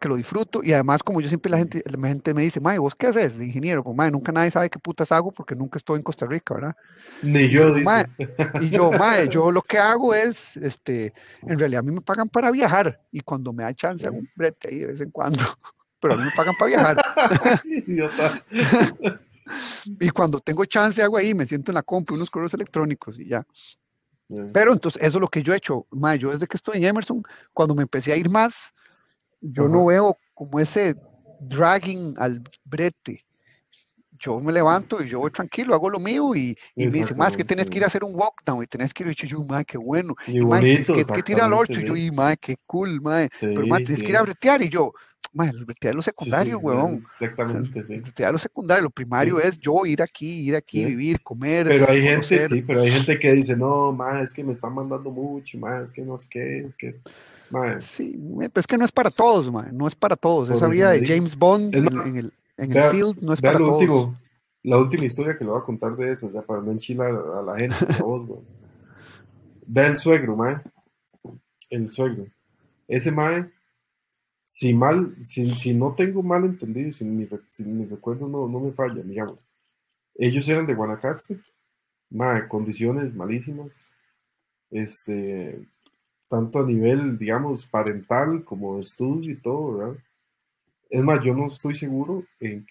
[0.00, 2.78] que lo disfruto y además como yo siempre la gente, la gente me dice, Mae,
[2.78, 3.82] ¿vos qué haces de ingeniero?
[3.82, 6.76] Como, Mae, nunca nadie sabe qué putas hago porque nunca estoy en Costa Rica, ¿verdad?
[7.22, 7.76] Ni yo,
[8.60, 12.28] y yo, Mae, yo lo que hago es, este, en realidad a mí me pagan
[12.28, 15.38] para viajar y cuando me da chance hago un brete ahí de vez en cuando,
[16.00, 16.96] pero a mí me pagan para viajar.
[17.64, 18.44] Idiota.
[20.00, 23.28] y cuando tengo chance hago ahí, me siento en la compra unos correos electrónicos y
[23.28, 23.46] ya.
[24.52, 25.86] Pero entonces, eso es lo que yo he hecho.
[25.90, 27.22] Mae, yo desde que estoy en Emerson,
[27.52, 28.72] cuando me empecé a ir más,
[29.40, 30.96] yo no veo como ese
[31.40, 33.24] dragging al brete.
[34.18, 37.34] Yo me levanto y yo voy tranquilo, hago lo mío y, y me dice, más
[37.34, 39.64] que tenés que ir a hacer un walkdown y tenés que ir, y yo, madre,
[39.64, 40.14] qué bueno.
[40.26, 43.30] Y, bonito, que, que tira al orcho, y yo, y madre, qué cool, madre.
[43.40, 44.92] Pero madre, tienes que ir a bretear y yo,
[45.32, 46.96] madre, el bretear lo secundario, huevón.
[46.96, 47.96] Exactamente, sí.
[47.96, 51.68] Bretear lo secundario, lo primario es yo ir aquí, ir aquí, vivir, comer.
[51.68, 54.74] Pero hay gente, sí, pero hay gente que dice, no, madre, es que me están
[54.74, 57.00] mandando mucho, madre, es que no sé qué, es que
[57.80, 60.50] Sí, pero es que no es para todos, no es para todos.
[60.50, 64.14] Esa vida de James Bond en, el, en el, field no es para todos.
[64.62, 67.12] la última historia que le voy a contar de eso, o sea, para no enchilar
[67.12, 67.76] a, la gente,
[69.66, 70.60] Ve el suegro, mae.
[71.70, 72.26] El suegro.
[72.88, 73.50] Ese mae,
[74.44, 78.60] si mal, si, si no tengo mal entendido, si mi, si mi recuerdo no, no
[78.60, 79.38] me falla, digamos.
[80.16, 81.40] Ellos eran de Guanacaste,
[82.10, 83.92] mae, condiciones malísimas.
[84.70, 85.66] Este,
[86.30, 89.96] tanto a nivel, digamos, parental como de estudio y todo, ¿verdad?
[90.88, 92.64] Es más, yo no estoy seguro en,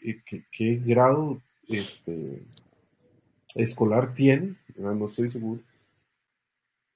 [0.50, 2.42] qué grado este,
[3.56, 5.62] escolar tiene, no estoy seguro.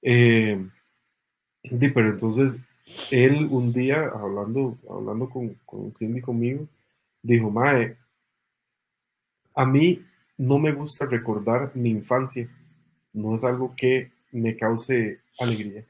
[0.00, 0.66] Eh,
[1.62, 2.62] pero entonces,
[3.10, 6.66] él un día, hablando, hablando con, con Cindy conmigo,
[7.22, 7.94] dijo, Mae,
[9.54, 10.02] a mí
[10.38, 12.48] no me gusta recordar mi infancia,
[13.12, 15.84] no es algo que me cause alegría.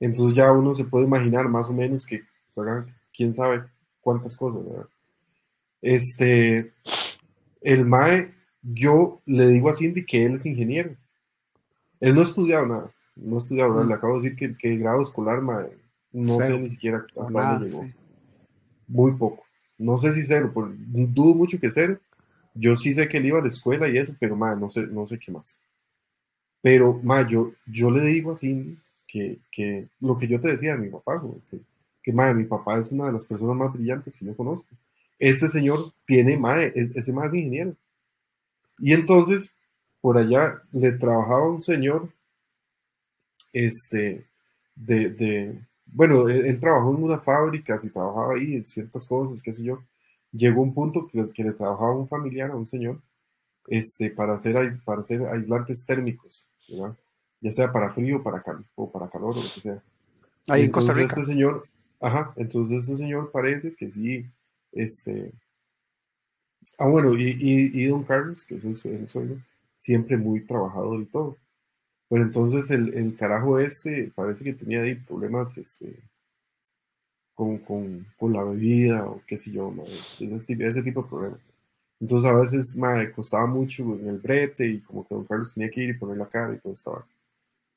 [0.00, 2.22] Entonces ya uno se puede imaginar más o menos que,
[2.54, 2.86] ¿verdad?
[3.12, 3.64] ¿Quién sabe
[4.00, 4.86] cuántas cosas, ¿verdad?
[5.82, 6.72] Este,
[7.60, 10.96] el MAE, yo le digo a Cindy que él es ingeniero.
[12.00, 13.88] Él no ha estudiado nada, no ha estudiado, ¿verdad?
[13.88, 15.76] Le acabo de decir que, el grado escolar, MAE,
[16.12, 17.88] no sé ni siquiera hasta dónde llegó.
[18.86, 19.44] Muy poco.
[19.76, 21.98] No sé si cero, dudo mucho que cero.
[22.54, 24.86] Yo sí sé que él iba a la escuela y eso, pero MAE, no sé,
[24.86, 25.60] no sé qué más.
[26.62, 28.78] Pero, MAE, yo, yo le digo a Cindy
[29.08, 31.58] que, que, lo que yo te decía de mi papá, que,
[32.02, 34.68] que madre, mi papá es una de las personas más brillantes que yo conozco.
[35.18, 37.74] Este señor tiene, madre, ese más ingeniero.
[38.78, 39.54] Y entonces,
[40.00, 42.12] por allá le trabajaba un señor,
[43.52, 44.26] este,
[44.76, 49.52] de, de bueno, él, trabajó en una fábrica, y trabajaba ahí en ciertas cosas, qué
[49.52, 49.82] sé yo.
[50.32, 53.00] Llegó un punto que, que le trabajaba un familiar a un señor,
[53.66, 54.54] este, para hacer,
[54.84, 56.96] para hacer aislantes térmicos, ¿verdad?
[57.40, 58.42] Ya sea para frío para
[58.74, 59.82] o para calor o lo que sea.
[60.48, 61.06] Ahí en Costa Rica.
[61.06, 61.68] Este señor,
[62.00, 64.26] ajá, entonces este señor parece que sí,
[64.72, 65.32] este,
[66.78, 68.74] ah bueno, y, y, don Carlos, que es el,
[69.08, 69.44] sueño,
[69.78, 71.36] siempre muy trabajador y todo.
[72.08, 76.02] Pero entonces el, el, carajo este parece que tenía ahí problemas este,
[77.34, 79.72] con, con, con la bebida o qué sé yo,
[80.20, 81.40] ese, ese, tipo de problemas.
[82.00, 85.70] Entonces a veces me costaba mucho en el brete y como que don Carlos tenía
[85.70, 87.06] que ir y poner la cara y todo estaba.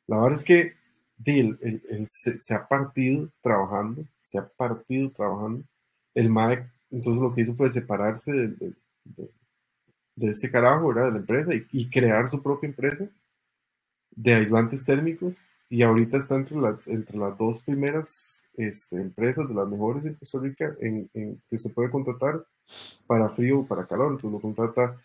[0.08, 0.82] La verdad es que
[1.26, 5.64] él, se, ha partido trabajando, se ha partido trabajando.
[6.14, 8.74] El MAE, entonces lo que hizo fue separarse de,
[10.30, 11.06] este carajo, ¿verdad?
[11.06, 13.10] De la empresa y, crear su propia empresa
[14.12, 15.42] de aislantes térmicos.
[15.70, 20.16] Y ahorita está entre las, entre las dos primeras este, empresas, de las mejores en
[20.16, 21.10] Costa Rica, en,
[21.50, 22.46] que se puede contratar
[23.08, 24.12] para frío o para calor.
[24.12, 25.02] Entonces lo contrata,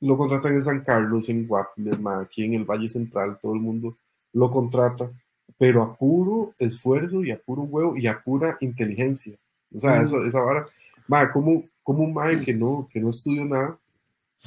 [0.00, 3.98] lo contratan en San Carlos, en Guapiles, aquí en el Valle Central, todo el mundo
[4.34, 5.10] lo contrata,
[5.56, 9.36] pero a puro esfuerzo y a puro huevo y a pura inteligencia.
[9.74, 10.66] O sea, eso, esa vara,
[11.08, 13.78] ma, como, como un mae que no, que no estudió nada,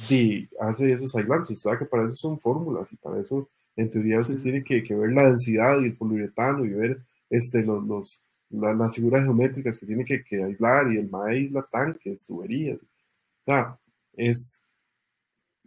[0.08, 3.90] de, hace esos aislantes, o sea, que para eso son fórmulas y para eso, en
[3.90, 7.84] teoría, usted tiene que, que, ver la densidad y el poliuretano y ver este, los,
[7.84, 12.82] los las figuras geométricas que tiene que, que, aislar y el mae aísla tanques, tuberías.
[12.82, 13.78] O sea,
[14.14, 14.64] es,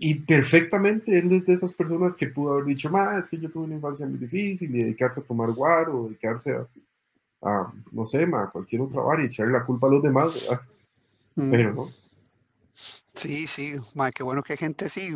[0.04, 3.52] y perfectamente él es de esas personas que pudo haber dicho, más es que yo
[3.52, 6.68] tuve una infancia muy difícil y dedicarse a tomar guaro, dedicarse a...
[7.44, 10.34] a no sé, ma, a cualquier otra vara y echarle la culpa a los demás,
[10.34, 10.62] ¿verdad?
[11.36, 11.52] Mm.
[11.52, 11.92] Pero no.
[13.14, 15.16] Sí, sí, ma, qué bueno que hay gente así.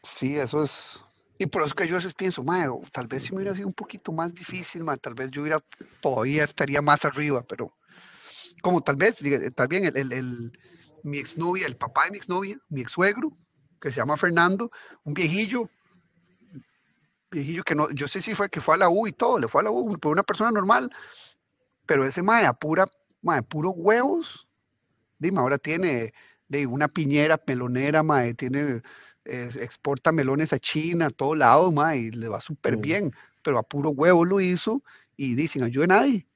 [0.00, 1.04] Sí, eso es.
[1.36, 3.66] Y por eso que yo a veces pienso, ma, tal vez si me hubiera sido
[3.66, 5.60] un poquito más difícil, ma, tal vez yo hubiera,
[6.00, 7.72] todavía estaría más arriba, pero
[8.62, 9.18] como tal vez,
[9.56, 10.58] también el, el, el,
[11.04, 13.36] mi exnovia, el papá de mi exnovia, mi ex suegro,
[13.80, 14.70] que se llama Fernando,
[15.04, 15.68] un viejillo,
[17.30, 19.46] viejillo que no, yo sé si fue que fue a la U y todo, le
[19.46, 20.90] fue a la U, fue una persona normal,
[21.84, 22.86] pero ese mae a pura,
[23.20, 24.48] mae, puro huevos,
[25.18, 26.14] dime, ahora tiene
[26.48, 28.80] de una piñera pelonera, mae, tiene,
[29.26, 33.58] eh, exporta melones a China, a todo lado, mae, y le va súper bien, pero
[33.58, 34.82] a puro huevo lo hizo
[35.16, 36.26] y dicen, ayude a nadie.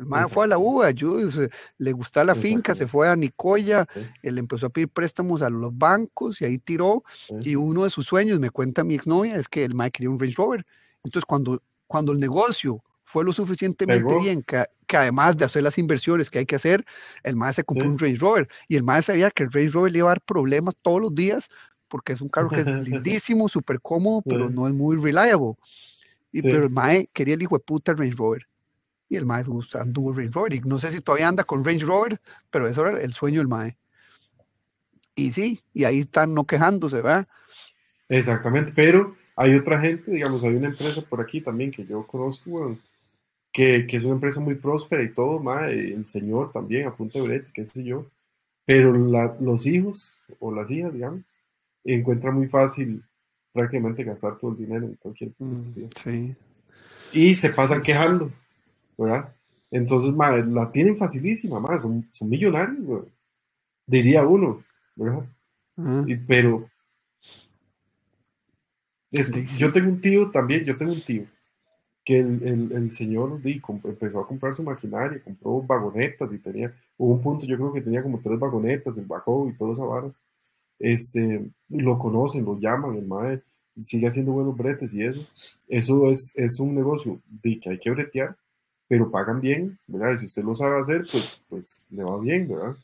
[0.00, 3.84] El mae fue a la U, ayude, le gustaba la finca, se fue a Nicoya,
[4.22, 7.04] él empezó a pedir préstamos a los bancos y ahí tiró.
[7.42, 10.18] Y uno de sus sueños, me cuenta mi exnovia, es que el mae quería un
[10.18, 10.64] Range Rover.
[11.04, 15.76] Entonces, cuando, cuando el negocio fue lo suficientemente bien que, que, además de hacer las
[15.76, 16.82] inversiones que hay que hacer,
[17.22, 18.48] el mae se compró un Range Rover.
[18.68, 21.14] Y el mae sabía que el Range Rover le iba a dar problemas todos los
[21.14, 21.50] días
[21.88, 25.56] porque es un carro que es lindísimo, súper cómodo, pero no es muy reliable.
[26.32, 28.46] Y, Pero el mae quería el hijo de puta Range Rover
[29.10, 29.44] y el mae
[29.74, 30.54] anduvo Range Rover.
[30.54, 32.18] Y no sé si todavía anda con Range Rover,
[32.50, 33.76] pero eso era el sueño del mae.
[35.16, 37.28] Y sí, y ahí están no quejándose, ¿verdad?
[38.08, 42.78] Exactamente, pero hay otra gente, digamos, hay una empresa por aquí también que yo conozco,
[43.52, 47.18] que, que, es una empresa muy próspera y todo, mae, el señor también, a punto
[47.18, 48.06] de brete, qué sé yo,
[48.64, 51.22] pero los hijos o las hijas, digamos,
[51.84, 53.02] encuentran muy fácil
[53.52, 56.36] prácticamente gastar todo el dinero en cualquier mm, sí.
[57.12, 58.30] Y se pasan quejando.
[59.00, 59.34] ¿Verdad?
[59.70, 63.06] Entonces, la tienen facilísima, más son, son millonarios,
[63.86, 64.62] diría uno,
[64.94, 65.24] ¿verdad?
[66.26, 66.68] pero
[69.56, 71.24] yo tengo un tío también, yo tengo un tío
[72.04, 77.14] que el, el, señor di, empezó a comprar su maquinaria, compró vagonetas y tenía, hubo
[77.14, 80.10] un punto, yo creo que tenía como tres vagonetas, el bajo y todo esa vara.
[80.78, 83.42] Este, lo conocen, lo llaman, el madre
[83.76, 85.24] sigue haciendo buenos bretes y eso.
[85.68, 88.36] Eso es, es un negocio de que hay que bretear
[88.90, 90.14] pero pagan bien, ¿verdad?
[90.14, 92.76] Y si usted lo sabe hacer, pues, pues le va bien, ¿verdad?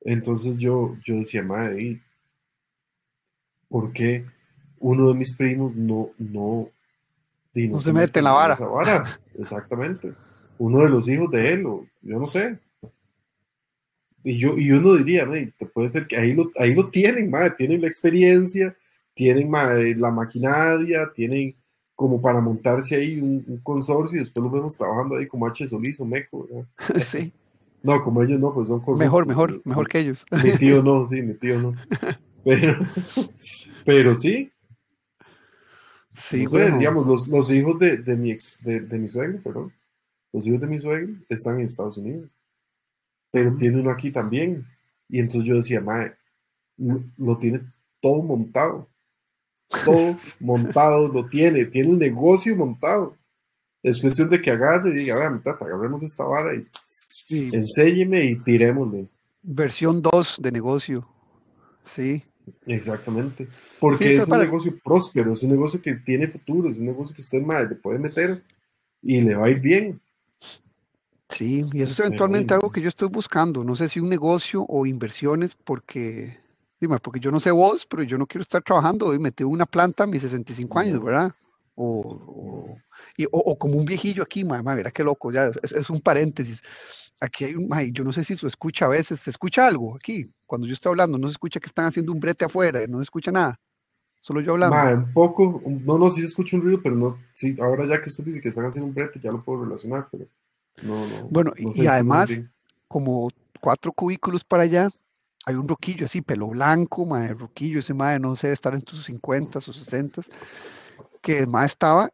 [0.00, 2.00] Entonces yo, yo decía, madre,
[3.68, 4.24] ¿por qué
[4.78, 6.70] uno de mis primos no, no,
[7.52, 9.20] no, se, mete en la vara?
[9.38, 10.14] Exactamente.
[10.56, 12.58] Uno de los hijos de él, o yo no sé.
[14.24, 17.50] Y, yo, y uno diría, te puede ser que ahí lo, ahí lo tienen, madre,
[17.58, 18.74] tienen la experiencia,
[19.12, 21.59] tienen madre, la maquinaria, tienen
[22.00, 25.68] como para montarse ahí un, consorcio y después lo vemos trabajando ahí como H.
[25.68, 26.66] Solís o Meco, ¿verdad?
[27.04, 27.30] Sí.
[27.82, 30.24] No, como ellos no, pues son Mejor, mejor, mejor que ellos.
[30.42, 31.74] Mi tío no, sí, mi tío no.
[32.42, 32.72] Pero,
[33.84, 34.50] pero sí.
[36.14, 36.46] Sí,
[36.78, 39.72] digamos, los, los, hijos de, de mi ex, de, de, mi suegro, perdón,
[40.32, 42.30] los hijos de mi suegro están en Estados Unidos,
[43.30, 44.64] pero tiene uno aquí también.
[45.06, 46.14] Y entonces yo decía, mae,
[47.18, 47.60] lo tiene
[48.00, 48.89] todo montado
[49.84, 53.16] todo montado, lo tiene, tiene un negocio montado.
[53.82, 56.66] Es cuestión de que agarre y diga, a ver, mi tata, agarremos esta vara y
[57.54, 59.08] enséñeme y tirémosle.
[59.42, 61.08] Versión 2 de negocio.
[61.84, 62.22] Sí.
[62.66, 63.48] Exactamente.
[63.78, 67.22] Porque es un negocio próspero, es un negocio que tiene futuro, es un negocio que
[67.22, 68.42] usted más le puede meter
[69.02, 70.00] y le va a ir bien.
[71.28, 73.62] Sí, y eso es eventualmente algo que yo estoy buscando.
[73.62, 76.38] No sé si un negocio o inversiones, porque
[76.80, 79.66] Dime, porque yo no sé vos, pero yo no quiero estar trabajando y metí una
[79.66, 81.32] planta a mis 65 años, ¿verdad?
[81.74, 82.76] O,
[83.30, 86.62] o, como un viejillo aquí, mamá, mira qué loco, ya es, un paréntesis.
[87.20, 90.30] Aquí hay un, yo no sé si se escucha a veces, se escucha algo aquí,
[90.46, 93.02] cuando yo estoy hablando, no se escucha que están haciendo un brete afuera, no se
[93.02, 93.60] escucha nada,
[94.20, 95.04] solo yo hablando.
[95.06, 98.08] un poco, no, no, sí se escucha un ruido, pero no, sí, ahora ya que
[98.08, 100.26] usted dice que están haciendo un brete, ya lo puedo relacionar, pero
[100.82, 101.28] no, no.
[101.28, 102.40] Bueno, y, además,
[102.88, 103.28] como
[103.60, 104.90] cuatro cubículos para allá,
[105.46, 109.04] hay un roquillo así, pelo blanco, madre, roquillo, ese madre no sé, estar en sus
[109.04, 110.22] 50 o 60,
[111.22, 112.10] que el madre estaba,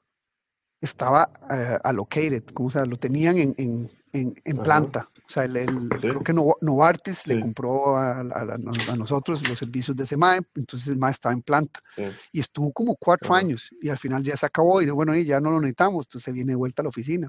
[0.80, 3.90] estaba uh, allocated, como sea, lo tenían en, en,
[4.44, 5.08] en, planta.
[5.14, 8.58] O sea, el, creo que Novartis le compró a, a,
[8.96, 11.80] nosotros los servicios de ese MAE, entonces el MAE estaba en planta.
[12.32, 15.50] Y estuvo como cuatro años y al final ya se acabó y bueno, ya no
[15.50, 17.28] lo necesitamos, entonces viene de vuelta a la oficina.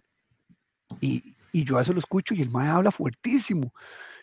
[1.01, 3.73] Y, y yo a eso lo escucho y el MAE habla fuertísimo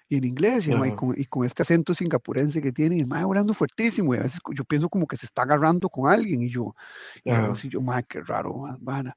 [0.09, 4.14] y en inglés, y, con, este acento singapurense que tiene, y el mae hablando fuertísimo,
[4.14, 6.74] y a veces yo pienso como que se está agarrando con alguien, y yo,
[7.24, 9.12] y así yo, mae, qué raro, mae,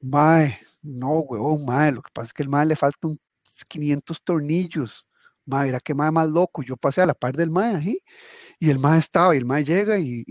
[0.00, 3.18] mae, no, huevón, mae, lo que pasa es que el mae le faltan
[3.68, 5.06] 500 tornillos,
[5.46, 8.02] mae, era que mae más loco, yo pasé a la par del mae, y
[8.60, 10.24] Y el mae estaba, y el mae llega y,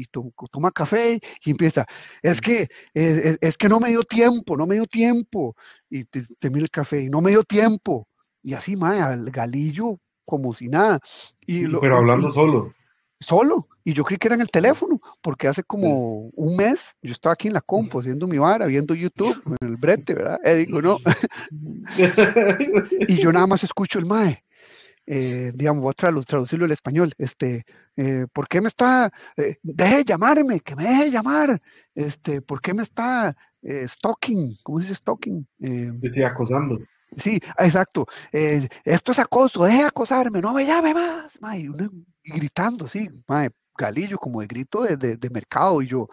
[0.51, 1.85] toma café y empieza,
[2.21, 5.55] es que, es, que no me dio tiempo, no me dio tiempo.
[5.89, 8.07] Y te, mira el café, y no me dio tiempo.
[8.43, 10.99] Y así, mae, al galillo, como si nada.
[11.45, 12.73] Y pero hablando solo.
[13.19, 13.67] Solo.
[13.85, 17.33] Y yo creí que era en el teléfono, porque hace como un mes yo estaba
[17.33, 20.39] aquí en la compu haciendo mi vara, viendo YouTube, en el brete, ¿verdad?
[20.45, 20.97] Y digo, no.
[23.07, 24.43] y yo nada más escucho el mae.
[25.05, 27.65] Eh, digamos, voy a traducirlo al español, este,
[27.97, 31.61] eh, ¿por qué me está, eh, deje de llamarme, que me deje de llamar,
[31.93, 33.35] este, ¿por qué me está
[33.85, 34.57] stalking?
[34.63, 35.47] ¿Cómo se dice stalking?
[35.57, 36.79] Decía acosando.
[37.17, 38.05] Sí, exacto.
[38.31, 41.37] esto es acoso, deje de acosarme, no me llame más.
[41.55, 41.67] y,
[42.23, 43.09] gritando, sí,
[43.77, 45.81] galillo, como de grito de, de, mercado.
[45.81, 46.07] Y yo,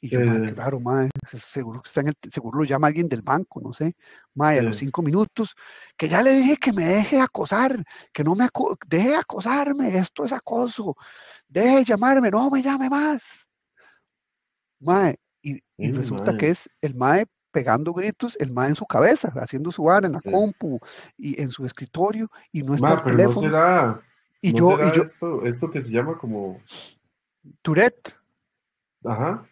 [0.00, 0.20] y yo,
[0.54, 0.80] claro,
[1.24, 3.94] seguro, está en el, seguro lo llama alguien del banco, no sé.
[4.34, 5.54] Mae, a los cinco minutos,
[5.96, 8.48] que ya le dije que me deje acosar, que no me
[8.88, 10.96] deje acosarme, esto es acoso,
[11.48, 13.22] deje de llamarme, no me llame más.
[14.80, 19.32] Mae, y, y resulta que es el Mae pegando gritos, el mae en su cabeza,
[19.36, 20.80] haciendo su vara en la compu
[21.16, 23.34] y en su escritorio y no está el teléfono.
[23.34, 24.02] No será,
[24.42, 26.60] y yo, y yo, esto, esto que se llama como
[27.62, 28.16] Tourette.
[29.04, 29.46] Ajá.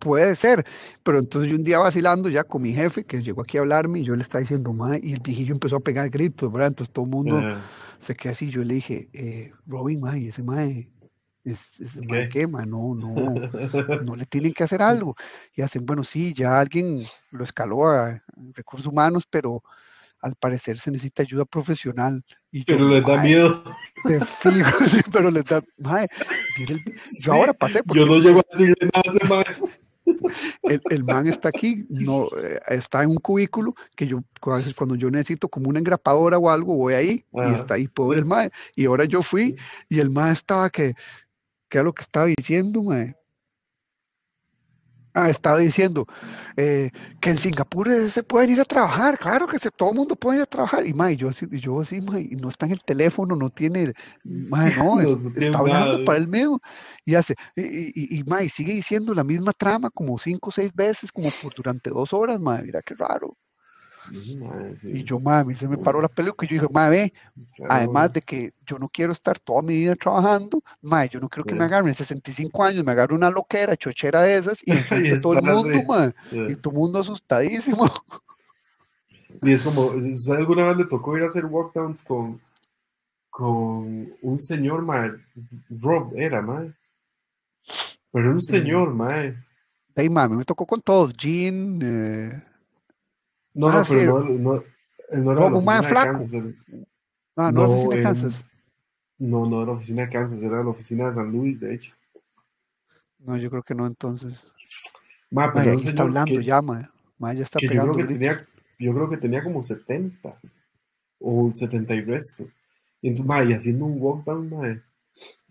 [0.00, 0.66] puede ser,
[1.04, 4.00] pero entonces yo un día vacilando ya con mi jefe que llegó aquí a hablarme
[4.00, 6.68] y yo le estaba diciendo, mae, y el viejillo empezó a pegar gritos, ¿verdad?
[6.68, 7.40] Entonces todo el mundo
[8.00, 8.50] se quedó así.
[8.50, 10.90] Yo le dije, eh, Robin, mae, ese mae,
[11.50, 13.12] es, ese mae quema, no, no,
[14.04, 15.16] no le tienen que hacer algo.
[15.54, 18.22] Y hacen, bueno, sí, ya alguien lo escaló a
[18.54, 19.62] recursos humanos, pero
[20.20, 22.24] al parecer se necesita ayuda profesional.
[22.50, 23.62] Y pero les da miedo.
[24.04, 24.70] Te fijo,
[25.12, 25.62] pero les da.
[27.24, 27.82] yo ahora pasé.
[27.86, 29.44] Yo no llego a decirle nada ese mae.
[30.62, 35.10] El, el, man está aquí, no, eh, está en un cubículo que yo, cuando yo
[35.10, 38.50] necesito como una engrapadora o algo, voy ahí y está ahí, pobre el mae.
[38.74, 39.54] Y ahora yo fui
[39.90, 40.94] y el mae estaba que,
[41.68, 43.14] ¿qué es lo que estaba diciendo, mae?
[45.14, 46.06] Ah, estaba diciendo
[46.56, 46.90] eh,
[47.20, 50.36] que en Singapur se pueden ir a trabajar, claro que se, todo el mundo puede
[50.36, 50.86] ir a trabajar.
[50.86, 53.94] Y mae, yo así, yo así, mae, no está en el teléfono, no tiene,
[54.24, 55.00] mae, no,
[55.34, 56.60] está hablando para él mismo.
[57.04, 61.10] Y hace, y, y, y sigue diciendo la misma trama como cinco o seis veces,
[61.10, 63.36] como por durante dos horas, mae, mira qué raro.
[64.10, 67.12] Y yo, mami, se me paró la película y yo dije, madre,
[67.68, 71.44] además de que yo no quiero estar toda mi vida trabajando, madre, yo no creo
[71.44, 74.72] que me agarren 65 años, me agarre una loquera, chochera de esas y,
[75.16, 77.86] y todo el mundo, madre, y todo el mundo asustadísimo.
[79.42, 82.40] Y es como, ¿sabes alguna vez le tocó ir a hacer walkdowns con,
[83.30, 85.18] con un señor, madre?
[85.68, 86.74] Rob era, madre.
[88.10, 89.36] Pero un señor, madre.
[89.94, 92.42] Hey, mami, me tocó con todos, Jean, eh,
[93.58, 94.64] no, no, ah, pero no, no,
[95.10, 96.24] no era no, más flaco.
[97.34, 98.44] Ah, no, no, oficina de Kansas.
[99.18, 101.92] No, no era la oficina de Kansas, era la oficina de San Luis, de hecho.
[103.18, 104.46] No, yo creo que no, entonces.
[105.28, 106.88] Ma, pero ma, está hablando ya, ma.
[107.18, 108.46] ma ya está pegando yo creo, que tenía,
[108.78, 110.40] yo creo que tenía como 70
[111.18, 112.48] o 70 y resto.
[113.02, 114.80] Y entonces, ma, y haciendo un walkdown, ma.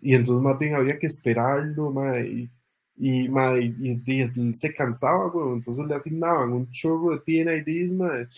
[0.00, 2.50] Y entonces más bien había que esperarlo, ma, y
[2.98, 8.28] y, y, se cansaba, güey, entonces le asignaban un chorro de PNIDs, madre.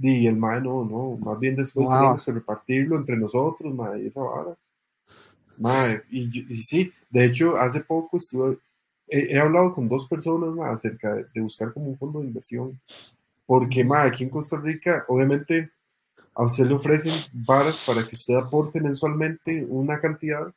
[0.00, 4.06] Y el madre, no, no, más bien después teníamos que repartirlo entre nosotros, madre, y
[4.06, 4.56] esa vara.
[5.58, 8.58] Madre, y, sí, de hecho, hace poco estuve,
[9.08, 12.78] he, hablado con dos personas más acerca de, buscar como un fondo de inversión.
[13.46, 15.70] Porque, madre, aquí en Costa Rica, obviamente,
[16.34, 20.52] a usted le ofrecen varas para que usted aporte mensualmente una cantidad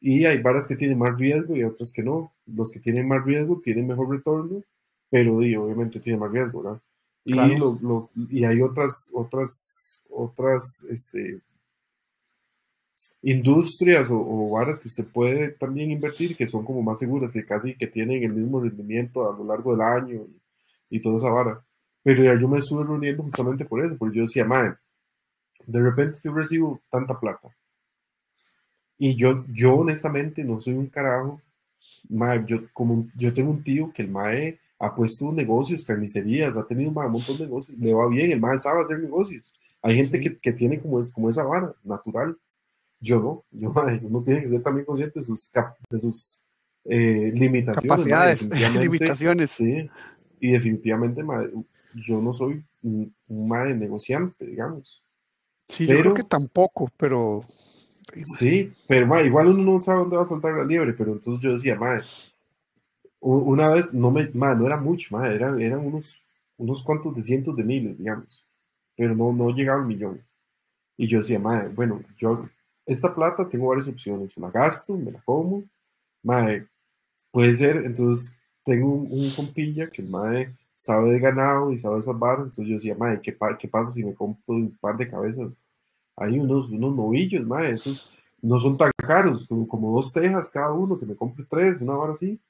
[0.00, 2.32] y hay varas que tienen más riesgo y otras que no.
[2.46, 4.62] Los que tienen más riesgo tienen mejor retorno,
[5.10, 6.80] pero y, obviamente tienen más riesgo, ¿verdad?
[7.24, 11.42] Y, lo, y hay otras, otras, otras este,
[13.22, 17.74] industrias o, varas que usted puede también invertir que son como más seguras, que casi
[17.74, 20.26] que tienen el mismo rendimiento a lo largo del año
[20.88, 21.62] y, toda esa vara.
[22.02, 24.76] Pero ya yo me estuve reuniendo justamente por eso, porque yo decía, madre,
[25.66, 27.54] de repente yo recibo tanta plata
[28.98, 31.40] y yo, yo honestamente no soy un carajo.
[32.46, 36.90] yo, como, yo tengo un tío que el mae ha puesto negocios, carnicerías, ha tenido
[36.90, 39.52] un montón de negocios, le va bien, el mae sabe hacer negocios.
[39.82, 42.36] Hay gente que, que, tiene como, es, como esa vara natural.
[43.00, 45.50] Yo no, yo, mae, uno tiene que ser también consciente de sus,
[45.90, 46.42] de sus
[46.84, 47.88] eh, limitaciones.
[47.88, 48.42] Capacidades,
[48.80, 49.50] limitaciones.
[49.50, 49.88] Sí,
[50.40, 51.22] y definitivamente
[51.94, 55.02] yo no soy un, mae negociante, digamos.
[55.66, 57.44] Sí, yo creo que tampoco, pero
[58.24, 61.52] Sí, pero igual uno no sabe dónde va a soltar la liebre, pero entonces yo
[61.52, 62.04] decía, madre,
[63.20, 66.22] una vez, no me, no era mucho, madre, eran, eran unos,
[66.56, 68.46] unos cuantos de cientos de miles, digamos,
[68.96, 70.22] pero no, no llegaba al millón.
[70.96, 72.48] Y yo decía, madre, bueno, yo
[72.86, 75.64] esta plata tengo varias opciones, la gasto, me la como,
[76.22, 76.66] mae,
[77.30, 82.38] puede ser, entonces tengo un, compilla que el mae sabe de ganado y sabe salvar,
[82.38, 85.60] entonces yo decía, mae, ¿qué, ¿qué, pasa si me compro un par de cabezas?
[86.20, 90.98] Hay unos, unos novillos, mae, esos no son tan caros, como, dos tejas cada uno,
[90.98, 92.40] que me compre tres, una hora así,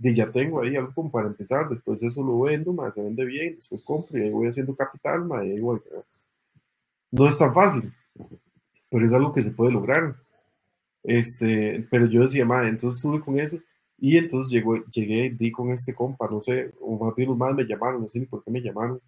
[0.00, 3.24] y ya tengo ahí algo como para empezar, después eso lo vendo, mae, se vende
[3.24, 5.80] bien, después compro y ahí voy haciendo capital, mae, y ahí voy.
[7.10, 7.92] No es tan fácil,
[8.90, 10.16] pero es algo que se puede lograr.
[11.02, 13.58] Este, pero yo decía, madre, entonces estuve con eso
[13.98, 17.54] y entonces llegó, llegué, di con este compa, no sé, o más bien los más
[17.54, 19.00] me llamaron, no sé ni por qué me llamaron,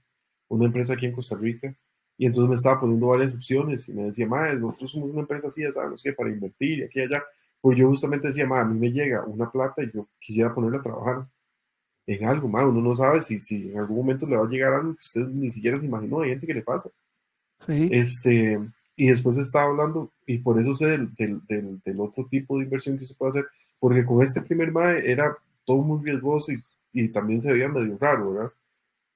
[0.48, 1.74] una empresa aquí en Costa Rica,
[2.20, 5.46] y entonces me estaba poniendo varias opciones y me decía, madre, nosotros somos una empresa
[5.46, 7.24] así, ya sabemos que para invertir y aquí y allá,
[7.62, 10.80] pues yo justamente decía, madre, a mí me llega una plata y yo quisiera ponerla
[10.80, 11.26] a trabajar
[12.06, 14.74] en algo, madre, uno no sabe si, si en algún momento le va a llegar
[14.74, 16.90] algo que usted ni siquiera se imaginó, hay gente que le pasa.
[17.64, 17.88] Sí.
[17.90, 18.60] Este,
[18.96, 21.40] y después estaba hablando, y por eso sé del, del,
[21.82, 23.46] del, otro tipo de inversión que se puede hacer,
[23.78, 25.34] porque con este primer MAE era
[25.64, 28.52] todo muy riesgoso y, y también se veía medio raro, ¿verdad?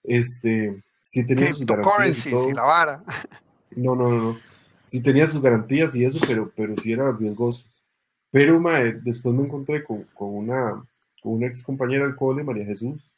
[0.02, 2.26] Este, sí tenía sus garantías.
[2.26, 2.50] Y todo.
[2.50, 3.04] la vara.
[3.76, 4.38] No, no, no, no.
[4.84, 7.66] Sí tenía sus garantías y eso, pero, pero sí era riesgoso.
[8.30, 10.84] Pero mae, después me encontré con, con, una,
[11.22, 13.10] con una ex compañera del cole, María Jesús,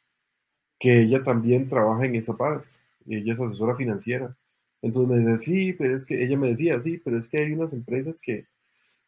[0.79, 2.67] que ella también trabaja en esa parte.
[3.07, 4.35] Ella es asesora financiera.
[4.81, 7.51] Entonces me decía, sí, pero es que ella me decía, sí, pero es que hay
[7.51, 8.45] unas empresas que,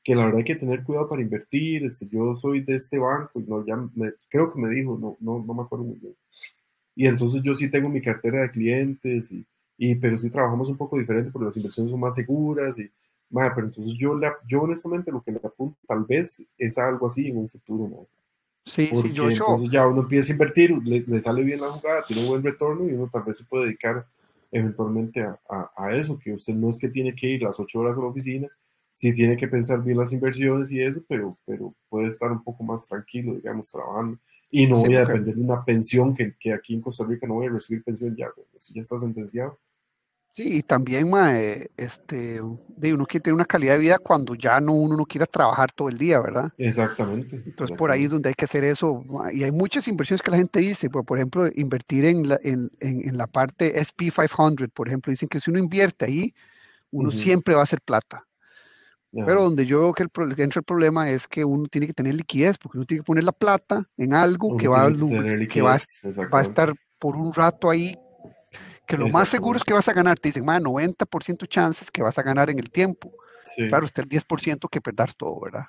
[0.03, 1.85] que la verdad hay que tener cuidado para invertir.
[1.85, 5.17] Este, yo soy de este banco, y no, ya me, creo que me dijo, no,
[5.19, 6.15] no, no me acuerdo muy bien.
[6.99, 9.45] Y entonces yo sí tengo mi cartera de clientes, y,
[9.77, 12.77] y pero sí trabajamos un poco diferente porque las inversiones son más seguras.
[12.77, 12.91] Y,
[13.29, 17.07] madre, pero entonces yo, le, yo honestamente lo que le apunto tal vez es algo
[17.07, 18.07] así en un futuro, ¿no?
[18.65, 21.71] Sí, porque sí, yo, entonces ya uno empieza a invertir, le, le, sale bien la
[21.71, 24.05] jugada, tiene un buen retorno y uno tal vez se puede dedicar
[24.51, 25.39] eventualmente a,
[25.77, 28.07] a, eso, que usted no es que tiene que ir las ocho horas a la
[28.07, 28.49] oficina,
[28.93, 32.61] sí tiene que pensar bien las inversiones y eso, pero, pero puede estar un poco
[32.61, 34.17] más tranquilo, digamos, trabajando.
[34.51, 37.35] Y no voy a depender de una pensión que, que, aquí en Costa Rica no
[37.35, 39.59] voy a recibir pensión ya, eso ya está sentenciado.
[40.31, 44.61] Sí, y también, mae, este, de uno quiere tener una calidad de vida cuando ya
[44.61, 46.53] no uno no quiera trabajar todo el día, ¿verdad?
[46.57, 47.41] Exactamente.
[47.43, 49.03] Entonces por ahí es donde hay que hacer eso.
[49.33, 53.17] Y hay muchas inversiones que la gente dice, por, ejemplo, invertir en la, en, en,
[53.17, 56.33] la parte SP500, por ejemplo, dicen que si uno invierte ahí,
[56.91, 58.25] uno siempre va a hacer plata.
[59.11, 61.93] Pero donde yo veo que, el, que entra el problema es que uno tiene que
[61.93, 64.91] tener liquidez, porque uno tiene que poner la plata en algo que, va,
[65.49, 65.77] que va,
[66.31, 67.95] va, a estar por un rato ahí
[68.89, 70.17] que lo más seguro es que vas a ganar.
[70.17, 73.13] Te dicen, más 90% chances que vas a ganar en el tiempo.
[73.55, 75.65] Claro, está el 10% que perder todo, ¿verdad?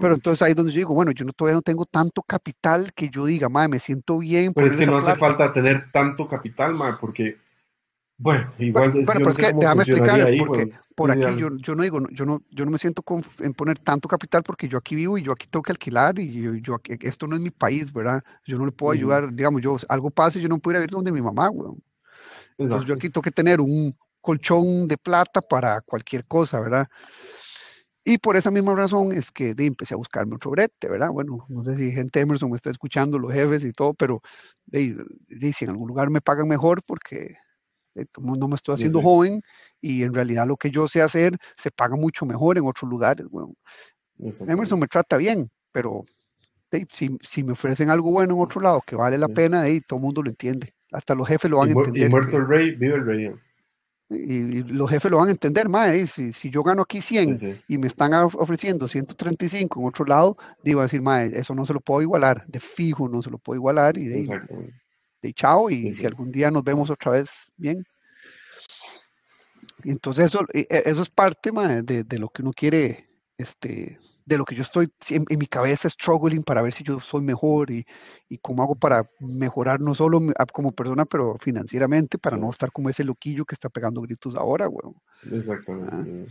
[0.00, 2.92] Pero entonces ahí es donde yo digo, bueno, yo no, todavía no tengo tanto capital
[2.92, 4.52] que yo diga, madre, me siento bien.
[4.52, 7.38] Pero es que no hace falta tener tanto capital, madre, porque,
[8.18, 11.82] bueno, igual bueno, pero, es que déjame explicar, ahí, porque por aquí yo, yo, no
[11.82, 13.04] digo, yo no, yo no me siento
[13.40, 16.32] en poner tanto capital porque yo aquí vivo y yo aquí tengo que alquilar y
[16.32, 18.22] yo, yo esto no es mi país, ¿verdad?
[18.46, 20.80] Yo no le puedo ayudar, digamos, yo algo pasa y yo no puedo ir a
[20.80, 21.74] ver donde mi mamá, güey.
[22.58, 26.88] Entonces yo aquí tengo que tener un colchón de plata para cualquier cosa, ¿verdad?
[28.08, 31.10] Y por esa misma razón es que de, empecé a buscarme otro brete, ¿verdad?
[31.10, 34.22] Bueno, no sé si gente Emerson me está escuchando, los jefes y todo, pero
[34.64, 35.04] de,
[35.52, 37.34] si en algún lugar me pagan mejor porque
[38.20, 39.42] no me estoy haciendo joven
[39.80, 43.26] y en realidad lo que yo sé hacer se paga mucho mejor en otros lugares.
[43.28, 43.54] Bueno,
[44.18, 46.04] Emerson me trata bien, pero
[46.90, 50.02] si, si, me ofrecen algo bueno en otro lado que vale la pena, todo el
[50.02, 50.72] mundo lo entiende.
[50.92, 52.08] Hasta los jefes lo van a entender.
[52.08, 53.30] Y muerto el rey, vive el rey.
[54.08, 55.92] Y, los jefes lo van a entender, más.
[56.10, 60.80] Si, si, yo gano aquí 100 y me están ofreciendo 135 en otro lado, digo
[60.80, 63.56] a decir, mae, eso no se lo puedo igualar, de fijo no se lo puedo
[63.56, 64.20] igualar y de,
[65.22, 67.84] de chao y si algún día nos vemos otra vez, bien.
[69.84, 71.50] Entonces eso, e, e, eso es parte
[71.82, 75.88] de, de, lo que uno quiere este, de lo que yo estoy en, mi cabeza
[75.88, 77.86] struggling para ver si yo soy mejor y,
[78.28, 80.20] y, cómo hago para mejorar no solo
[80.52, 84.66] como persona, pero financieramente, para no estar como ese loquillo que está pegando gritos ahora,
[84.66, 84.92] güey.
[85.30, 86.26] Exactamente.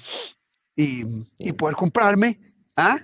[0.76, 1.06] Y,
[1.38, 2.38] y, poder comprarme
[2.76, 3.00] ¿ah?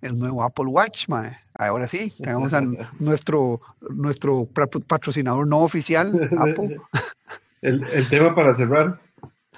[0.00, 1.36] el nuevo Apple Watch, mae.
[1.68, 2.62] Ahora sí, tenemos a
[2.98, 3.60] nuestro,
[3.90, 4.46] nuestro
[4.86, 6.78] patrocinador no oficial, Apple.
[7.60, 9.00] el, el tema para cerrar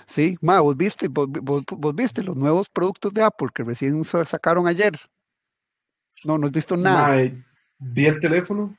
[0.06, 1.64] Sí, ma, vos viste, vos,
[1.94, 4.98] viste los nuevos productos de Apple que recién sacaron ayer.
[6.24, 7.16] No, no has visto nada.
[7.78, 8.76] vi el teléfono,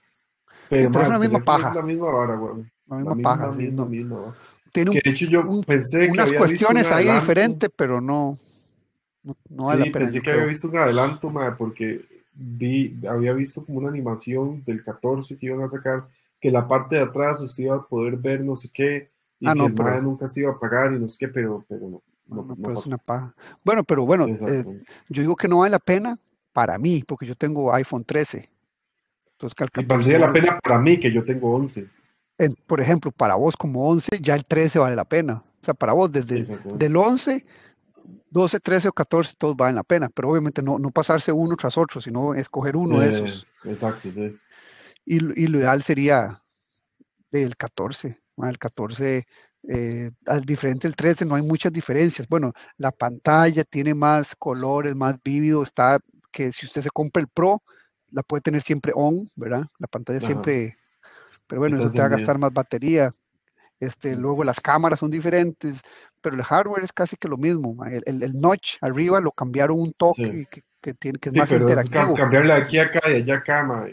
[0.69, 1.73] pero es la misma paja.
[1.73, 2.71] la misma vara, güey.
[2.87, 4.35] La misma paja, misma, misma,
[4.71, 8.37] Tiene que de hecho yo pensé unas que cuestiones ahí diferentes, pero no,
[9.49, 13.89] no, sí, pensé que había visto un adelanto, ma, porque vi, había visto como una
[13.89, 16.07] animación del 14 que iban a sacar,
[16.39, 19.53] que la parte de atrás usted iba a poder ver no sé qué, y ah,
[19.53, 22.01] que no, el nunca se iba a pagar y no sé qué, pero, pero no.
[22.25, 23.35] No, es una paja.
[23.63, 24.65] Bueno, pero bueno, eh,
[25.09, 26.17] yo digo que no vale la pena
[26.53, 28.49] para mí, porque yo tengo iPhone 13.
[29.33, 31.89] Entonces, valdría la pena para mí, que yo tengo 11.
[32.65, 35.43] por ejemplo, para vos como 11, ya el 13 vale la pena.
[35.61, 36.43] O sea, para vos desde
[36.75, 37.45] del 11,
[38.29, 40.09] 12, 13 o 14, todos valen la pena.
[40.09, 43.47] Pero obviamente no, no pasarse uno tras otro, sino escoger uno de esos.
[43.63, 44.37] Exacto, sí.
[45.05, 46.41] Y, y, lo ideal sería
[47.31, 48.19] del 14.
[48.37, 49.25] El 14
[49.69, 52.27] eh, al diferente del 13 no hay muchas diferencias.
[52.27, 55.99] Bueno, la pantalla tiene más colores, más vívido, está
[56.31, 57.61] que si usted se compra el Pro,
[58.11, 59.63] la puede tener siempre on, ¿verdad?
[59.79, 60.77] La pantalla siempre,
[61.47, 63.13] pero bueno, eso te va a gastar más batería.
[63.79, 65.81] Este, luego las cámaras son diferentes,
[66.21, 67.83] pero el hardware es casi que lo mismo.
[67.85, 72.13] El, el, notch arriba lo cambiaron un toque que, que, tiene, que es más interactivo.
[72.13, 73.85] Es cambiarle aquí a acá y allá acá,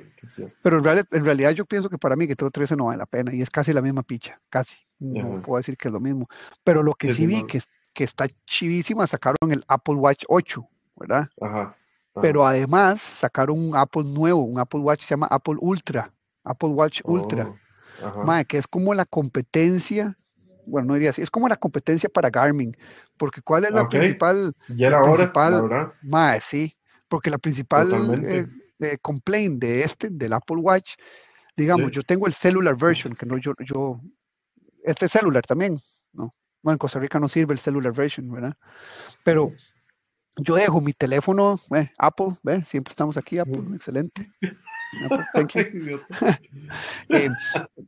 [0.63, 2.99] Pero en realidad, en realidad yo pienso que para mí que todo 13 no vale
[2.99, 4.77] la pena y es casi la misma picha, casi.
[5.01, 6.29] No puedo decir que es lo mismo.
[6.63, 7.61] Pero lo que sí, vi que,
[7.93, 11.29] que está chivísima, sacaron el Apple Watch 8, ¿verdad?
[11.41, 11.75] Ajá.
[12.21, 16.13] Pero además sacaron un Apple nuevo, un Apple Watch se llama Apple Ultra,
[16.45, 17.57] Apple Watch Ultra, oh,
[18.47, 20.17] que es como la competencia,
[20.67, 22.77] bueno, no diría así, es como la competencia para Garmin,
[23.17, 24.55] porque ¿cuál es la principal?
[24.69, 26.77] Ya era hora, Mae, sí,
[27.09, 27.89] porque la principal
[28.25, 28.47] eh,
[28.81, 30.95] eh, complaint de este, del Apple Watch,
[31.57, 34.01] digamos, yo tengo el cellular version, que no yo, yo,
[34.85, 35.81] este celular también,
[36.13, 36.35] ¿no?
[36.63, 38.55] Bueno, en Costa Rica no sirve el cellular version, ¿verdad?
[39.25, 39.53] Pero
[40.37, 42.65] yo dejo mi teléfono, eh, Apple, ¿ve?
[42.65, 44.31] siempre estamos aquí, Apple, excelente.
[45.35, 46.01] thank you.
[47.09, 47.29] Eh,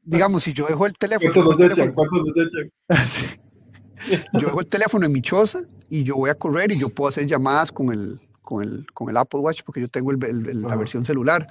[0.02, 1.32] digamos, si yo dejo el teléfono.
[1.32, 1.92] ¿Cuántos nos echan?
[1.92, 2.72] ¿Cuántos nos echan?
[4.32, 7.08] yo dejo el teléfono en mi choza y yo voy a correr y yo puedo
[7.08, 10.76] hacer llamadas con el, con el, con el Apple Watch porque yo tengo el, la
[10.76, 11.46] versión celular.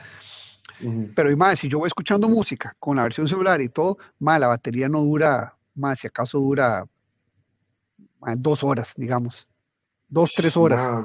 [1.16, 4.48] Pero más, si yo voy escuchando música con la versión celular y todo, más la
[4.48, 6.86] batería no dura, más si acaso dura
[8.36, 9.48] dos horas, digamos
[10.12, 11.04] dos, tres horas.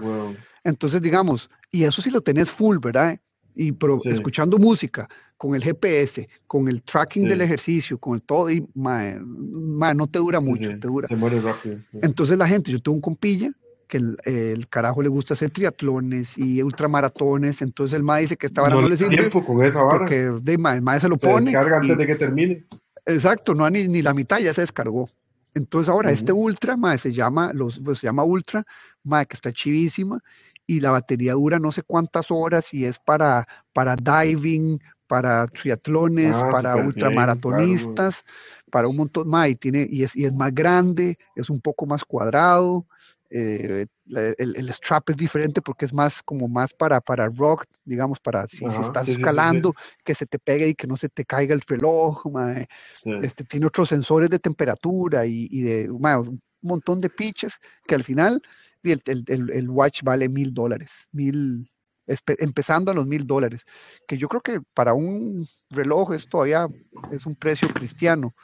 [0.63, 3.19] Entonces, digamos, y eso sí lo tenés full, ¿verdad?
[3.55, 5.09] Y pero escuchando música,
[5.39, 10.41] con el GPS, con el tracking del ejercicio, con el todo, y no te dura
[10.41, 11.07] mucho, te dura.
[11.07, 11.79] Se muere rápido.
[12.03, 13.51] Entonces la gente, yo tengo un compilla
[13.89, 18.63] que el, carajo le gusta hacer triatlones y ultramaratones, entonces el ma dice que esta
[18.63, 19.17] vara no, le sirve.
[19.17, 20.01] tiempo con esa vara.
[20.01, 21.41] Porque de, el ma se lo pone.
[21.41, 22.67] Se descarga antes de que termine.
[23.07, 25.09] Exacto, no ni, ni la mitad ya se descargó.
[25.57, 28.63] Entonces ahora este Ultra, se llama, los, pues, se llama Ultra,
[29.27, 30.23] que está chivísima
[30.67, 36.37] y la batería dura no sé cuántas horas y es para, para diving, para triatlones,
[36.37, 38.23] ah, para ultramaratonistas,
[38.71, 41.87] para un montón más, y, tiene, y, es, y es más grande, es un poco
[41.87, 42.87] más cuadrado,
[43.31, 48.47] eh, el, strap es diferente porque es más como más para, para rock, digamos, para
[48.47, 49.75] si, estás escalando,
[50.05, 52.23] que se te pegue y que no se te caiga el reloj.
[53.23, 58.43] Este, tiene otros sensores de temperatura y, de un montón de pitches que al final
[58.83, 61.71] el, el, watch vale mil dólares, mil,
[62.07, 63.65] empezando a los mil dólares,
[64.07, 66.69] que yo creo que para un reloj es todavía
[67.11, 68.35] es un precio cristiano.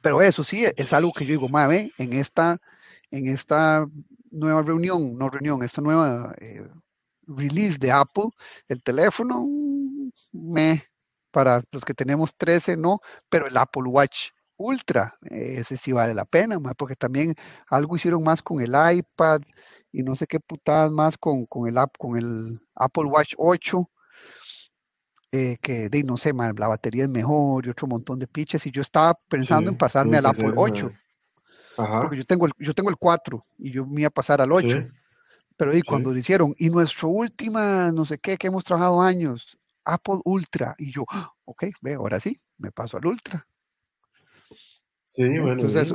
[0.00, 2.60] Pero eso sí, es algo que yo digo, madre, en esta
[3.10, 3.86] en esta
[4.30, 6.66] nueva reunión, no reunión, esta nueva eh,
[7.26, 8.30] release de Apple,
[8.68, 9.46] el teléfono,
[10.32, 10.84] me,
[11.30, 16.24] para los que tenemos 13, no, pero el Apple Watch Ultra, ese sí vale la
[16.24, 17.34] pena, porque también
[17.68, 19.42] algo hicieron más con el iPad
[19.92, 23.88] y no sé qué putadas más con, con, el, con el Apple Watch 8.
[25.30, 28.66] Eh, que de no sé, la batería es mejor y otro montón de pitches.
[28.66, 30.90] Y yo estaba pensando en pasarme al Apple 8.
[31.86, 34.50] Porque yo tengo, el, yo tengo el 4 y yo me iba a pasar al
[34.50, 34.88] 8.
[35.56, 39.58] Pero y cuando lo hicieron, y nuestro última, no sé qué, que hemos trabajado años,
[39.84, 40.74] Apple Ultra.
[40.78, 43.46] Y yo, ah, ok, ve, ahora sí, me paso al Ultra.
[45.02, 45.52] Sí, bueno.
[45.52, 45.94] Entonces,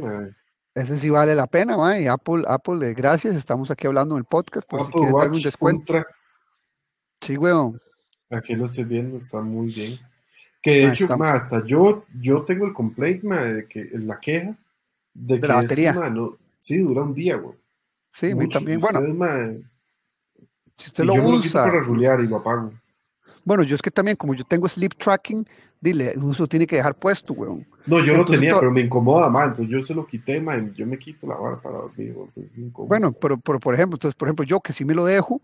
[0.73, 1.97] ese sí vale la pena, ¿va?
[1.99, 4.67] Y Apple, Apple, eh, gracias, estamos aquí hablando en el podcast.
[4.67, 5.81] Por Apple si Watch un descuento.
[5.81, 6.07] Ultra.
[7.21, 7.79] Sí, weón.
[8.29, 9.99] Aquí lo estoy viendo, está muy bien.
[10.61, 14.57] Que de hecho, hasta yo, yo tengo el complaint, de que la queja
[15.13, 15.95] de, la batería.
[16.59, 17.55] sí, dura un día, güey.
[18.13, 18.79] Sí, a mí también.
[18.79, 18.99] Bueno,
[20.75, 21.65] si usted lo yo usa.
[21.67, 22.73] Lo para y lo apago.
[23.45, 25.45] Bueno, yo es que también, como yo tengo sleep tracking,
[25.81, 27.67] dile, uso tiene que dejar puesto, weón.
[27.85, 29.59] No, yo lo tenía, pero me incomoda más.
[29.59, 30.73] Yo se lo quité, man.
[30.73, 32.15] Yo me quito la vara para dormir.
[32.87, 35.41] Bueno, pero, por ejemplo, entonces, por ejemplo, yo que si me lo dejo,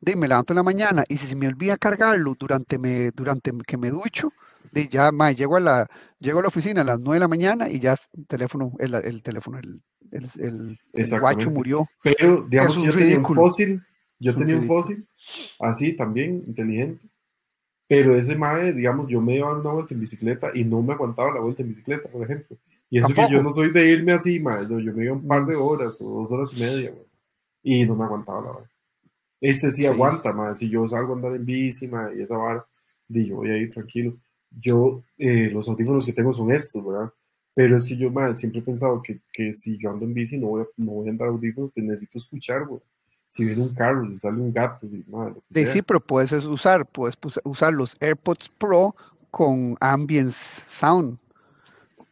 [0.00, 3.52] de, me levanto en la mañana y si se me olvida cargarlo durante, me, durante
[3.66, 4.32] que me ducho,
[4.72, 7.28] de ya, más llego a la, llego a la oficina a las 9 de la
[7.28, 11.86] mañana y ya el teléfono, el, el teléfono, el, el, el guacho murió.
[12.02, 13.82] Pero, digamos, yo tenía un fósil,
[14.18, 15.06] yo tenía un fósil,
[15.60, 17.11] así también, inteligente.
[17.92, 20.94] Pero ese mae, digamos, yo me iba a una vuelta en bicicleta y no me
[20.94, 22.56] aguantaba la vuelta en bicicleta, por ejemplo.
[22.88, 25.44] Y eso que yo no soy de irme así, ma, yo, me iba un par
[25.44, 26.94] de horas o dos horas y media,
[27.62, 28.70] y no me aguantaba la vara.
[29.38, 32.66] Este sí, aguanta, ma, si yo salgo a andar en bici, ma, y esa vara,
[33.06, 34.16] di, yo voy a ir tranquilo.
[34.50, 37.12] Yo, eh, los audífonos que tengo son estos, ¿verdad?
[37.52, 40.38] Pero es que yo, ma, siempre he pensado que, que, si yo ando en bici
[40.38, 42.80] no voy a, no voy a andar audífonos, pues necesito escuchar, güey
[43.32, 44.86] si viene un carro, si sale un gato,
[45.50, 48.94] sí, sí, pero puedes usar, puedes usar los AirPods Pro
[49.30, 51.18] con ambience sound.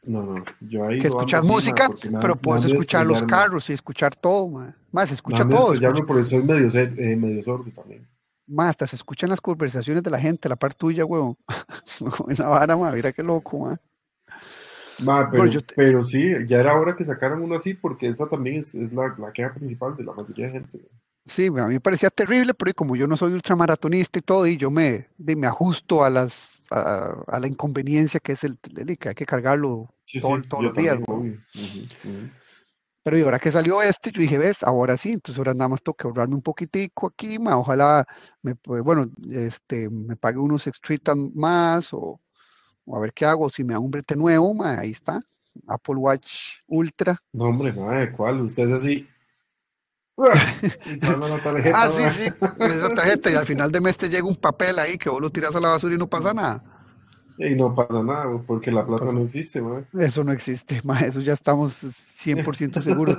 [0.04, 1.90] No, no, yo ahí que escuchas música,
[2.22, 4.48] pero puedes escuchar los carros y escuchar todo,
[4.92, 5.74] más se escucha todo.
[5.74, 6.06] Escucha...
[6.06, 8.08] por eso soy medio, eh, medio sordo también.
[8.46, 11.36] Más, hasta se escuchan las conversaciones de la gente, la parte tuya, huevón.
[12.30, 13.80] Esa vara, ma, mira qué loco, ma.
[15.00, 15.44] Ma, pero,
[15.76, 19.14] pero, sí, ya era hora que sacaran uno así, porque esa también es, es la,
[19.18, 20.80] la, queja principal de la mayoría de gente.
[21.30, 24.56] Sí, a mí me parecía terrible, pero como yo no soy ultramaratonista y todo, y
[24.56, 28.58] yo me, me ajusto a las a, la inconveniencia que es el,
[28.98, 29.94] que hay que cargarlo
[30.48, 30.98] todos los días.
[33.04, 35.82] Pero y ahora que salió este, yo dije, ves, ahora sí, entonces ahora nada más
[35.84, 38.04] tengo que ahorrarme un poquitico aquí, ojalá
[38.42, 41.02] me, bueno, este, me pague unos street
[41.32, 42.20] más o,
[42.92, 45.22] a ver qué hago, si me da un brete nuevo, ahí está,
[45.68, 47.22] Apple Watch Ultra.
[47.32, 48.40] No, hombre, no, ¿cuál?
[48.40, 49.08] Usted es así,
[51.74, 52.24] ah, sí, sí,
[52.58, 55.30] esa tarjeta y al final de mes te llega un papel ahí que vos lo
[55.30, 56.62] tiras a la basura y no pasa nada.
[57.38, 59.62] Y no pasa nada, porque la plata no existe,
[59.98, 63.16] Eso no existe, eso ya estamos 100% seguros.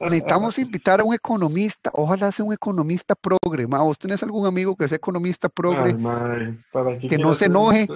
[0.00, 4.88] necesitamos invitar a un economista, ojalá sea un economista progre, ¿Vos tenés algún amigo que
[4.88, 5.94] sea economista progre?
[7.08, 7.86] que no se enoje,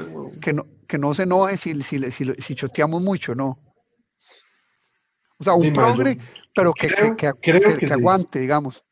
[0.43, 3.59] que no, que no se enoje si, si, si, si choteamos mucho, ¿no?
[5.41, 6.19] O sea, un progre,
[6.55, 8.85] pero que, que, aguante, digamos.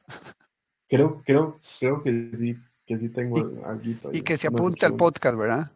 [0.89, 2.57] Creo, creo, creo que sí,
[2.87, 3.83] que sí tengo algo.
[4.13, 5.71] Y que se apunte al podcast, ¿verdad?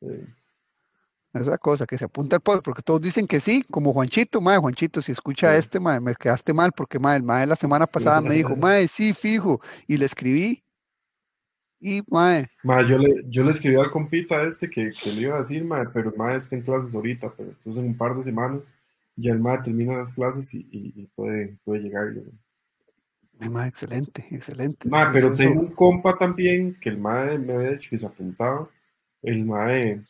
[0.00, 0.06] Sí.
[1.34, 3.92] Esa es la cosa, que se apunte al podcast, porque todos dicen que sí, como
[3.92, 7.86] Juanchito, madre, Juanchito, si escucha este, madre, me quedaste mal, porque madre, madre la semana
[7.86, 10.64] pasada me dijo, madre, sí, fijo, y le escribí,
[11.78, 12.50] y madre.
[12.62, 15.62] madre yo, le, yo le escribí al compita este que, que le iba a decir,
[15.62, 18.74] madre, pero madre está en clases ahorita, pero entonces en un par de semanas
[19.18, 22.14] ya el MAE termina las clases y, puede, puede llegar.
[23.40, 24.88] MAE, excelente, excelente.
[24.88, 28.68] MAE, pero tengo un compa también que el MAE me había dicho que se apuntaba.
[29.20, 30.04] El MAE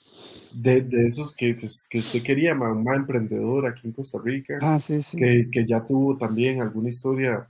[0.53, 4.59] de, de esos que, que, usted quería, un MAE emprendedor aquí en Costa Rica.
[4.61, 5.17] Ah, sí, sí.
[5.17, 7.49] Que, que ya tuvo también alguna historia,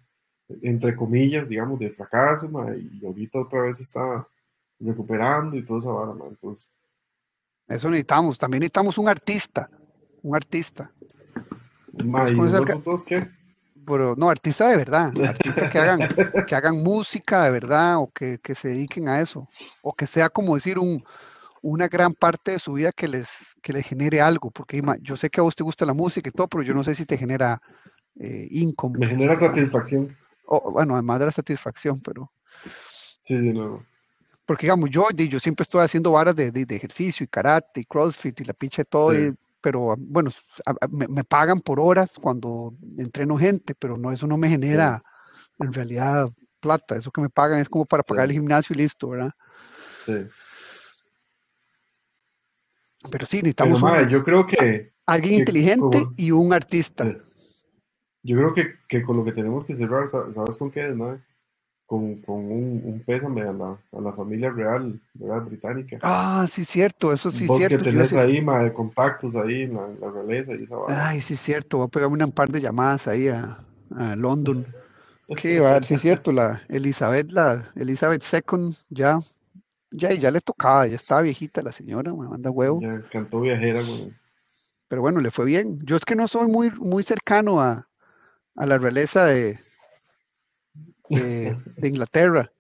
[0.62, 4.26] entre comillas, digamos, de fracaso, MAE, y ahorita otra vez está
[4.78, 6.70] recuperando y todo esa vara, Entonces.
[7.66, 8.39] Eso necesitamos.
[8.39, 9.68] También necesitamos un artista.
[10.22, 10.93] Un artista.
[12.04, 13.28] ¿Y qué?
[13.86, 16.00] Pero, no, artistas de verdad, artistas que hagan,
[16.48, 19.46] que hagan música de verdad o que, se dediquen a eso,
[19.82, 21.02] o que sea como decir un,
[21.62, 23.28] una gran parte de su vida que les,
[23.62, 26.32] que les genere algo, porque yo sé que a vos te gusta la música y
[26.32, 27.62] todo, pero yo no sé si te genera
[28.20, 28.98] eh, income.
[28.98, 30.16] Me genera satisfacción.
[30.44, 32.30] O, bueno, además de la satisfacción, pero...
[33.22, 33.84] Sí, sí, no.
[34.44, 38.40] Porque digamos, yo, yo siempre estoy haciendo varas de, de, ejercicio y karate y crossfit
[38.40, 40.30] y la pinche todo, y pero bueno,
[40.90, 45.02] me, pagan por horas cuando entreno gente, pero no, eso no me genera
[45.59, 46.30] en realidad
[46.60, 49.32] plata, eso que me pagan es como para pagar el gimnasio y listo, ¿verdad?
[49.94, 50.26] Sí.
[53.10, 57.16] Pero sí, necesitamos yo creo que alguien inteligente y un artista.
[58.22, 61.20] Yo creo que, que, con lo que tenemos que cerrar, ¿sabes con qué es, no?
[61.89, 65.43] Con, con un, un, pésame a la, a la familia real, ¿verdad?
[65.47, 65.98] Británica.
[66.02, 67.78] Ah, sí, cierto, eso sí, Vos cierto.
[67.78, 71.35] que tenés ahí, ma, de contactos ahí en la, la realeza y esa Ay, sí,
[71.35, 73.65] cierto, voy a pegar un par de llamadas ahí a,
[73.97, 74.66] a London.
[75.35, 79.20] Qué va, sí, cierto, la Elizabeth, la Elizabeth II, ya,
[79.90, 82.82] ya, ya le tocaba, ya estaba viejita la señora, me manda huevo.
[82.82, 84.12] Ya cantó viajera, güey.
[84.89, 85.78] Pero bueno, le fue bien.
[85.85, 87.89] Yo es que no soy muy, muy cercano a,
[88.56, 89.59] a la realeza de,
[91.09, 92.51] de, Inglaterra.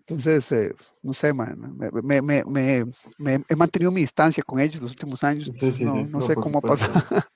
[0.00, 1.46] Entonces, eh, no sé, me,
[2.22, 5.48] me, me, he mantenido mi distancia con ellos los últimos años.
[6.10, 6.92] no, sé cómo ha pasado.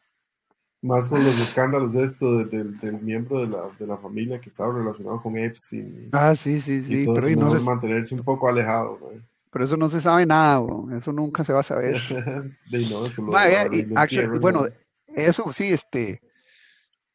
[0.80, 4.48] Más con los escándalos de esto, del, del miembro de la, de la, familia que
[4.48, 6.10] estaba relacionado con Epstein.
[6.12, 7.04] ah, sí, sí, sí.
[7.12, 7.64] pero no se...
[7.64, 8.96] mantenerse un poco alejado.
[9.50, 10.60] Pero eso no se sabe nada,
[10.96, 12.00] eso nunca se va a saber.
[14.40, 14.66] bueno,
[15.08, 16.20] eso sí, este,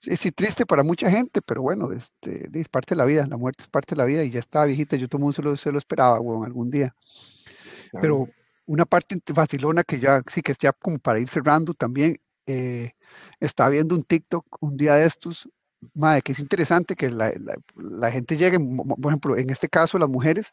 [0.06, 3.38] es sí, triste para mucha gente, pero bueno, este, es parte de la vida, la
[3.38, 5.72] muerte es parte de la vida y ya está viejita, yo todo el mundo se
[5.72, 6.96] lo, esperaba, bueno, algún día.
[8.02, 8.28] Pero
[8.66, 12.92] una parte vacilona que ya, sí, que ya como para ir cerrando también, eh,
[13.40, 15.50] estaba viendo un TikTok un día de estos
[15.94, 20.52] madre, que es interesante que la, gente llegue, por ejemplo, en este caso las mujeres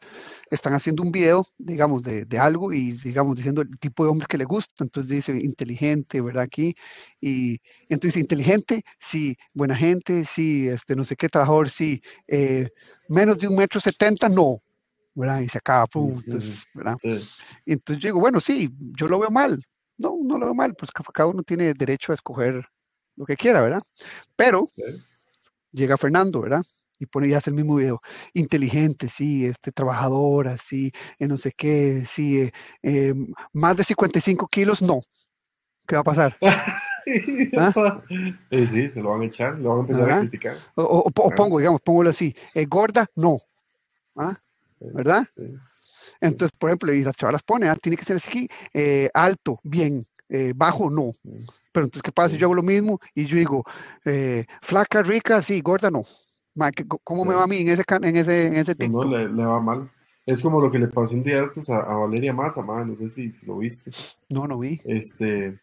[0.49, 4.37] están haciendo un video, digamos, de, algo y, digamos, diciendo el tipo de hombre que
[4.37, 6.43] le gusta, entonces dice inteligente, ¿verdad?
[6.43, 6.75] Aquí,
[7.19, 7.59] y
[7.89, 12.69] entonces inteligente, sí, buena gente, sí, este, no sé qué, trabajador, sí, eh,
[13.09, 14.61] menos de un metro setenta, no,
[15.13, 15.41] ¿verdad?
[15.41, 16.97] Y se acaba, pum, entonces, ¿verdad?
[17.65, 19.63] Y entonces yo digo, bueno, sí, yo lo veo mal,
[19.97, 22.65] no, no lo veo mal, pues cada uno tiene derecho a escoger
[23.15, 23.81] lo que quiera, ¿verdad?
[24.35, 24.67] Pero
[25.71, 26.63] llega Fernando, ¿verdad?
[26.99, 28.01] Y pone y hace el mismo video.
[28.33, 32.51] Inteligente, sí, este, trabajadora, sí, eh, no sé qué, sí, eh,
[32.83, 33.13] eh,
[33.53, 35.01] más de 55 kilos, no.
[35.87, 36.37] ¿Qué va a pasar?
[37.57, 38.03] ¿Ah?
[38.51, 40.57] Sí, se lo van a echar, lo van a empezar a criticar.
[40.75, 42.35] O, pongo, digamos, póngalo así,
[42.67, 43.39] gorda, no.
[44.15, 44.39] ¿Ah?
[44.79, 45.27] ¿Verdad?
[46.19, 48.47] Entonces, por ejemplo, y las chavalas pone, ah, tiene que ser así,
[49.13, 50.05] alto, bien,
[50.55, 51.13] bajo, no.
[51.71, 53.63] Pero entonces, ¿qué pasa si yo hago lo mismo y yo digo,
[54.05, 56.03] eh, flaca, rica, sí, gorda, no?
[57.03, 59.89] ¿Cómo me va a mí en ese, en ese, en ese No, le, va mal.
[60.25, 63.09] Es como lo que le pasó un día a estos a, Valeria Massa, no sé
[63.09, 63.91] si, si, lo viste.
[64.29, 64.81] No, no vi.
[64.83, 65.59] Este,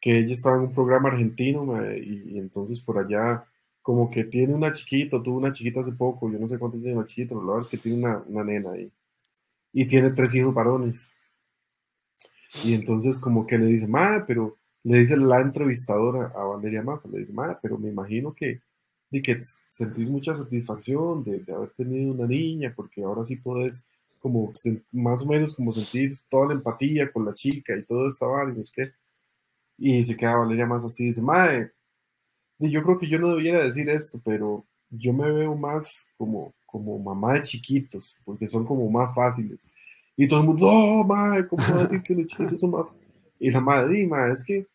[0.00, 3.44] que ella estaba en un programa argentino y, entonces por allá
[3.82, 6.98] como que tiene una chiquita, tuvo una chiquita hace poco, yo no sé cuánto tiene
[6.98, 8.92] la chiquita, pero la verdad es que tiene una, una nena ahí.
[9.72, 11.10] Y tiene tres hijos varones.
[12.64, 14.58] Y entonces como que le dice, ma, pero
[14.88, 18.62] le dice la entrevistadora a Valeria Massa, le dice, madre, pero me imagino que,
[19.10, 19.38] que
[19.68, 23.86] sentís mucha satisfacción de, haber tenido una niña, porque ahora sí podés
[24.18, 24.50] como
[24.90, 28.64] más o menos como sentir toda la empatía con la chica y todo esta y
[28.72, 28.92] qué.
[29.76, 31.72] Y se queda Valeria Massa así, dice, madre,
[32.58, 36.98] yo creo que yo no debiera decir esto, pero yo me veo más como, como
[36.98, 39.66] mamá de chiquitos, porque son como más fáciles.
[40.16, 42.86] Y todo el mundo, no, madre, ¿cómo decir que los chiquitos son más
[43.38, 44.66] Y la madre, madre, es que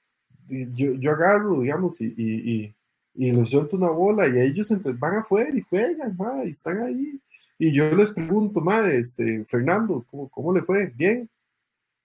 [0.50, 2.76] yo, yo agarro, digamos, y, y,
[3.16, 7.20] y, les suelto una bola y ellos van afuera y juegan, y están ahí.
[7.58, 10.88] Y yo les pregunto, madre, este, Fernando, ¿cómo, ¿cómo, le fue?
[10.96, 11.30] ¿Bien?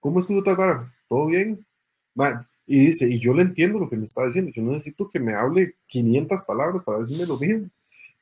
[0.00, 0.94] ¿Cómo estuvo tal vara?
[1.08, 1.64] ¿Todo bien?
[2.66, 5.20] y dice, y yo le entiendo lo que me está diciendo, yo no necesito que
[5.20, 7.68] me hable 500 palabras para decirme lo mismo.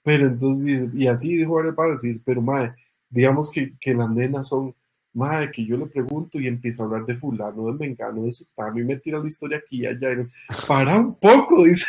[0.02, 2.74] Pero entonces dice, y así dijo varias padres, dice, pero madre,
[3.10, 4.74] digamos que, que las nenas son
[5.16, 8.78] madre, que yo le pregunto y empieza a hablar de fulano, de mengano, de sutano,
[8.78, 10.12] y me tira la historia aquí y allá.
[10.12, 10.26] Y
[10.66, 11.86] para un poco, dice.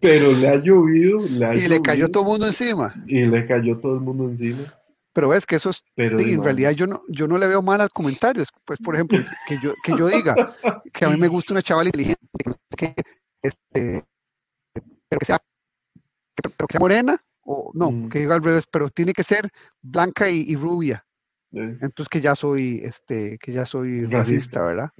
[0.00, 2.94] Pero le ha llovido, le Y le cayó todo el mundo encima.
[3.06, 4.74] Y le cayó todo el mundo encima.
[5.14, 7.80] Pero ves que eso es, Pero, en realidad yo no, yo no le veo mal
[7.80, 8.42] al comentario.
[8.64, 10.56] Pues, por ejemplo, que yo, que yo diga
[10.92, 12.26] que a mí me gusta una chavala inteligente,
[12.76, 12.94] que,
[13.40, 14.04] este,
[15.08, 15.40] pero que sea,
[16.34, 18.08] pero que sea morena, o no, mm.
[18.08, 19.50] que diga al revés, pero tiene que ser
[19.82, 21.04] blanca y, rubia.
[21.52, 24.90] Entonces que ya soy, este, que ya soy racista, ¿verdad?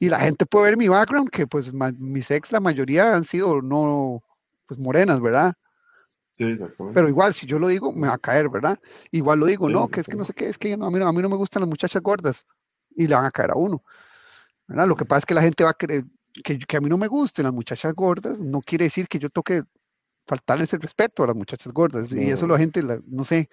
[0.00, 3.62] Y la gente puede ver mi background, que pues mis ex, la mayoría han sido
[3.62, 4.22] no,
[4.66, 5.54] pues morenas, ¿verdad?
[6.32, 6.56] Sí,
[6.94, 8.78] Pero igual, si yo lo digo, me va a caer, ¿verdad?
[9.10, 11.00] Igual lo digo, no, que es que no sé qué, es que no, a, mí,
[11.02, 12.44] a mí no me gustan las muchachas gordas
[12.94, 13.82] y le van a caer a uno.
[14.68, 14.86] ¿verdad?
[14.86, 16.04] Lo que pasa es que la gente va a creer
[16.44, 19.30] que, que a mí no me gusten las muchachas gordas, no quiere decir que yo
[19.30, 19.64] toque
[20.28, 22.12] faltarles el respeto a las muchachas gordas.
[22.12, 23.48] Y eso la gente, no sé,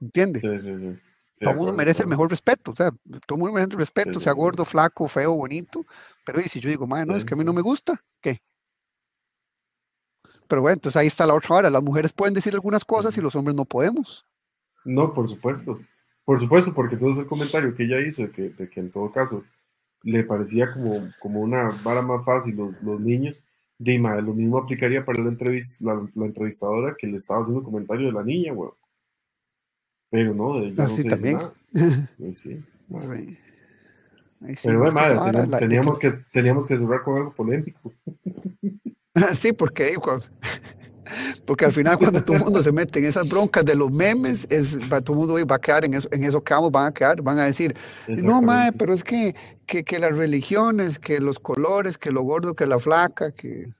[0.00, 0.38] ¿entiende?
[0.38, 0.98] Sí, sí, sí.
[1.40, 2.90] todo el mundo merece el mejor respeto, o sea,
[3.26, 5.84] todo el mundo merece el respeto, sea gordo, flaco, feo, bonito.
[6.24, 8.40] Pero y si yo digo, no, es que a mí no me gusta, ¿qué?
[10.48, 11.70] Pero bueno, entonces ahí está la otra hora.
[11.70, 14.24] Las mujeres pueden decir algunas cosas y los hombres no podemos.
[14.84, 15.80] No, por supuesto.
[16.24, 19.10] Por supuesto, porque todo ese comentario que ella hizo de que, de que en todo
[19.10, 19.44] caso
[20.02, 23.44] le parecía como, como una vara más fácil los, los niños,
[23.78, 28.12] Dima, lo mismo aplicaría para la, entrevista, la, entrevistadora que le estaba haciendo comentario de
[28.12, 28.70] la niña, güey.
[30.10, 31.34] Pero no, de ella no se también.
[31.34, 31.54] nada.
[32.18, 32.62] Pues sí,
[34.62, 37.92] Pero bueno, madre, teníamos, que, teníamos que cerrar con algo polémico.
[39.34, 39.94] sí, porque
[41.44, 44.46] porque al final cuando todo el mundo se mete en esas broncas de los memes,
[44.50, 47.22] es, todo el mundo va a quedar en eso, en esos campos, van a quedar,
[47.22, 47.76] van a decir,
[48.08, 49.34] no, madre, pero es que,
[49.66, 53.72] que, que, las religiones, que los colores, que lo gordo, que la flaca, que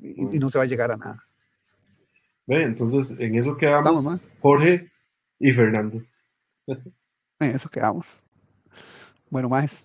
[0.00, 1.24] y, no se va a llegar a nada.
[2.46, 4.06] Ve, entonces en eso quedamos
[4.40, 4.90] Jorge
[5.38, 6.02] y Fernando.
[6.66, 8.06] en eso quedamos.
[9.30, 9.84] Bueno, más.